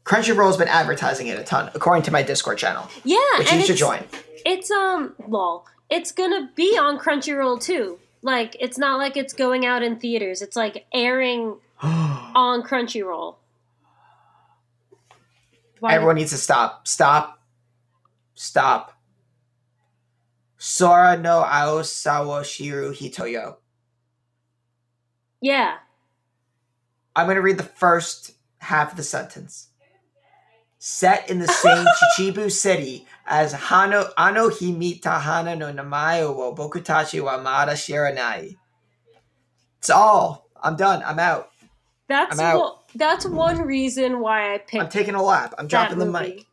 Crunchyroll's 0.05 0.57
been 0.57 0.68
advertising 0.68 1.28
it 1.28 1.38
a 1.39 1.43
ton, 1.43 1.70
according 1.74 2.03
to 2.03 2.12
my 2.12 2.24
Discord 2.24 2.57
channel, 2.57 2.88
Yeah, 3.03 3.18
which 3.38 3.51
you 3.53 3.62
should 3.62 3.78
join. 3.78 4.03
It's 4.46 4.70
um 4.72 5.16
lol. 5.28 5.66
It's 5.90 6.12
gonna 6.12 6.50
be 6.56 6.78
on 6.78 7.00
Crunchyroll 7.00 7.62
too. 7.62 8.00
Like 8.22 8.56
it's 8.60 8.78
not 8.78 8.98
like 8.98 9.16
it's 9.18 9.34
going 9.34 9.66
out 9.66 9.82
in 9.84 10.00
theaters. 10.00 10.42
It's 10.42 10.56
like 10.56 10.86
airing 10.94 11.56
on 11.82 12.64
Crunchyroll. 12.64 13.36
Why- 15.80 15.94
Everyone 15.94 16.16
needs 16.16 16.32
to 16.32 16.38
stop. 16.38 16.88
Stop. 16.88 17.42
Stop. 18.36 18.94
Sora 20.58 21.18
no 21.18 21.42
Aosawa 21.48 22.42
Shiru 22.42 22.92
Hitoyo. 22.94 23.56
Yeah. 25.42 25.78
I'm 27.16 27.26
going 27.28 27.36
to 27.38 27.42
read 27.42 27.58
the 27.58 27.64
first 27.64 28.32
half 28.60 28.92
of 28.92 28.98
the 28.98 29.04
sentence. 29.04 29.68
Set 30.80 31.30
in 31.30 31.39
the 31.39 31.47
same 31.47 31.86
Chichibu 32.17 32.49
city 32.49 33.05
as 33.25 33.53
Hano 33.53 34.09
Ano 34.17 34.49
Himita 34.49 35.19
Hana 35.19 35.55
no 35.55 35.71
Namae 35.73 36.34
wo 36.34 36.55
Bokutachi 36.55 37.21
wa 37.23 37.38
Mada 37.38 37.73
Shiranai. 37.73 38.55
It's 39.80 39.89
all. 39.89 40.47
I'm 40.61 40.77
done. 40.77 41.03
I'm 41.05 41.19
out. 41.19 41.49
That's 42.07 42.39
I'm 42.39 42.45
out. 42.45 42.59
wha- 42.59 42.75
that's 42.95 43.25
one 43.25 43.61
reason 43.61 44.19
why 44.21 44.53
I 44.55 44.57
picked 44.57 44.84
I'm 44.84 44.89
taking 44.89 45.15
a 45.15 45.21
lap. 45.21 45.53
I'm 45.57 45.67
dropping 45.67 45.99
the 45.99 46.05
mic. 46.05 46.45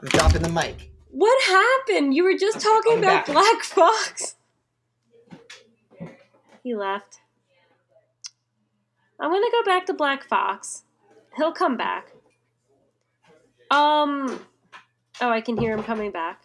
I'm 0.00 0.08
dropping 0.08 0.42
the 0.42 0.50
mic. 0.50 0.90
What 1.10 1.42
happened? 1.44 2.14
You 2.14 2.24
were 2.24 2.36
just 2.36 2.60
talking 2.60 2.94
I'm 2.94 2.98
about 2.98 3.26
back. 3.26 3.34
Black 3.34 3.62
Fox. 3.62 4.34
He 6.62 6.74
left. 6.74 7.20
I'm 9.20 9.30
gonna 9.30 9.46
go 9.50 9.62
back 9.64 9.86
to 9.86 9.94
Black 9.94 10.24
Fox. 10.24 10.82
He'll 11.36 11.52
come 11.52 11.76
back. 11.76 12.12
Um. 13.70 14.40
Oh, 15.20 15.30
I 15.30 15.40
can 15.40 15.56
hear 15.56 15.72
him 15.76 15.82
coming 15.82 16.10
back. 16.10 16.42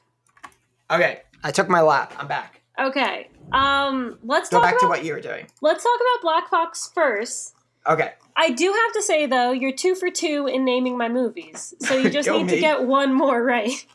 Okay. 0.90 1.22
I 1.44 1.52
took 1.52 1.70
my 1.70 1.82
lap. 1.82 2.14
I'm 2.18 2.28
back. 2.28 2.62
Okay. 2.80 3.30
Um. 3.52 4.18
Let's 4.24 4.50
Go 4.50 4.58
talk 4.58 4.64
back 4.64 4.74
about 4.74 4.82
to 4.82 4.88
what 4.88 5.06
you 5.06 5.14
were 5.14 5.22
doing. 5.22 5.48
let's 5.62 5.84
talk 5.84 5.96
about 6.00 6.22
Black 6.22 6.50
Fox 6.50 6.90
first. 6.94 7.56
Okay. 7.88 8.12
I 8.36 8.50
do 8.50 8.66
have 8.74 8.94
to 8.94 9.02
say 9.02 9.26
though, 9.26 9.52
you're 9.52 9.74
two 9.76 9.94
for 9.96 10.10
two 10.10 10.48
in 10.52 10.66
naming 10.66 10.98
my 10.98 11.10
movies, 11.10 11.74
so 11.80 11.96
you 11.98 12.10
just 12.12 12.28
Go 12.28 12.42
need 12.42 12.50
to 12.50 12.60
get 12.60 12.84
one 12.84 13.14
more 13.14 13.44
right. 13.44 13.86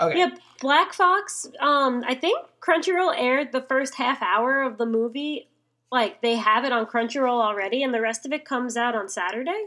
Okay. 0.00 0.18
Yeah, 0.18 0.30
Black 0.60 0.92
Fox. 0.92 1.46
Um, 1.60 2.04
I 2.06 2.14
think 2.14 2.44
Crunchyroll 2.60 3.14
aired 3.16 3.52
the 3.52 3.62
first 3.62 3.94
half 3.94 4.20
hour 4.22 4.62
of 4.62 4.78
the 4.78 4.86
movie. 4.86 5.48
Like 5.92 6.20
they 6.22 6.36
have 6.36 6.64
it 6.64 6.72
on 6.72 6.86
Crunchyroll 6.86 7.40
already, 7.42 7.82
and 7.82 7.94
the 7.94 8.00
rest 8.00 8.26
of 8.26 8.32
it 8.32 8.44
comes 8.44 8.76
out 8.76 8.94
on 8.94 9.08
Saturday. 9.08 9.66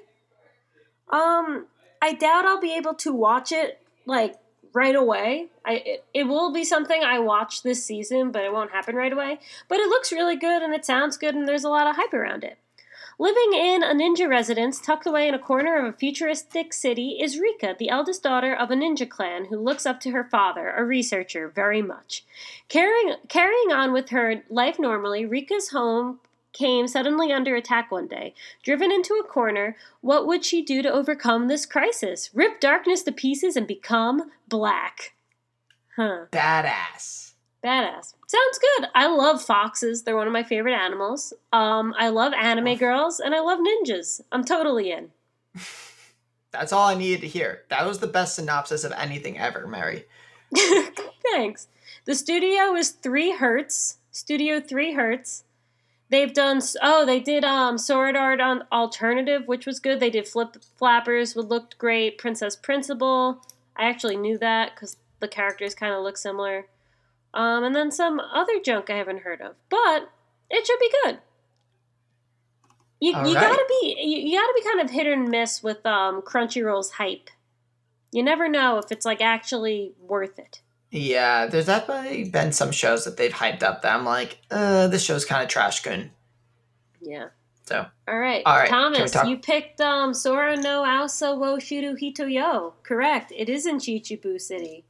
Um, 1.10 1.68
I 2.02 2.14
doubt 2.14 2.46
I'll 2.46 2.62
be 2.62 2.76
able 2.76 2.96
to 2.96 3.14
watch 3.14 3.52
it 3.52 3.82
like 4.06 4.36
right 4.74 4.96
away. 4.96 5.48
I 5.66 5.74
it, 5.86 6.06
it 6.14 6.24
will 6.26 6.52
be 6.52 6.64
something 6.64 7.04
I 7.04 7.20
watch 7.20 7.64
this 7.64 7.84
season, 7.84 8.32
but 8.32 8.44
it 8.44 8.54
won't 8.54 8.72
happen 8.72 8.96
right 8.96 9.14
away. 9.14 9.40
But 9.68 9.80
it 9.80 9.90
looks 9.90 10.12
really 10.12 10.36
good 10.36 10.62
and 10.62 10.74
it 10.74 10.86
sounds 10.86 11.18
good, 11.18 11.36
and 11.36 11.48
there's 11.48 11.64
a 11.64 11.70
lot 11.70 11.88
of 11.88 11.96
hype 11.96 12.14
around 12.14 12.44
it. 12.44 12.58
Living 13.22 13.52
in 13.54 13.84
a 13.84 13.94
ninja 13.94 14.30
residence 14.30 14.80
tucked 14.80 15.06
away 15.06 15.28
in 15.28 15.34
a 15.34 15.40
corner 15.40 15.76
of 15.76 15.94
a 15.94 15.98
futuristic 15.98 16.72
city 16.72 17.18
is 17.22 17.38
Rika, 17.38 17.76
the 17.78 17.90
eldest 17.90 18.24
daughter 18.24 18.56
of 18.56 18.72
a 18.72 18.76
ninja 18.76 19.10
clan 19.10 19.48
who 19.50 19.60
looks 19.60 19.86
up 19.86 20.00
to 20.02 20.12
her 20.12 20.24
father, 20.24 20.70
a 20.70 20.86
researcher, 20.86 21.50
very 21.50 21.82
much. 21.82 22.24
Carrying, 22.70 23.16
carrying 23.28 23.74
on 23.74 23.92
with 23.92 24.12
her 24.12 24.44
life 24.50 24.80
normally, 24.80 25.26
Rika's 25.26 25.72
home 25.72 26.22
came 26.54 26.88
suddenly 26.88 27.32
under 27.32 27.56
attack 27.56 27.92
one 27.92 28.08
day. 28.08 28.34
Driven 28.64 28.92
into 28.92 29.14
a 29.14 29.28
corner, 29.28 29.76
what 30.02 30.28
would 30.28 30.44
she 30.44 30.62
do 30.62 30.82
to 30.82 30.92
overcome 30.92 31.48
this 31.48 31.66
crisis? 31.66 32.30
Rip 32.34 32.60
darkness 32.60 33.04
to 33.04 33.12
pieces 33.12 33.56
and 33.56 33.68
become 33.68 34.32
black. 34.48 35.14
Huh. 35.96 36.26
Badass. 36.32 37.34
Badass. 37.64 38.14
Sounds 38.28 38.60
good. 38.60 38.88
I 38.96 39.08
love 39.08 39.42
foxes. 39.42 40.04
They're 40.04 40.16
one 40.16 40.28
of 40.28 40.34
my 40.34 40.44
favorite 40.44 40.76
animals. 40.76 41.34
Um, 41.52 41.94
I 41.98 42.10
love 42.10 42.34
anime 42.34 42.78
girls 42.78 43.20
and 43.20 43.36
I 43.36 43.42
love 43.42 43.60
ninjas. 43.60 44.22
I'm 44.32 44.44
totally 44.44 44.92
in. 44.92 45.12
That's 46.52 46.74
all 46.74 46.88
I 46.88 46.96
needed 46.96 47.22
to 47.22 47.28
hear. 47.28 47.64
That 47.70 47.86
was 47.86 48.00
the 48.00 48.08
best 48.08 48.36
synopsis 48.36 48.84
of 48.84 48.92
anything 48.94 49.38
ever, 49.38 49.68
Mary. 49.68 50.06
Thanks. 51.32 51.68
The 52.06 52.16
studio 52.16 52.74
is 52.76 52.90
3 52.90 53.34
Hertz. 53.34 53.98
Studio 54.12 54.60
3 54.60 54.94
Hertz. 54.94 55.44
They've 56.10 56.34
done 56.34 56.62
oh, 56.82 57.06
they 57.06 57.20
did 57.20 57.44
um 57.44 57.78
Sword 57.78 58.16
Art 58.16 58.40
Online 58.40 58.68
Alternative, 58.72 59.44
which 59.46 59.66
was 59.66 59.80
good. 59.80 60.00
They 60.00 60.10
did 60.10 60.28
Flip 60.28 60.58
Flappers, 60.78 61.36
would 61.36 61.50
looked 61.50 61.78
great. 61.78 62.18
Princess 62.18 62.56
Principal. 62.56 63.42
I 63.76 63.88
actually 63.88 64.18
knew 64.18 64.38
that 64.40 64.76
cuz 64.76 64.98
the 65.20 65.28
characters 65.28 65.76
kind 65.76 65.94
of 65.94 66.04
look 66.04 66.18
similar. 66.18 66.68
Um, 67.34 67.64
and 67.64 67.76
then 67.76 67.92
some 67.92 68.20
other 68.20 68.60
junk 68.60 68.90
I 68.90 68.98
haven't 68.98 69.22
heard 69.22 69.40
of, 69.42 69.56
but 69.70 70.10
it 70.50 70.66
should 70.66 70.80
be 70.80 70.92
good. 71.04 71.20
You, 73.00 73.16
All 73.16 73.28
you 73.28 73.36
right. 73.36 73.50
gotta 73.50 73.66
be 73.68 73.96
you, 74.02 74.32
you 74.32 74.40
gotta 74.40 74.54
be 74.56 74.64
kind 74.64 74.82
of 74.82 74.90
hit 74.90 75.08
and 75.08 75.30
miss 75.30 75.62
with 75.62 75.86
um, 75.86 76.22
Crunchyroll's 76.22 76.92
hype. 76.92 77.30
You 78.12 78.24
never 78.24 78.50
know 78.50 78.78
if 78.80 78.92
it's 78.92 79.06
like 79.06 79.22
actually 79.22 79.94
worth 80.00 80.40
it. 80.40 80.62
Yeah, 80.92 81.46
there's 81.46 81.68
definitely 81.68 82.30
been 82.30 82.52
some 82.52 82.72
shows 82.72 83.06
that 83.06 83.18
they've 83.18 83.32
hyped 83.32 83.62
up 83.62 83.84
that 83.84 83.96
I'm 83.96 84.06
like, 84.06 84.40
uh, 84.50 84.88
this 84.88 85.04
show's 85.04 85.24
kind 85.24 85.44
of 85.44 85.50
trash 85.50 85.84
good. 85.84 86.10
Yeah. 87.02 87.28
So, 87.66 87.86
All 88.08 88.18
right, 88.18 88.42
All 88.48 88.58
right, 88.58 88.68
Thomas, 88.68 89.16
you 89.28 89.38
picked 89.38 89.80
um, 89.80 90.16
Sora 90.16 90.58
no 90.58 90.82
Aosa 90.82 91.38
wo 91.38 91.58
Shiru 91.58 91.96
Hito 91.96 92.26
Yo. 92.26 92.74
Correct. 92.82 93.32
It 93.36 93.48
is 93.48 93.68
in 93.68 93.78
Chichibu 93.78 94.42
City. 94.42 94.86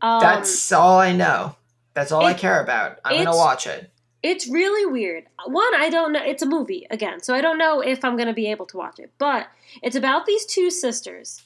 Um, 0.00 0.20
that's 0.20 0.70
all 0.70 1.00
I 1.00 1.12
know. 1.12 1.56
That's 1.94 2.12
all 2.12 2.24
I 2.24 2.34
care 2.34 2.62
about. 2.62 3.00
I'm 3.04 3.24
gonna 3.24 3.36
watch 3.36 3.66
it. 3.66 3.90
It's 4.22 4.46
really 4.46 4.86
weird. 4.86 5.24
One, 5.46 5.74
I 5.74 5.88
don't 5.90 6.12
know. 6.12 6.22
It's 6.22 6.42
a 6.42 6.46
movie 6.46 6.86
again, 6.90 7.20
so 7.22 7.34
I 7.34 7.40
don't 7.40 7.58
know 7.58 7.80
if 7.80 8.04
I'm 8.04 8.16
going 8.16 8.28
to 8.28 8.34
be 8.34 8.50
able 8.50 8.66
to 8.66 8.76
watch 8.76 8.98
it. 8.98 9.10
But 9.18 9.48
it's 9.82 9.96
about 9.96 10.26
these 10.26 10.44
two 10.44 10.70
sisters, 10.70 11.42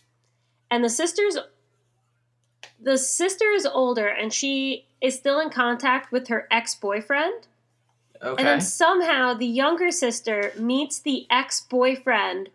and 0.70 0.84
the 0.84 0.90
sisters, 0.90 1.38
the 2.80 2.98
sister 2.98 3.50
is 3.50 3.66
older, 3.66 4.08
and 4.08 4.32
she 4.32 4.86
is 5.00 5.14
still 5.14 5.40
in 5.40 5.50
contact 5.50 6.12
with 6.12 6.28
her 6.28 6.46
ex 6.50 6.74
boyfriend. 6.74 7.46
Okay. 8.22 8.40
And 8.40 8.46
then 8.46 8.60
somehow 8.60 9.34
the 9.34 9.46
younger 9.46 9.90
sister 9.90 10.52
meets 10.58 10.98
the 10.98 11.26
ex 11.30 11.60
boyfriend 11.60 12.50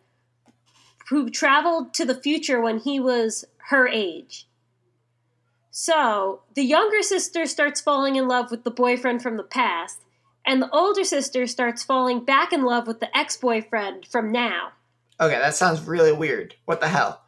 who 1.10 1.30
traveled 1.30 1.94
to 1.96 2.06
the 2.06 2.16
future 2.16 2.62
when 2.62 2.80
he 2.80 3.00
was 3.00 3.46
her 3.70 3.88
age. 3.88 4.48
So 5.72 6.42
the 6.56 6.64
younger 6.64 7.02
sister 7.02 7.46
starts 7.46 7.82
falling 7.82 8.16
in 8.16 8.28
love 8.28 8.52
with 8.52 8.64
the 8.64 8.72
boyfriend 8.72 9.22
from 9.22 9.38
the 9.38 9.44
past, 9.44 10.00
and 10.46 10.62
the 10.62 10.70
older 10.72 11.04
sister 11.04 11.48
starts 11.48 11.84
falling 11.84 12.26
back 12.26 12.52
in 12.52 12.64
love 12.64 12.88
with 12.88 13.00
the 13.00 13.16
ex 13.18 13.38
boyfriend 13.38 14.06
from 14.08 14.32
now. 14.32 14.72
okay, 15.20 15.38
that 15.38 15.56
sounds 15.56 15.82
really 15.82 16.12
weird. 16.12 16.56
What 16.66 16.82
the 16.82 16.88
hell? 16.88 17.22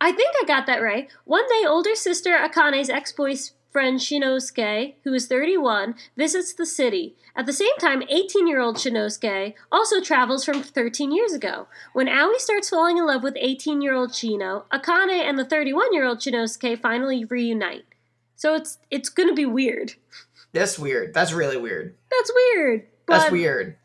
I 0.00 0.12
think 0.12 0.34
I 0.42 0.46
got 0.46 0.66
that 0.66 0.82
right. 0.82 1.08
One 1.24 1.46
day, 1.48 1.66
older 1.66 1.94
sister 1.94 2.36
Akane's 2.36 2.90
ex 2.90 3.12
boyfriend 3.12 4.00
Shinosuke, 4.00 4.94
who 5.04 5.12
is 5.12 5.26
31, 5.26 5.94
visits 6.16 6.52
the 6.52 6.66
city. 6.66 7.16
At 7.36 7.46
the 7.46 7.52
same 7.52 7.76
time, 7.80 8.02
18 8.08 8.46
year 8.46 8.60
old 8.60 8.76
Shinosuke 8.76 9.54
also 9.72 10.00
travels 10.00 10.44
from 10.44 10.62
13 10.62 11.10
years 11.10 11.32
ago. 11.32 11.66
When 11.92 12.08
Aoi 12.08 12.38
starts 12.38 12.70
falling 12.70 12.98
in 12.98 13.06
love 13.06 13.22
with 13.22 13.36
18 13.36 13.82
year 13.82 13.94
old 13.94 14.10
Shino, 14.10 14.64
Akane 14.72 15.10
and 15.10 15.38
the 15.38 15.44
31 15.44 15.92
year 15.92 16.06
old 16.06 16.18
Shinosuke 16.18 16.80
finally 16.80 17.24
reunite. 17.24 17.84
So 18.36 18.54
it's 18.54 18.78
it's 18.90 19.08
gonna 19.08 19.34
be 19.34 19.46
weird. 19.46 19.94
That's 20.52 20.78
weird. 20.78 21.14
That's 21.14 21.32
really 21.32 21.56
weird. 21.56 21.96
That's 22.10 22.32
weird. 22.34 22.86
That's 23.08 23.30
weird. 23.30 23.76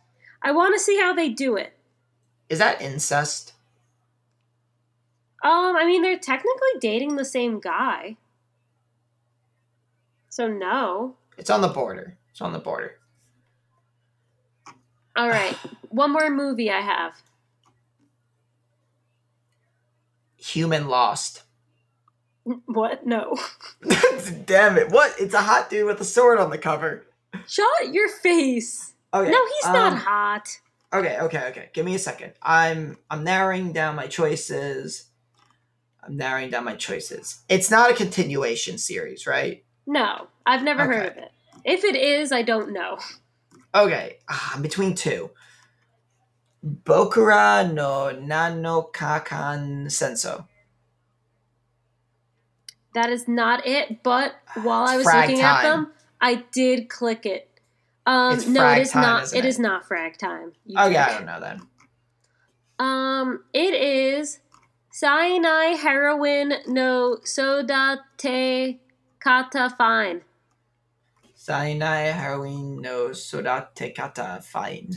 I 0.41 0.51
want 0.51 0.75
to 0.75 0.79
see 0.79 0.99
how 0.99 1.13
they 1.13 1.29
do 1.29 1.55
it. 1.57 1.73
Is 2.47 2.59
that 2.59 2.81
incest? 2.81 3.53
Um, 5.41 5.75
I 5.77 5.85
mean, 5.85 6.01
they're 6.01 6.19
technically 6.19 6.79
dating 6.79 7.15
the 7.15 7.25
same 7.25 7.59
guy. 7.59 8.17
So 10.29 10.47
no. 10.47 11.15
It's 11.37 11.49
on 11.49 11.61
the 11.61 11.67
border. 11.67 12.17
It's 12.31 12.41
on 12.41 12.53
the 12.53 12.59
border. 12.59 12.95
All 15.15 15.27
right, 15.27 15.53
one 15.89 16.11
more 16.11 16.29
movie 16.29 16.71
I 16.71 16.81
have. 16.81 17.21
Human 20.37 20.87
Lost. 20.87 21.43
What? 22.65 23.05
No. 23.05 23.37
Damn 24.45 24.77
it. 24.77 24.89
What? 24.89 25.13
It's 25.19 25.33
a 25.33 25.41
hot 25.41 25.69
dude 25.69 25.85
with 25.85 26.01
a 26.01 26.05
sword 26.05 26.39
on 26.39 26.49
the 26.49 26.57
cover. 26.57 27.05
Shut 27.47 27.93
your 27.93 28.09
face. 28.09 28.93
Okay. 29.13 29.29
No, 29.29 29.45
he's 29.45 29.65
not 29.65 29.93
um, 29.93 29.97
hot. 29.99 30.47
Okay, 30.93 31.19
okay, 31.19 31.47
okay. 31.49 31.69
Give 31.73 31.85
me 31.85 31.95
a 31.95 31.99
second. 31.99 32.33
I'm 32.41 32.97
I'm 33.09 33.23
narrowing 33.23 33.73
down 33.73 33.95
my 33.95 34.07
choices. 34.07 35.08
I'm 36.03 36.17
narrowing 36.17 36.49
down 36.49 36.65
my 36.65 36.75
choices. 36.75 37.41
It's 37.49 37.69
not 37.69 37.91
a 37.91 37.93
continuation 37.93 38.77
series, 38.77 39.27
right? 39.27 39.63
No, 39.85 40.27
I've 40.45 40.63
never 40.63 40.85
heard 40.85 41.05
of 41.07 41.17
it. 41.17 41.31
If 41.65 41.83
it 41.83 41.95
is, 41.95 42.31
I 42.31 42.41
don't 42.41 42.71
know. 42.71 42.97
Okay, 43.75 44.17
ah, 44.29 44.53
I'm 44.55 44.61
between 44.61 44.95
two. 44.95 45.29
Bokura 46.65 47.71
no 47.71 48.11
Nano 48.11 48.89
Kakan 48.93 49.85
Senso. 49.87 50.47
That 52.93 53.09
is 53.09 53.27
not 53.27 53.65
it. 53.65 54.03
But 54.03 54.35
while 54.63 54.85
I 54.87 54.97
was 54.97 55.05
looking 55.05 55.41
at 55.41 55.61
them, 55.63 55.91
I 56.19 56.43
did 56.51 56.89
click 56.89 57.25
it. 57.25 57.49
Um, 58.05 58.33
It's 58.33 58.47
no, 58.47 58.67
it 58.71 58.81
is 58.81 58.91
time, 58.91 59.01
not. 59.01 59.33
It 59.33 59.39
it? 59.39 59.45
is 59.45 59.59
not 59.59 59.87
frag 59.87 60.17
time. 60.17 60.53
You 60.65 60.75
Oh 60.79 60.87
yeah, 60.87 61.05
I 61.07 61.11
don't 61.13 61.25
know 61.25 61.39
then. 61.39 61.61
Um, 62.79 63.43
it 63.53 63.73
is 63.73 64.39
Saenai 64.91 65.77
heroine, 65.77 66.53
no 66.67 67.17
Sodate 67.23 68.79
Kata 69.19 69.73
Fine. 69.77 70.21
Saenai 71.37 72.11
heroine, 72.13 72.81
no 72.81 73.09
Sodate 73.09 73.95
Kata 73.95 74.41
Fine. 74.43 74.95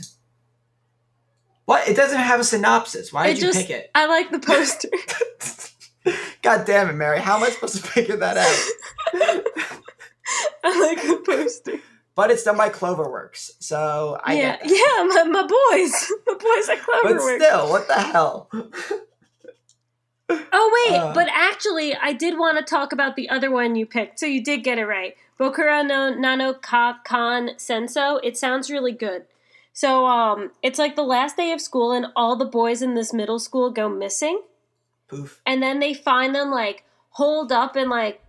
What? 1.65 1.87
It 1.87 1.95
doesn't 1.95 2.19
have 2.19 2.39
a 2.39 2.43
synopsis. 2.43 3.13
Why 3.13 3.27
did 3.27 3.37
you 3.37 3.43
just- 3.53 3.59
pick 3.59 3.69
it? 3.69 3.91
I 3.95 4.07
like 4.07 4.31
the 4.31 4.39
poster. 4.39 4.89
God 6.41 6.65
damn 6.65 6.89
it, 6.89 6.93
Mary. 6.93 7.19
How 7.19 7.37
am 7.37 7.43
I 7.43 7.49
supposed 7.49 7.75
to 7.77 7.81
figure 7.81 8.17
that 8.17 8.37
out? 8.37 9.13
I 10.63 10.79
like 10.81 11.01
the 11.01 11.23
poster. 11.25 11.79
But 12.15 12.29
it's 12.29 12.43
done 12.43 12.57
by 12.57 12.69
Cloverworks, 12.69 13.51
so 13.59 14.19
I 14.23 14.35
yeah, 14.35 14.57
yeah, 14.63 15.03
my, 15.07 15.23
my 15.23 15.41
boys, 15.41 16.11
my 16.27 16.33
boys 16.33 16.69
at 16.69 16.77
Cloverworks. 16.79 17.39
But 17.39 17.41
still, 17.41 17.69
what 17.69 17.87
the 17.87 17.95
hell? 17.95 18.51
Oh 20.29 20.87
wait, 20.89 20.97
Uh. 20.97 21.13
but 21.13 21.27
actually, 21.33 21.95
I 21.95 22.13
did 22.13 22.37
want 22.37 22.57
to 22.57 22.63
talk 22.63 22.91
about 22.93 23.15
the 23.15 23.29
other 23.29 23.51
one 23.51 23.75
you 23.75 23.85
picked. 23.85 24.19
So 24.19 24.25
you 24.25 24.43
did 24.43 24.63
get 24.63 24.77
it 24.77 24.85
right. 24.85 25.15
Bokura 25.39 25.85
no 25.85 26.13
Nano 26.13 26.53
Ka 26.53 26.99
Kan 27.03 27.49
Senso. 27.57 28.19
It 28.23 28.37
sounds 28.37 28.69
really 28.71 28.91
good. 28.93 29.25
So 29.73 30.05
um, 30.05 30.51
it's 30.61 30.77
like 30.79 30.95
the 30.95 31.03
last 31.03 31.35
day 31.37 31.51
of 31.51 31.59
school, 31.59 31.91
and 31.91 32.07
all 32.15 32.35
the 32.35 32.45
boys 32.45 32.81
in 32.81 32.93
this 32.93 33.11
middle 33.13 33.39
school 33.39 33.71
go 33.71 33.89
missing, 33.89 34.41
Poof. 35.07 35.41
and 35.45 35.61
then 35.63 35.79
they 35.79 35.93
find 35.93 36.33
them 36.35 36.51
like 36.51 36.83
holed 37.11 37.51
up 37.51 37.75
in 37.75 37.89
like 37.89 38.21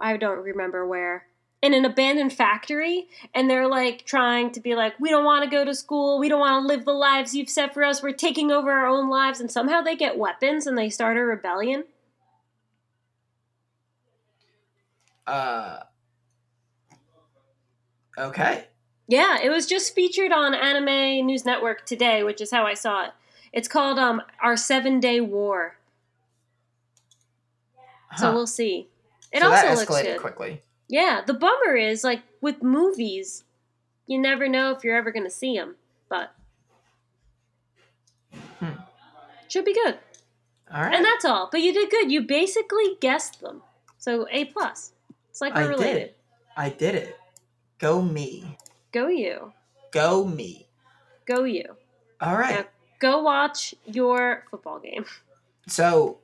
I 0.00 0.16
don't 0.16 0.42
remember 0.42 0.86
where 0.86 1.26
in 1.64 1.72
an 1.72 1.86
abandoned 1.86 2.30
factory 2.30 3.08
and 3.34 3.48
they're 3.48 3.66
like 3.66 4.04
trying 4.04 4.52
to 4.52 4.60
be 4.60 4.74
like 4.74 5.00
we 5.00 5.08
don't 5.08 5.24
want 5.24 5.42
to 5.44 5.50
go 5.50 5.64
to 5.64 5.74
school. 5.74 6.18
We 6.18 6.28
don't 6.28 6.38
want 6.38 6.62
to 6.62 6.68
live 6.68 6.84
the 6.84 6.92
lives 6.92 7.34
you've 7.34 7.48
set 7.48 7.72
for 7.72 7.82
us. 7.82 8.02
We're 8.02 8.12
taking 8.12 8.52
over 8.52 8.70
our 8.70 8.86
own 8.86 9.08
lives. 9.08 9.40
And 9.40 9.50
somehow 9.50 9.80
they 9.80 9.96
get 9.96 10.18
weapons 10.18 10.66
and 10.66 10.76
they 10.76 10.90
start 10.90 11.16
a 11.16 11.20
rebellion. 11.20 11.84
Uh. 15.26 15.78
Okay. 18.18 18.66
yeah 19.08 19.38
it 19.42 19.48
was 19.48 19.66
just 19.66 19.94
featured 19.94 20.30
on 20.32 20.54
anime 20.54 21.26
news 21.26 21.44
network 21.44 21.84
today 21.84 22.22
which 22.22 22.40
is 22.42 22.50
how 22.50 22.64
i 22.66 22.74
saw 22.74 23.06
it. 23.06 23.10
It's 23.54 23.68
called 23.68 23.98
um 23.98 24.20
our 24.42 24.56
seven 24.56 25.00
day 25.00 25.22
war. 25.22 25.78
So 28.18 28.34
we'll 28.34 28.46
see. 28.46 28.86
It 29.32 29.40
so 29.40 29.50
also 29.50 29.62
that 29.62 29.76
looks 29.78 29.90
escalated 29.90 30.04
good. 30.04 30.20
quickly. 30.20 30.62
Yeah, 30.88 31.22
the 31.26 31.34
bummer 31.34 31.76
is 31.76 32.04
like 32.04 32.22
with 32.40 32.62
movies, 32.62 33.44
you 34.06 34.18
never 34.18 34.48
know 34.48 34.72
if 34.72 34.84
you're 34.84 34.96
ever 34.96 35.10
going 35.10 35.24
to 35.24 35.30
see 35.30 35.56
them. 35.56 35.76
But 36.08 36.34
hmm. 38.60 38.70
Should 39.48 39.64
be 39.64 39.74
good. 39.74 39.98
All 40.72 40.82
right. 40.82 40.94
And 40.94 41.04
that's 41.04 41.24
all. 41.24 41.48
But 41.50 41.62
you 41.62 41.72
did 41.72 41.90
good. 41.90 42.10
You 42.10 42.22
basically 42.22 42.96
guessed 43.00 43.40
them. 43.40 43.62
So 43.98 44.26
A 44.30 44.46
plus. 44.46 44.92
It's 45.30 45.40
like 45.40 45.54
we're 45.54 45.62
I 45.62 45.66
related. 45.66 45.92
did 45.92 46.02
it. 46.02 46.18
I 46.56 46.68
did 46.68 46.94
it. 46.94 47.18
Go 47.78 48.02
me. 48.02 48.56
Go 48.92 49.08
you. 49.08 49.52
Go 49.90 50.24
me. 50.24 50.68
Go 51.26 51.44
you. 51.44 51.64
All 52.20 52.36
right. 52.36 52.54
Now 52.56 52.64
go 53.00 53.22
watch 53.22 53.74
your 53.86 54.44
football 54.50 54.78
game. 54.80 55.04
So, 55.66 56.18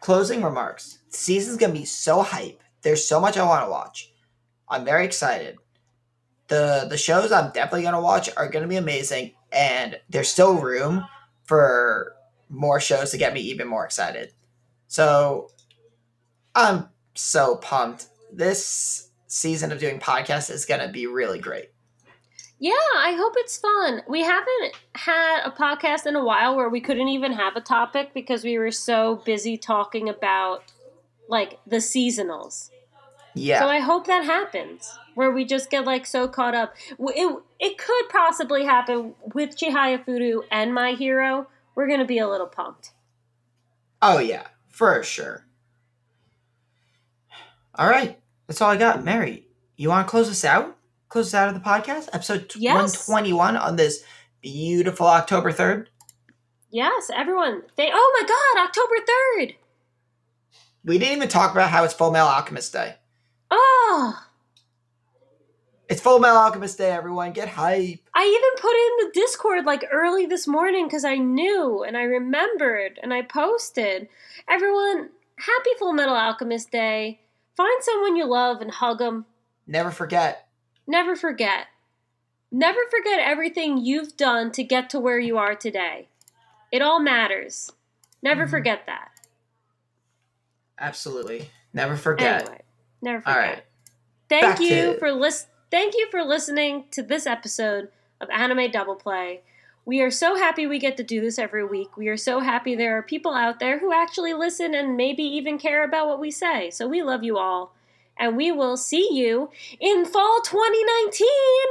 closing 0.00 0.42
remarks. 0.42 1.00
Season's 1.10 1.58
gonna 1.58 1.74
be 1.74 1.84
so 1.84 2.22
hype. 2.22 2.62
There's 2.84 3.06
so 3.06 3.18
much 3.18 3.36
I 3.36 3.44
want 3.44 3.64
to 3.64 3.70
watch. 3.70 4.12
I'm 4.68 4.84
very 4.84 5.04
excited. 5.04 5.56
the 6.48 6.86
The 6.88 6.98
shows 6.98 7.32
I'm 7.32 7.50
definitely 7.50 7.82
gonna 7.82 8.00
watch 8.00 8.28
are 8.36 8.48
gonna 8.48 8.68
be 8.68 8.76
amazing, 8.76 9.32
and 9.50 9.98
there's 10.08 10.28
still 10.28 10.54
room 10.54 11.06
for 11.44 12.14
more 12.48 12.78
shows 12.80 13.10
to 13.10 13.18
get 13.18 13.32
me 13.34 13.40
even 13.40 13.66
more 13.66 13.84
excited. 13.84 14.32
So, 14.86 15.50
I'm 16.54 16.88
so 17.14 17.56
pumped. 17.56 18.06
This 18.32 19.10
season 19.26 19.72
of 19.72 19.80
doing 19.80 19.98
podcasts 19.98 20.50
is 20.50 20.66
gonna 20.66 20.92
be 20.92 21.06
really 21.06 21.38
great. 21.38 21.70
Yeah, 22.60 22.72
I 22.96 23.12
hope 23.12 23.32
it's 23.36 23.58
fun. 23.58 24.02
We 24.08 24.22
haven't 24.22 24.74
had 24.94 25.42
a 25.44 25.50
podcast 25.50 26.06
in 26.06 26.16
a 26.16 26.24
while 26.24 26.54
where 26.54 26.68
we 26.68 26.80
couldn't 26.80 27.08
even 27.08 27.32
have 27.32 27.56
a 27.56 27.60
topic 27.60 28.14
because 28.14 28.44
we 28.44 28.58
were 28.58 28.70
so 28.70 29.16
busy 29.24 29.56
talking 29.56 30.08
about 30.08 30.62
like 31.28 31.58
the 31.66 31.76
seasonals. 31.78 32.70
Yeah. 33.34 33.60
So 33.60 33.68
I 33.68 33.80
hope 33.80 34.06
that 34.06 34.24
happens 34.24 34.96
where 35.14 35.30
we 35.30 35.44
just 35.44 35.70
get 35.70 35.84
like 35.84 36.06
so 36.06 36.28
caught 36.28 36.54
up. 36.54 36.74
It 36.98 37.36
it 37.58 37.78
could 37.78 38.08
possibly 38.10 38.64
happen 38.64 39.14
with 39.34 39.56
Chihaya 39.56 40.04
Furu 40.04 40.42
and 40.50 40.72
My 40.74 40.92
Hero. 40.92 41.48
We're 41.74 41.88
gonna 41.88 42.04
be 42.04 42.18
a 42.18 42.28
little 42.28 42.46
pumped. 42.46 42.92
Oh 44.00 44.18
yeah, 44.18 44.46
for 44.68 45.02
sure. 45.02 45.46
All 47.74 47.88
right, 47.88 48.20
that's 48.46 48.60
all 48.60 48.70
I 48.70 48.76
got. 48.76 49.02
Mary, 49.04 49.48
you 49.76 49.88
want 49.88 50.06
to 50.06 50.10
close 50.10 50.28
us 50.30 50.44
out? 50.44 50.76
Close 51.08 51.28
us 51.28 51.34
out 51.34 51.48
of 51.48 51.54
the 51.54 51.60
podcast, 51.60 52.08
episode 52.12 52.52
Yes. 52.56 53.08
121 53.08 53.56
on 53.56 53.76
this 53.76 54.04
beautiful 54.42 55.06
October 55.06 55.52
3rd. 55.52 55.86
Yes, 56.70 57.10
everyone. 57.14 57.62
They 57.76 57.90
oh 57.92 58.20
my 58.20 58.28
god, 58.28 58.64
October 58.68 58.94
third. 58.98 59.54
We 60.84 60.98
didn't 60.98 61.16
even 61.16 61.28
talk 61.28 61.52
about 61.52 61.70
how 61.70 61.84
it's 61.84 61.94
Full 61.94 62.10
Metal 62.10 62.28
Alchemist 62.28 62.72
Day. 62.72 62.96
Oh, 63.50 64.26
It's 65.88 66.00
Full 66.00 66.18
Metal 66.18 66.36
Alchemist 66.38 66.78
Day, 66.78 66.90
everyone. 66.90 67.32
Get 67.32 67.48
hype. 67.48 68.00
I 68.14 68.24
even 68.24 68.62
put 68.62 68.74
in 68.74 69.06
the 69.06 69.20
Discord 69.20 69.64
like 69.64 69.84
early 69.92 70.26
this 70.26 70.46
morning 70.46 70.86
because 70.86 71.04
I 71.04 71.16
knew 71.16 71.82
and 71.84 71.96
I 71.96 72.02
remembered 72.02 72.98
and 73.02 73.12
I 73.12 73.22
posted. 73.22 74.08
Everyone, 74.48 75.10
happy 75.38 75.70
Full 75.78 75.92
Metal 75.92 76.14
Alchemist 76.16 76.70
Day. 76.70 77.20
Find 77.56 77.82
someone 77.84 78.16
you 78.16 78.24
love 78.26 78.60
and 78.60 78.70
hug 78.70 78.98
them. 78.98 79.26
Never 79.66 79.90
forget. 79.90 80.48
Never 80.86 81.14
forget. 81.16 81.66
Never 82.50 82.80
forget 82.90 83.20
everything 83.20 83.78
you've 83.78 84.16
done 84.16 84.50
to 84.52 84.62
get 84.64 84.90
to 84.90 85.00
where 85.00 85.18
you 85.20 85.38
are 85.38 85.54
today. 85.54 86.08
It 86.72 86.82
all 86.82 87.00
matters. 87.00 87.70
Never 88.22 88.46
Mhm. 88.46 88.50
forget 88.50 88.86
that. 88.86 89.10
Absolutely. 90.78 91.50
Never 91.72 91.96
forget. 91.96 92.42
Anyway, 92.42 92.60
never 93.04 93.20
forget. 93.20 93.36
right. 93.38 93.64
Thank 94.28 94.42
Back 94.42 94.60
you 94.60 94.68
to- 94.94 94.98
for 94.98 95.12
lis- 95.12 95.46
Thank 95.70 95.94
you 95.96 96.06
for 96.10 96.22
listening 96.22 96.84
to 96.92 97.02
this 97.02 97.26
episode 97.26 97.88
of 98.20 98.30
Anime 98.30 98.70
Double 98.70 98.94
Play. 98.94 99.40
We 99.84 100.00
are 100.02 100.10
so 100.10 100.36
happy 100.36 100.66
we 100.66 100.78
get 100.78 100.96
to 100.98 101.02
do 101.02 101.20
this 101.20 101.38
every 101.38 101.64
week. 101.64 101.96
We 101.96 102.08
are 102.08 102.16
so 102.16 102.40
happy 102.40 102.74
there 102.74 102.96
are 102.96 103.02
people 103.02 103.34
out 103.34 103.58
there 103.60 103.80
who 103.80 103.92
actually 103.92 104.32
listen 104.34 104.74
and 104.74 104.96
maybe 104.96 105.22
even 105.24 105.58
care 105.58 105.84
about 105.84 106.06
what 106.08 106.20
we 106.20 106.30
say. 106.30 106.70
So 106.70 106.86
we 106.88 107.02
love 107.02 107.22
you 107.24 107.36
all. 107.38 107.74
And 108.18 108.36
we 108.36 108.52
will 108.52 108.76
see 108.76 109.08
you 109.12 109.50
in 109.80 110.04
fall 110.04 110.40
2019. 110.44 111.28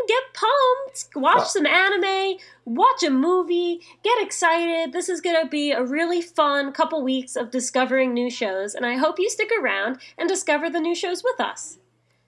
Get 0.07 0.23
pumped. 0.33 1.15
Watch 1.15 1.47
some 1.47 1.65
anime, 1.65 2.37
watch 2.65 3.03
a 3.03 3.09
movie, 3.09 3.81
get 4.03 4.21
excited. 4.21 4.93
This 4.93 5.09
is 5.09 5.21
going 5.21 5.41
to 5.41 5.49
be 5.49 5.71
a 5.71 5.83
really 5.83 6.21
fun 6.21 6.71
couple 6.71 7.01
weeks 7.03 7.35
of 7.35 7.51
discovering 7.51 8.13
new 8.13 8.29
shows. 8.29 8.75
And 8.75 8.85
I 8.85 8.97
hope 8.97 9.19
you 9.19 9.29
stick 9.29 9.51
around 9.59 9.99
and 10.17 10.27
discover 10.27 10.69
the 10.69 10.79
new 10.79 10.95
shows 10.95 11.23
with 11.23 11.39
us. 11.39 11.79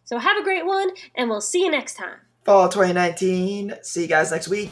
So 0.05 0.19
have 0.19 0.37
a 0.37 0.43
great 0.43 0.65
one, 0.65 0.91
and 1.15 1.29
we'll 1.29 1.41
see 1.41 1.63
you 1.63 1.71
next 1.71 1.95
time. 1.95 2.19
Fall 2.43 2.69
2019. 2.69 3.75
See 3.81 4.03
you 4.03 4.07
guys 4.07 4.31
next 4.31 4.47
week. 4.47 4.71